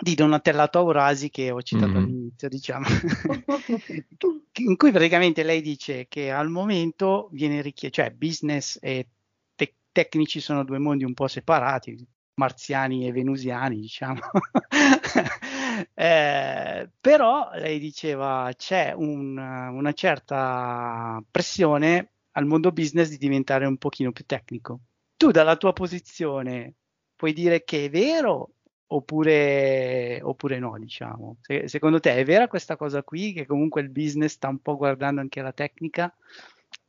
di 0.00 0.14
Donatella 0.14 0.68
Taurasi 0.68 1.30
che 1.30 1.50
ho 1.50 1.60
citato 1.62 1.88
mm-hmm. 1.88 1.96
all'inizio, 1.96 2.48
diciamo, 2.48 2.86
in 4.58 4.76
cui 4.76 4.92
praticamente 4.92 5.42
lei 5.42 5.60
dice 5.60 6.06
che 6.06 6.30
al 6.30 6.50
momento 6.50 7.28
viene 7.32 7.60
richiesto, 7.60 8.02
cioè 8.02 8.12
business 8.12 8.78
e 8.80 9.08
te- 9.56 9.74
tecnici 9.90 10.38
sono 10.38 10.62
due 10.62 10.78
mondi 10.78 11.02
un 11.02 11.14
po' 11.14 11.26
separati, 11.26 12.06
marziani 12.34 13.06
e 13.06 13.12
venusiani, 13.12 13.80
diciamo. 13.80 14.20
eh, 15.94 16.90
però 17.00 17.50
lei 17.54 17.78
diceva 17.78 18.50
c'è 18.56 18.92
un, 18.96 19.36
una 19.36 19.92
certa 19.92 21.22
pressione 21.30 22.10
al 22.32 22.46
mondo 22.46 22.72
business 22.72 23.08
di 23.08 23.18
diventare 23.18 23.66
un 23.66 23.76
pochino 23.76 24.12
più 24.12 24.24
tecnico. 24.26 24.80
Tu 25.16 25.30
dalla 25.30 25.56
tua 25.56 25.72
posizione 25.72 26.74
puoi 27.14 27.32
dire 27.32 27.64
che 27.64 27.86
è 27.86 27.90
vero 27.90 28.54
oppure, 28.86 30.20
oppure 30.22 30.58
no, 30.58 30.76
diciamo. 30.78 31.38
Se, 31.40 31.68
secondo 31.68 32.00
te 32.00 32.14
è 32.14 32.24
vera 32.24 32.48
questa 32.48 32.76
cosa 32.76 33.02
qui, 33.02 33.32
che 33.32 33.46
comunque 33.46 33.80
il 33.80 33.90
business 33.90 34.32
sta 34.32 34.48
un 34.48 34.58
po' 34.58 34.76
guardando 34.76 35.20
anche 35.20 35.40
la 35.40 35.52
tecnica, 35.52 36.14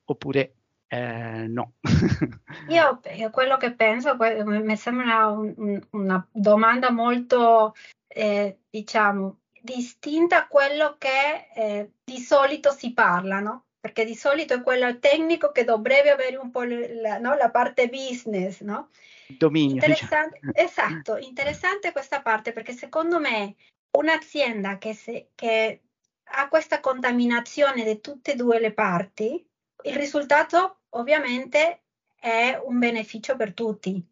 oppure 0.05 0.53
eh, 0.95 1.47
no. 1.47 1.73
Io 2.69 2.99
quello 3.31 3.57
che 3.57 3.73
penso, 3.73 4.15
mi 4.17 4.77
sembra 4.77 5.27
un, 5.27 5.81
una 5.91 6.25
domanda 6.31 6.89
molto, 6.89 7.73
eh, 8.07 8.59
diciamo, 8.69 9.39
distinta 9.61 10.37
a 10.37 10.47
quello 10.47 10.95
che 10.97 11.49
eh, 11.53 11.91
di 12.01 12.19
solito 12.19 12.71
si 12.71 12.93
parla, 12.93 13.41
no? 13.41 13.65
Perché 13.77 14.05
di 14.05 14.15
solito 14.15 14.53
è 14.53 14.61
quello 14.61 14.97
tecnico 14.99 15.51
che 15.51 15.65
dovrebbe 15.65 16.11
avere 16.11 16.37
un 16.37 16.49
po' 16.49 16.63
la, 16.63 17.17
no? 17.19 17.35
la 17.35 17.49
parte 17.49 17.89
business, 17.89 18.61
no? 18.61 18.89
Dominio. 19.27 19.73
Interessante, 19.73 20.39
diciamo. 20.41 20.69
Esatto, 20.69 21.17
interessante 21.17 21.91
questa 21.91 22.21
parte 22.21 22.53
perché 22.53 22.71
secondo 22.71 23.19
me 23.19 23.55
un'azienda 23.97 24.77
che, 24.77 24.93
se, 24.93 25.31
che 25.35 25.81
ha 26.23 26.47
questa 26.47 26.79
contaminazione 26.79 27.83
di 27.83 27.99
tutte 28.01 28.31
e 28.31 28.35
due 28.35 28.59
le 28.59 28.71
parti, 28.71 29.45
il 29.83 29.95
risultato 29.95 30.79
ovviamente 30.95 31.83
è 32.15 32.59
un 32.63 32.79
beneficio 32.79 33.35
per 33.35 33.53
tutti, 33.53 34.03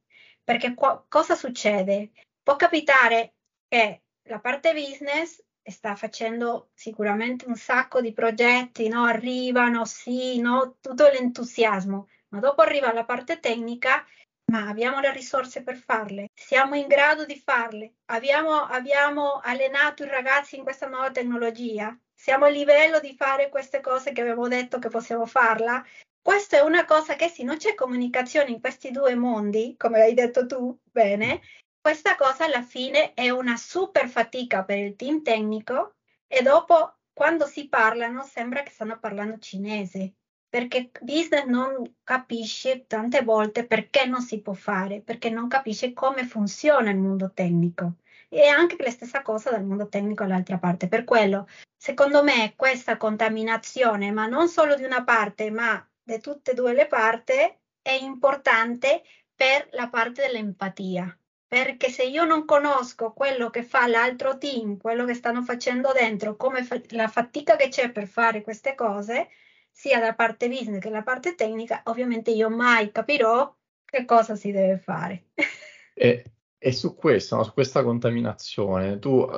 perché 0.44 0.74
qu- 0.74 1.06
cosa 1.08 1.36
succede? 1.36 2.12
Può 2.42 2.56
capitare 2.56 3.36
che 3.68 4.04
la 4.24 4.40
parte 4.40 4.74
business 4.74 5.44
sta 5.64 5.96
facendo 5.96 6.72
sicuramente 6.74 7.46
un 7.48 7.56
sacco 7.56 8.02
di 8.02 8.14
progetti, 8.14 8.88
no? 8.88 9.06
arrivano, 9.06 9.86
sì, 9.86 10.40
no? 10.40 10.78
tutto 10.80 11.08
l'entusiasmo, 11.08 12.10
ma 12.30 12.40
dopo 12.40 12.62
arriva 12.62 12.94
la 12.94 13.06
parte 13.06 13.40
tecnica, 13.40 14.06
ma 14.52 14.68
abbiamo 14.68 15.00
le 15.00 15.12
risorse 15.14 15.64
per 15.64 15.78
farle, 15.78 16.28
siamo 16.34 16.76
in 16.76 16.88
grado 16.88 17.26
di 17.26 17.40
farle, 17.40 17.96
abbiamo, 18.06 18.64
abbiamo 18.64 19.40
allenato 19.42 20.04
i 20.04 20.10
ragazzi 20.10 20.58
in 20.58 20.64
questa 20.64 20.88
nuova 20.88 21.12
tecnologia, 21.12 21.98
siamo 22.14 22.46
a 22.46 22.50
livello 22.50 23.00
di 23.00 23.16
fare 23.16 23.50
queste 23.50 23.82
cose 23.82 24.12
che 24.12 24.22
abbiamo 24.22 24.48
detto 24.48 24.80
che 24.80 24.90
possiamo 24.90 25.26
farla. 25.26 25.84
Questa 26.24 26.55
è 26.55 26.61
una 26.61 26.86
cosa 26.86 27.15
che 27.15 27.28
se 27.28 27.43
non 27.43 27.57
c'è 27.57 27.76
comunicazione 27.76 28.49
in 28.49 28.61
questi 28.61 28.91
due 28.91 29.13
mondi, 29.13 29.76
come 29.78 30.01
hai 30.01 30.13
detto 30.13 30.45
tu 30.45 30.80
bene, 30.89 31.41
questa 31.82 32.15
cosa 32.15 32.45
alla 32.45 32.61
fine 32.61 33.13
è 33.13 33.30
una 33.30 33.57
super 33.57 34.07
fatica 34.07 34.63
per 34.63 34.78
il 34.78 34.95
team 34.95 35.21
tecnico 35.21 35.95
e 36.26 36.41
dopo 36.41 36.99
quando 37.11 37.45
si 37.45 37.67
parlano 37.67 38.24
sembra 38.24 38.63
che 38.63 38.71
stanno 38.71 38.97
parlando 38.99 39.38
cinese 39.38 40.13
perché 40.47 40.91
business 41.01 41.43
non 41.43 41.97
capisce 42.05 42.86
tante 42.88 43.21
volte 43.21 43.67
perché 43.67 44.05
non 44.05 44.21
si 44.21 44.39
può 44.39 44.53
fare, 44.53 45.01
perché 45.01 45.30
non 45.30 45.49
capisce 45.49 45.91
come 45.91 46.26
funziona 46.26 46.89
il 46.89 46.99
mondo 46.99 47.32
tecnico. 47.34 47.95
E 48.30 48.47
anche 48.47 48.78
la 48.82 48.91
stessa 48.91 49.21
cosa 49.24 49.49
dal 49.49 49.65
mondo 49.65 49.89
tecnico 49.89 50.24
all'altra 50.24 50.57
parte. 50.57 50.88
Per 50.88 51.03
quello 51.03 51.47
Secondo 51.76 52.24
me 52.24 52.53
questa 52.55 52.95
contaminazione, 52.95 54.09
ma 54.11 54.26
non 54.26 54.47
solo 54.47 54.76
di 54.76 54.86
una 54.86 55.03
parte, 55.03 55.51
ma 55.51 55.86
di 56.04 56.20
tutte 56.20 56.51
e 56.51 56.54
due 56.54 56.74
le 56.74 56.88
parti, 56.88 57.34
è 57.82 57.91
importante 57.91 59.04
per 59.36 59.70
la 59.72 59.89
parte 59.89 60.26
dell'empatia. 60.26 61.18
Perché 61.47 61.89
se 61.89 62.04
io 62.04 62.24
non 62.24 62.45
conosco 62.45 63.14
quello 63.14 63.49
che 63.49 63.64
fa 63.64 63.88
l'altro 63.88 64.38
team, 64.38 64.78
quello 64.78 65.06
che 65.06 65.14
stanno 65.14 65.43
facendo 65.43 65.91
dentro, 65.91 66.36
come 66.36 66.64
fa- 66.64 66.82
la 66.89 67.08
fatica 67.08 67.56
che 67.56 67.70
c'è 67.70 67.91
per 67.91 68.08
fare 68.08 68.41
queste 68.41 68.74
cose, 68.74 69.30
sia 69.70 69.99
da 69.99 70.14
parte 70.14 70.47
business 70.49 70.82
che 70.82 70.89
da 70.89 71.04
parte 71.04 71.36
tecnica, 71.36 71.82
ovviamente 71.86 72.32
io 72.32 72.49
mai 72.49 72.91
capirò 72.91 73.56
che 73.86 74.06
cosa 74.06 74.36
si 74.36 74.51
deve 74.51 74.78
fare. 74.78 75.26
E, 75.95 76.24
e 76.58 76.72
su 76.72 76.95
questo, 76.95 77.36
no, 77.36 77.43
su 77.43 77.54
questa 77.54 77.84
contaminazione, 77.84 78.97
tu 78.97 79.30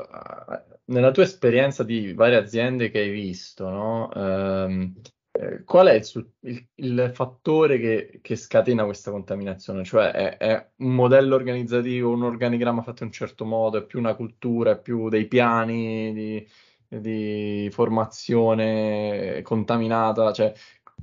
nella 0.85 1.11
tua 1.11 1.23
esperienza 1.23 1.83
di 1.83 2.13
varie 2.13 2.37
aziende 2.37 2.89
che 2.89 2.99
hai 2.99 3.09
visto, 3.09 3.67
no, 3.67 4.09
ehm, 4.13 4.93
eh, 5.37 5.63
qual 5.65 5.87
è 5.87 5.93
il, 5.93 6.31
il, 6.41 6.67
il 6.75 7.11
fattore 7.13 7.77
che, 7.77 8.19
che, 8.21 8.35
scatena 8.37 8.85
questa 8.85 9.11
contaminazione? 9.11 9.83
Cioè 9.83 10.11
è, 10.11 10.37
è, 10.37 10.69
un 10.77 10.95
modello 10.95 11.35
organizzativo, 11.35 12.11
un 12.11 12.23
organigramma 12.23 12.81
fatto 12.81 13.03
in 13.03 13.09
un 13.09 13.13
certo 13.13 13.43
modo, 13.43 13.77
è 13.79 13.85
più 13.85 13.99
una 13.99 14.15
cultura, 14.15 14.71
è 14.71 14.79
più 14.79 15.09
dei 15.09 15.27
piani 15.27 16.13
di, 16.13 16.47
di 16.87 17.69
formazione 17.69 19.41
contaminata? 19.43 20.31
Cioè, 20.31 20.53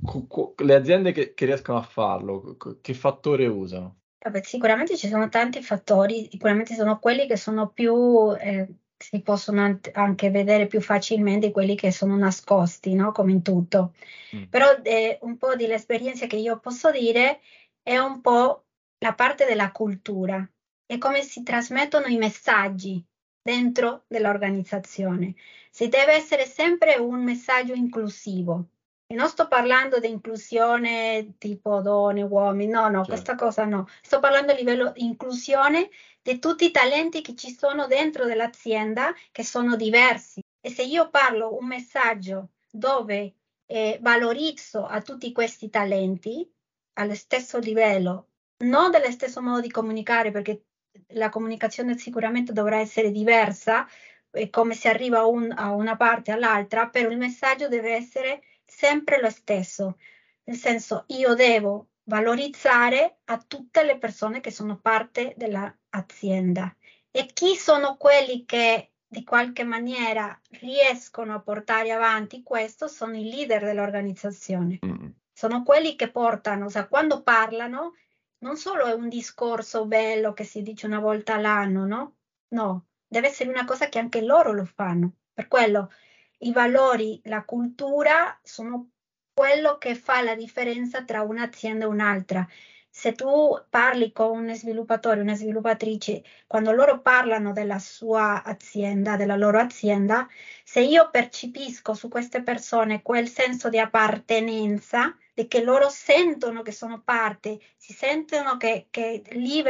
cu, 0.03 0.25
cu, 0.25 0.55
le 0.57 0.75
aziende 0.75 1.11
che, 1.11 1.33
che 1.35 1.45
riescono 1.45 1.77
a 1.77 1.83
farlo, 1.83 2.57
che 2.81 2.93
fattore 2.95 3.45
usano? 3.45 3.99
Vabbè, 4.23 4.41
sicuramente 4.41 4.95
ci 4.97 5.09
sono 5.09 5.29
tanti 5.29 5.61
fattori, 5.61 6.27
sicuramente 6.31 6.73
sono 6.73 6.97
quelli 6.97 7.27
che 7.27 7.35
sono 7.37 7.69
più, 7.69 8.33
eh, 8.39 8.67
si 9.03 9.21
possono 9.21 9.79
anche 9.93 10.29
vedere 10.29 10.65
più 10.67 10.79
facilmente 10.79 11.51
quelli 11.51 11.75
che 11.75 11.91
sono 11.91 12.15
nascosti, 12.15 12.93
no? 12.93 13.11
Come 13.11 13.33
in 13.33 13.41
tutto. 13.41 13.93
Mm. 14.35 14.43
Però 14.45 14.79
eh, 14.81 15.19
un 15.21 15.37
po' 15.37 15.55
dell'esperienza 15.55 16.25
che 16.25 16.37
io 16.37 16.57
posso 16.59 16.89
dire 16.89 17.41
è 17.81 17.97
un 17.97 18.21
po' 18.21 18.63
la 18.99 19.13
parte 19.13 19.45
della 19.45 19.71
cultura 19.71 20.47
e 20.85 20.97
come 20.97 21.21
si 21.21 21.43
trasmettono 21.43 22.07
i 22.07 22.17
messaggi 22.17 23.03
dentro 23.41 24.05
dell'organizzazione. 24.07 25.35
Si 25.69 25.89
deve 25.89 26.13
essere 26.13 26.45
sempre 26.45 26.95
un 26.95 27.23
messaggio 27.23 27.73
inclusivo, 27.73 28.69
E 29.07 29.15
non 29.15 29.27
sto 29.27 29.49
parlando 29.49 29.99
di 29.99 30.07
inclusione 30.09 31.35
tipo 31.37 31.81
donne, 31.81 32.21
uomini, 32.21 32.71
no, 32.71 32.87
no, 32.87 33.03
certo. 33.03 33.09
questa 33.09 33.35
cosa 33.35 33.65
no. 33.65 33.87
Sto 34.01 34.19
parlando 34.21 34.53
a 34.53 34.55
livello 34.55 34.91
di 34.91 35.03
inclusione 35.03 35.89
di 36.23 36.39
tutti 36.39 36.65
i 36.65 36.71
talenti 36.71 37.21
che 37.21 37.35
ci 37.35 37.53
sono 37.53 37.85
dentro 37.85 38.25
dell'azienda, 38.25 39.13
che 39.31 39.43
sono 39.43 39.75
diversi. 39.75 40.41
E 40.61 40.69
se 40.69 40.83
io 40.83 41.09
parlo 41.09 41.55
un 41.57 41.67
messaggio 41.67 42.51
dove 42.71 43.35
eh, 43.65 43.99
valorizzo 44.01 44.85
a 44.85 45.01
tutti 45.01 45.31
questi 45.33 45.69
talenti 45.69 46.49
allo 46.93 47.13
stesso 47.13 47.59
livello, 47.59 48.29
non 48.63 48.89
dello 48.89 49.11
stesso 49.11 49.41
modo 49.41 49.59
di 49.59 49.69
comunicare, 49.69 50.31
perché 50.31 50.63
la 51.09 51.29
comunicazione 51.29 51.97
sicuramente 51.97 52.53
dovrà 52.53 52.77
essere 52.79 53.11
diversa, 53.11 53.85
e 54.31 54.49
come 54.49 54.73
si 54.73 54.87
arriva 54.87 55.25
un, 55.25 55.51
a 55.55 55.71
una 55.73 55.95
parte 55.97 56.31
all'altra, 56.31 56.87
però 56.87 57.09
il 57.09 57.17
messaggio 57.17 57.67
deve 57.67 57.93
essere 57.93 58.43
sempre 58.63 59.19
lo 59.19 59.29
stesso, 59.29 59.97
nel 60.45 60.55
senso 60.55 61.03
io 61.07 61.35
devo 61.35 61.89
valorizzare 62.05 63.19
a 63.25 63.37
tutte 63.37 63.83
le 63.83 63.97
persone 63.97 64.39
che 64.41 64.51
sono 64.51 64.77
parte 64.77 65.33
dell'azienda 65.37 66.75
e 67.11 67.27
chi 67.27 67.55
sono 67.55 67.95
quelli 67.97 68.45
che 68.45 68.93
di 69.13 69.23
qualche 69.23 69.63
maniera 69.63 70.37
riescono 70.59 71.35
a 71.35 71.39
portare 71.39 71.91
avanti 71.91 72.41
questo 72.41 72.87
sono 72.87 73.15
i 73.15 73.29
leader 73.29 73.63
dell'organizzazione. 73.63 74.79
Mm. 74.83 75.09
Sono 75.31 75.61
quelli 75.61 75.95
che 75.95 76.09
portano, 76.09 76.69
cioè, 76.69 76.87
quando 76.87 77.21
parlano, 77.21 77.93
non 78.39 78.57
solo 78.57 78.85
è 78.85 78.93
un 78.93 79.09
discorso 79.09 79.85
bello 79.85 80.33
che 80.33 80.43
si 80.43 80.63
dice 80.63 80.87
una 80.87 80.99
volta 80.99 81.35
all'anno, 81.35 81.85
no? 81.85 82.15
No, 82.49 82.87
deve 83.05 83.27
essere 83.27 83.49
una 83.49 83.65
cosa 83.65 83.87
che 83.87 83.99
anche 83.99 84.21
loro 84.21 84.51
lo 84.51 84.65
fanno. 84.65 85.17
Per 85.31 85.47
quello 85.47 85.91
i 86.39 86.51
valori, 86.51 87.21
la 87.25 87.43
cultura 87.43 88.37
sono 88.41 88.92
quello 89.33 89.77
che 89.77 89.95
fa 89.95 90.21
la 90.21 90.35
differenza 90.35 91.03
tra 91.03 91.21
un'azienda 91.21 91.85
e 91.85 91.87
un'altra. 91.87 92.47
Se 92.89 93.13
tu 93.13 93.59
parli 93.69 94.11
con 94.11 94.37
un 94.37 94.55
sviluppatore, 94.55 95.19
una 95.19 95.33
sviluppatrice, 95.33 96.23
quando 96.45 96.71
loro 96.71 97.01
parlano 97.01 97.51
della 97.51 97.79
sua 97.79 98.43
azienda, 98.43 99.15
della 99.15 99.35
loro 99.35 99.59
azienda, 99.59 100.27
se 100.63 100.81
io 100.81 101.09
percepisco 101.09 101.95
su 101.95 102.07
queste 102.07 102.43
persone 102.43 103.01
quel 103.01 103.27
senso 103.27 103.69
di 103.69 103.79
appartenenza, 103.79 105.17
di 105.33 105.47
che 105.47 105.63
loro 105.63 105.89
sentono 105.89 106.61
che 106.61 106.71
sono 106.71 107.01
parte, 107.01 107.59
si 107.75 107.93
sentono 107.93 108.57
che, 108.57 108.85
che 108.91 109.23
lì 109.31 109.63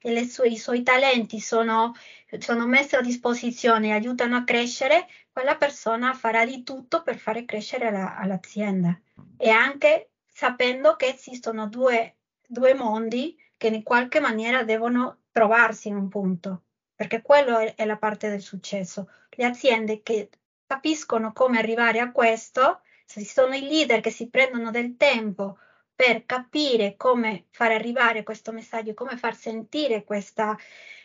veramente 0.00 0.30
sue, 0.30 0.48
i 0.48 0.56
suoi 0.56 0.82
talenti 0.82 1.40
sono, 1.40 1.94
sono 2.38 2.66
messi 2.66 2.94
a 2.96 3.00
disposizione 3.00 3.88
e 3.88 3.92
aiutano 3.92 4.36
a 4.36 4.44
crescere, 4.44 5.06
quella 5.32 5.56
persona 5.56 6.14
farà 6.14 6.44
di 6.44 6.62
tutto 6.62 7.02
per 7.02 7.16
fare 7.16 7.44
crescere 7.44 7.90
la, 7.90 8.20
l'azienda. 8.24 8.98
E 9.36 9.50
anche 9.50 10.10
sapendo 10.26 10.96
che 10.96 11.14
esistono 11.14 11.68
due, 11.68 12.16
due 12.46 12.74
mondi 12.74 13.36
che 13.56 13.68
in 13.68 13.82
qualche 13.82 14.20
maniera 14.20 14.62
devono 14.62 15.22
trovarsi 15.32 15.88
in 15.88 15.96
un 15.96 16.08
punto, 16.08 16.62
perché 16.94 17.22
quello 17.22 17.58
è, 17.58 17.74
è 17.74 17.84
la 17.84 17.96
parte 17.96 18.28
del 18.28 18.40
successo. 18.40 19.10
Le 19.30 19.44
aziende 19.44 20.02
che 20.02 20.30
capiscono 20.66 21.32
come 21.32 21.58
arrivare 21.58 21.98
a 21.98 22.12
questo, 22.12 22.82
se 23.04 23.24
sono 23.24 23.54
i 23.54 23.62
leader 23.62 24.00
che 24.00 24.10
si 24.10 24.28
prendono 24.28 24.70
del 24.70 24.96
tempo 24.96 25.58
per 25.98 26.26
capire 26.26 26.94
come 26.96 27.46
far 27.50 27.72
arrivare 27.72 28.22
questo 28.22 28.52
messaggio, 28.52 28.94
come 28.94 29.16
far 29.16 29.34
sentire 29.34 30.04
questa, 30.04 30.56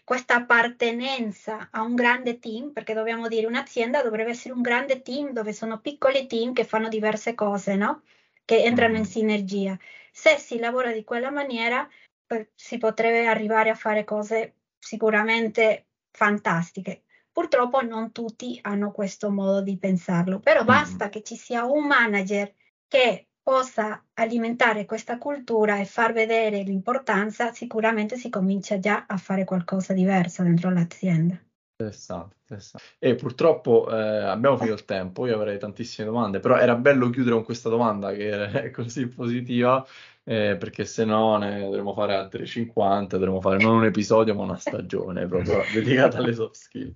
questa 0.03 0.35
appartenenza 0.35 1.69
a 1.71 1.81
un 1.81 1.95
grande 1.95 2.37
team, 2.37 2.71
perché 2.73 2.93
dobbiamo 2.93 3.27
dire 3.27 3.47
un'azienda 3.47 4.03
dovrebbe 4.03 4.29
essere 4.29 4.53
un 4.53 4.61
grande 4.61 5.01
team 5.01 5.31
dove 5.31 5.51
sono 5.51 5.79
piccoli 5.79 6.27
team 6.27 6.53
che 6.53 6.63
fanno 6.63 6.89
diverse 6.89 7.33
cose, 7.33 7.75
no? 7.75 8.03
Che 8.45 8.61
entrano 8.61 8.97
in 8.97 9.01
mm. 9.01 9.05
sinergia. 9.05 9.79
Se 10.11 10.37
si 10.37 10.59
lavora 10.59 10.91
di 10.91 11.03
quella 11.03 11.31
maniera, 11.31 11.89
si 12.53 12.77
potrebbe 12.77 13.25
arrivare 13.25 13.71
a 13.71 13.75
fare 13.75 14.03
cose 14.03 14.57
sicuramente 14.77 15.87
fantastiche. 16.11 17.05
Purtroppo 17.31 17.81
non 17.81 18.11
tutti 18.11 18.59
hanno 18.61 18.91
questo 18.91 19.31
modo 19.31 19.61
di 19.61 19.75
pensarlo, 19.75 20.39
però 20.39 20.61
mm. 20.61 20.67
basta 20.67 21.09
che 21.09 21.23
ci 21.23 21.35
sia 21.35 21.65
un 21.65 21.87
manager 21.87 22.53
che 22.87 23.29
possa 23.43 24.01
alimentare 24.13 24.85
questa 24.85 25.17
cultura 25.17 25.79
e 25.79 25.85
far 25.85 26.13
vedere 26.13 26.63
l'importanza, 26.63 27.51
sicuramente 27.51 28.15
si 28.15 28.29
comincia 28.29 28.79
già 28.79 29.05
a 29.05 29.17
fare 29.17 29.43
qualcosa 29.43 29.93
di 29.93 30.01
diverso 30.03 30.43
dentro 30.43 30.69
l'azienda. 30.69 31.39
Interessante, 31.75 32.35
interessante. 32.41 32.87
E 32.99 33.15
purtroppo 33.15 33.89
eh, 33.89 33.95
abbiamo 33.95 34.57
finito 34.57 34.75
il 34.75 34.85
tempo, 34.85 35.25
io 35.25 35.35
avrei 35.35 35.57
tantissime 35.57 36.07
domande, 36.07 36.39
però 36.39 36.57
era 36.57 36.75
bello 36.75 37.09
chiudere 37.09 37.35
con 37.35 37.43
questa 37.43 37.69
domanda 37.69 38.13
che 38.13 38.51
è 38.51 38.69
così 38.71 39.07
positiva, 39.07 39.85
eh, 40.23 40.55
perché 40.57 40.85
se 40.85 41.03
no 41.03 41.37
ne 41.37 41.61
dovremmo 41.61 41.93
fare 41.93 42.13
altre 42.13 42.45
50, 42.45 43.17
dovremmo 43.17 43.41
fare 43.41 43.57
non 43.57 43.77
un 43.77 43.85
episodio 43.85 44.35
ma 44.35 44.43
una 44.43 44.57
stagione 44.57 45.25
proprio 45.25 45.61
dedicata 45.73 46.19
alle 46.19 46.33
soft 46.33 46.55
skill. 46.55 46.93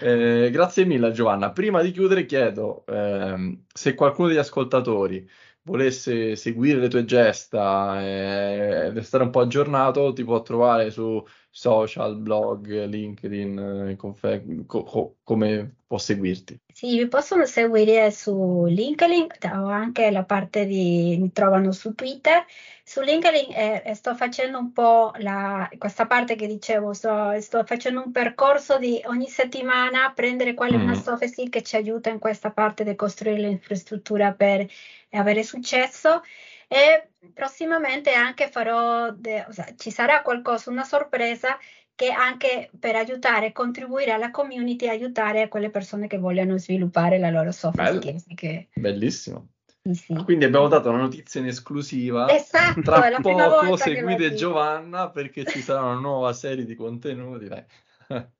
Eh, 0.00 0.50
grazie 0.52 0.84
mille 0.84 1.10
Giovanna. 1.10 1.50
Prima 1.50 1.80
di 1.80 1.90
chiudere 1.90 2.26
chiedo 2.26 2.84
ehm, 2.86 3.64
se 3.72 3.94
qualcuno 3.94 4.28
degli 4.28 4.36
ascoltatori 4.36 5.28
volesse 5.68 6.34
seguire 6.36 6.80
le 6.80 6.88
tue 6.88 7.04
gesta 7.04 8.00
e 8.02 8.90
restare 8.90 9.24
un 9.24 9.30
po' 9.30 9.40
aggiornato, 9.40 10.12
ti 10.12 10.24
può 10.24 10.40
trovare 10.42 10.90
su 10.90 11.22
social, 11.50 12.16
blog, 12.18 12.84
LinkedIn, 12.86 13.94
confe- 13.98 14.64
co- 14.66 14.82
co- 14.84 15.18
come 15.22 15.76
può 15.86 15.98
seguirti? 15.98 16.58
Sì, 16.78 16.96
mi 16.96 17.08
possono 17.08 17.44
seguire 17.44 18.12
su 18.12 18.64
LinkedIn 18.66 19.26
o 19.52 19.66
anche 19.66 20.12
la 20.12 20.22
parte 20.22 20.64
di 20.64 21.16
mi 21.18 21.32
trovano 21.32 21.72
su 21.72 21.92
Twitter. 21.96 22.44
Su 22.84 23.00
LinkedIn 23.00 23.52
eh, 23.52 23.94
sto 23.96 24.14
facendo 24.14 24.58
un 24.58 24.72
po' 24.72 25.10
la, 25.16 25.68
questa 25.76 26.06
parte 26.06 26.36
che 26.36 26.46
dicevo, 26.46 26.92
sto, 26.92 27.40
sto, 27.40 27.64
facendo 27.64 28.00
un 28.04 28.12
percorso 28.12 28.78
di 28.78 29.02
ogni 29.06 29.26
settimana 29.26 30.12
prendere 30.14 30.54
qual 30.54 30.70
è 30.70 30.76
mm. 30.76 30.82
una 30.82 30.94
soft 30.94 31.24
skill 31.24 31.48
che 31.48 31.64
ci 31.64 31.74
aiuta 31.74 32.10
in 32.10 32.20
questa 32.20 32.52
parte 32.52 32.84
di 32.84 32.94
costruire 32.94 33.40
l'infrastruttura 33.40 34.32
per 34.32 34.64
avere 35.10 35.42
successo 35.42 36.22
e 36.68 37.08
prossimamente 37.34 38.12
anche 38.12 38.48
farò, 38.48 39.10
de, 39.10 39.44
sea, 39.48 39.66
ci 39.76 39.90
sarà 39.90 40.22
qualcosa, 40.22 40.70
una 40.70 40.84
sorpresa 40.84 41.58
che 41.98 42.12
anche 42.12 42.70
per 42.78 42.94
aiutare, 42.94 43.46
e 43.46 43.52
contribuire 43.52 44.12
alla 44.12 44.30
community, 44.30 44.86
aiutare 44.86 45.48
quelle 45.48 45.68
persone 45.68 46.06
che 46.06 46.16
vogliono 46.16 46.56
sviluppare 46.56 47.18
la 47.18 47.28
loro 47.28 47.50
soft 47.50 47.74
Bello. 47.74 48.00
skills. 48.00 48.24
Che... 48.36 48.68
Bellissimo. 48.72 49.48
Sì. 49.90 50.14
Quindi 50.22 50.44
abbiamo 50.44 50.68
dato 50.68 50.90
una 50.90 51.00
notizia 51.00 51.40
in 51.40 51.48
esclusiva. 51.48 52.28
Esatto, 52.32 52.82
Tra 52.82 53.10
poco 53.20 53.76
seguite 53.76 54.32
Giovanna 54.34 55.10
perché 55.10 55.44
ci 55.44 55.60
sarà 55.60 55.82
una 55.82 55.98
nuova 55.98 56.32
serie 56.32 56.64
di 56.64 56.76
contenuti. 56.76 57.48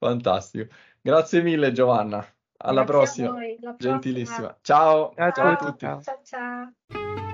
Fantastico. 0.00 0.72
Grazie 1.02 1.42
mille 1.42 1.72
Giovanna. 1.72 2.26
Alla 2.58 2.84
Grazie 2.84 3.26
prossima. 3.26 3.30
Voi, 3.32 3.58
Gentilissima. 3.76 4.36
Prossima. 4.36 4.58
Ciao. 4.62 5.12
Ciao, 5.14 5.32
ciao 5.32 5.50
a 5.50 5.56
tutti. 5.56 5.84
Ciao, 5.84 6.20
ciao. 6.24 7.25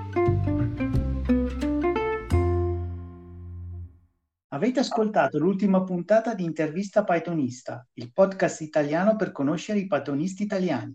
Avete 4.52 4.80
ascoltato 4.80 5.38
l'ultima 5.38 5.82
puntata 5.82 6.34
di 6.34 6.44
Intervista 6.44 7.04
Pythonista, 7.04 7.86
il 7.94 8.12
podcast 8.12 8.60
italiano 8.60 9.16
per 9.16 9.32
conoscere 9.32 9.78
i 9.78 9.86
pythonisti 9.86 10.42
italiani. 10.42 10.94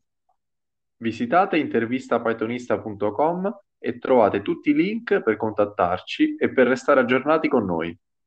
Visitate 0.97 1.57
intervistapythonista.com 1.57 3.61
e 3.79 3.97
trovate 3.97 4.43
tutti 4.43 4.69
i 4.69 4.75
link 4.75 5.23
per 5.23 5.37
contattarci 5.37 6.35
e 6.35 6.53
per 6.53 6.67
restare 6.67 6.99
aggiornati 6.99 7.47
con 7.47 7.65
noi. 7.65 7.97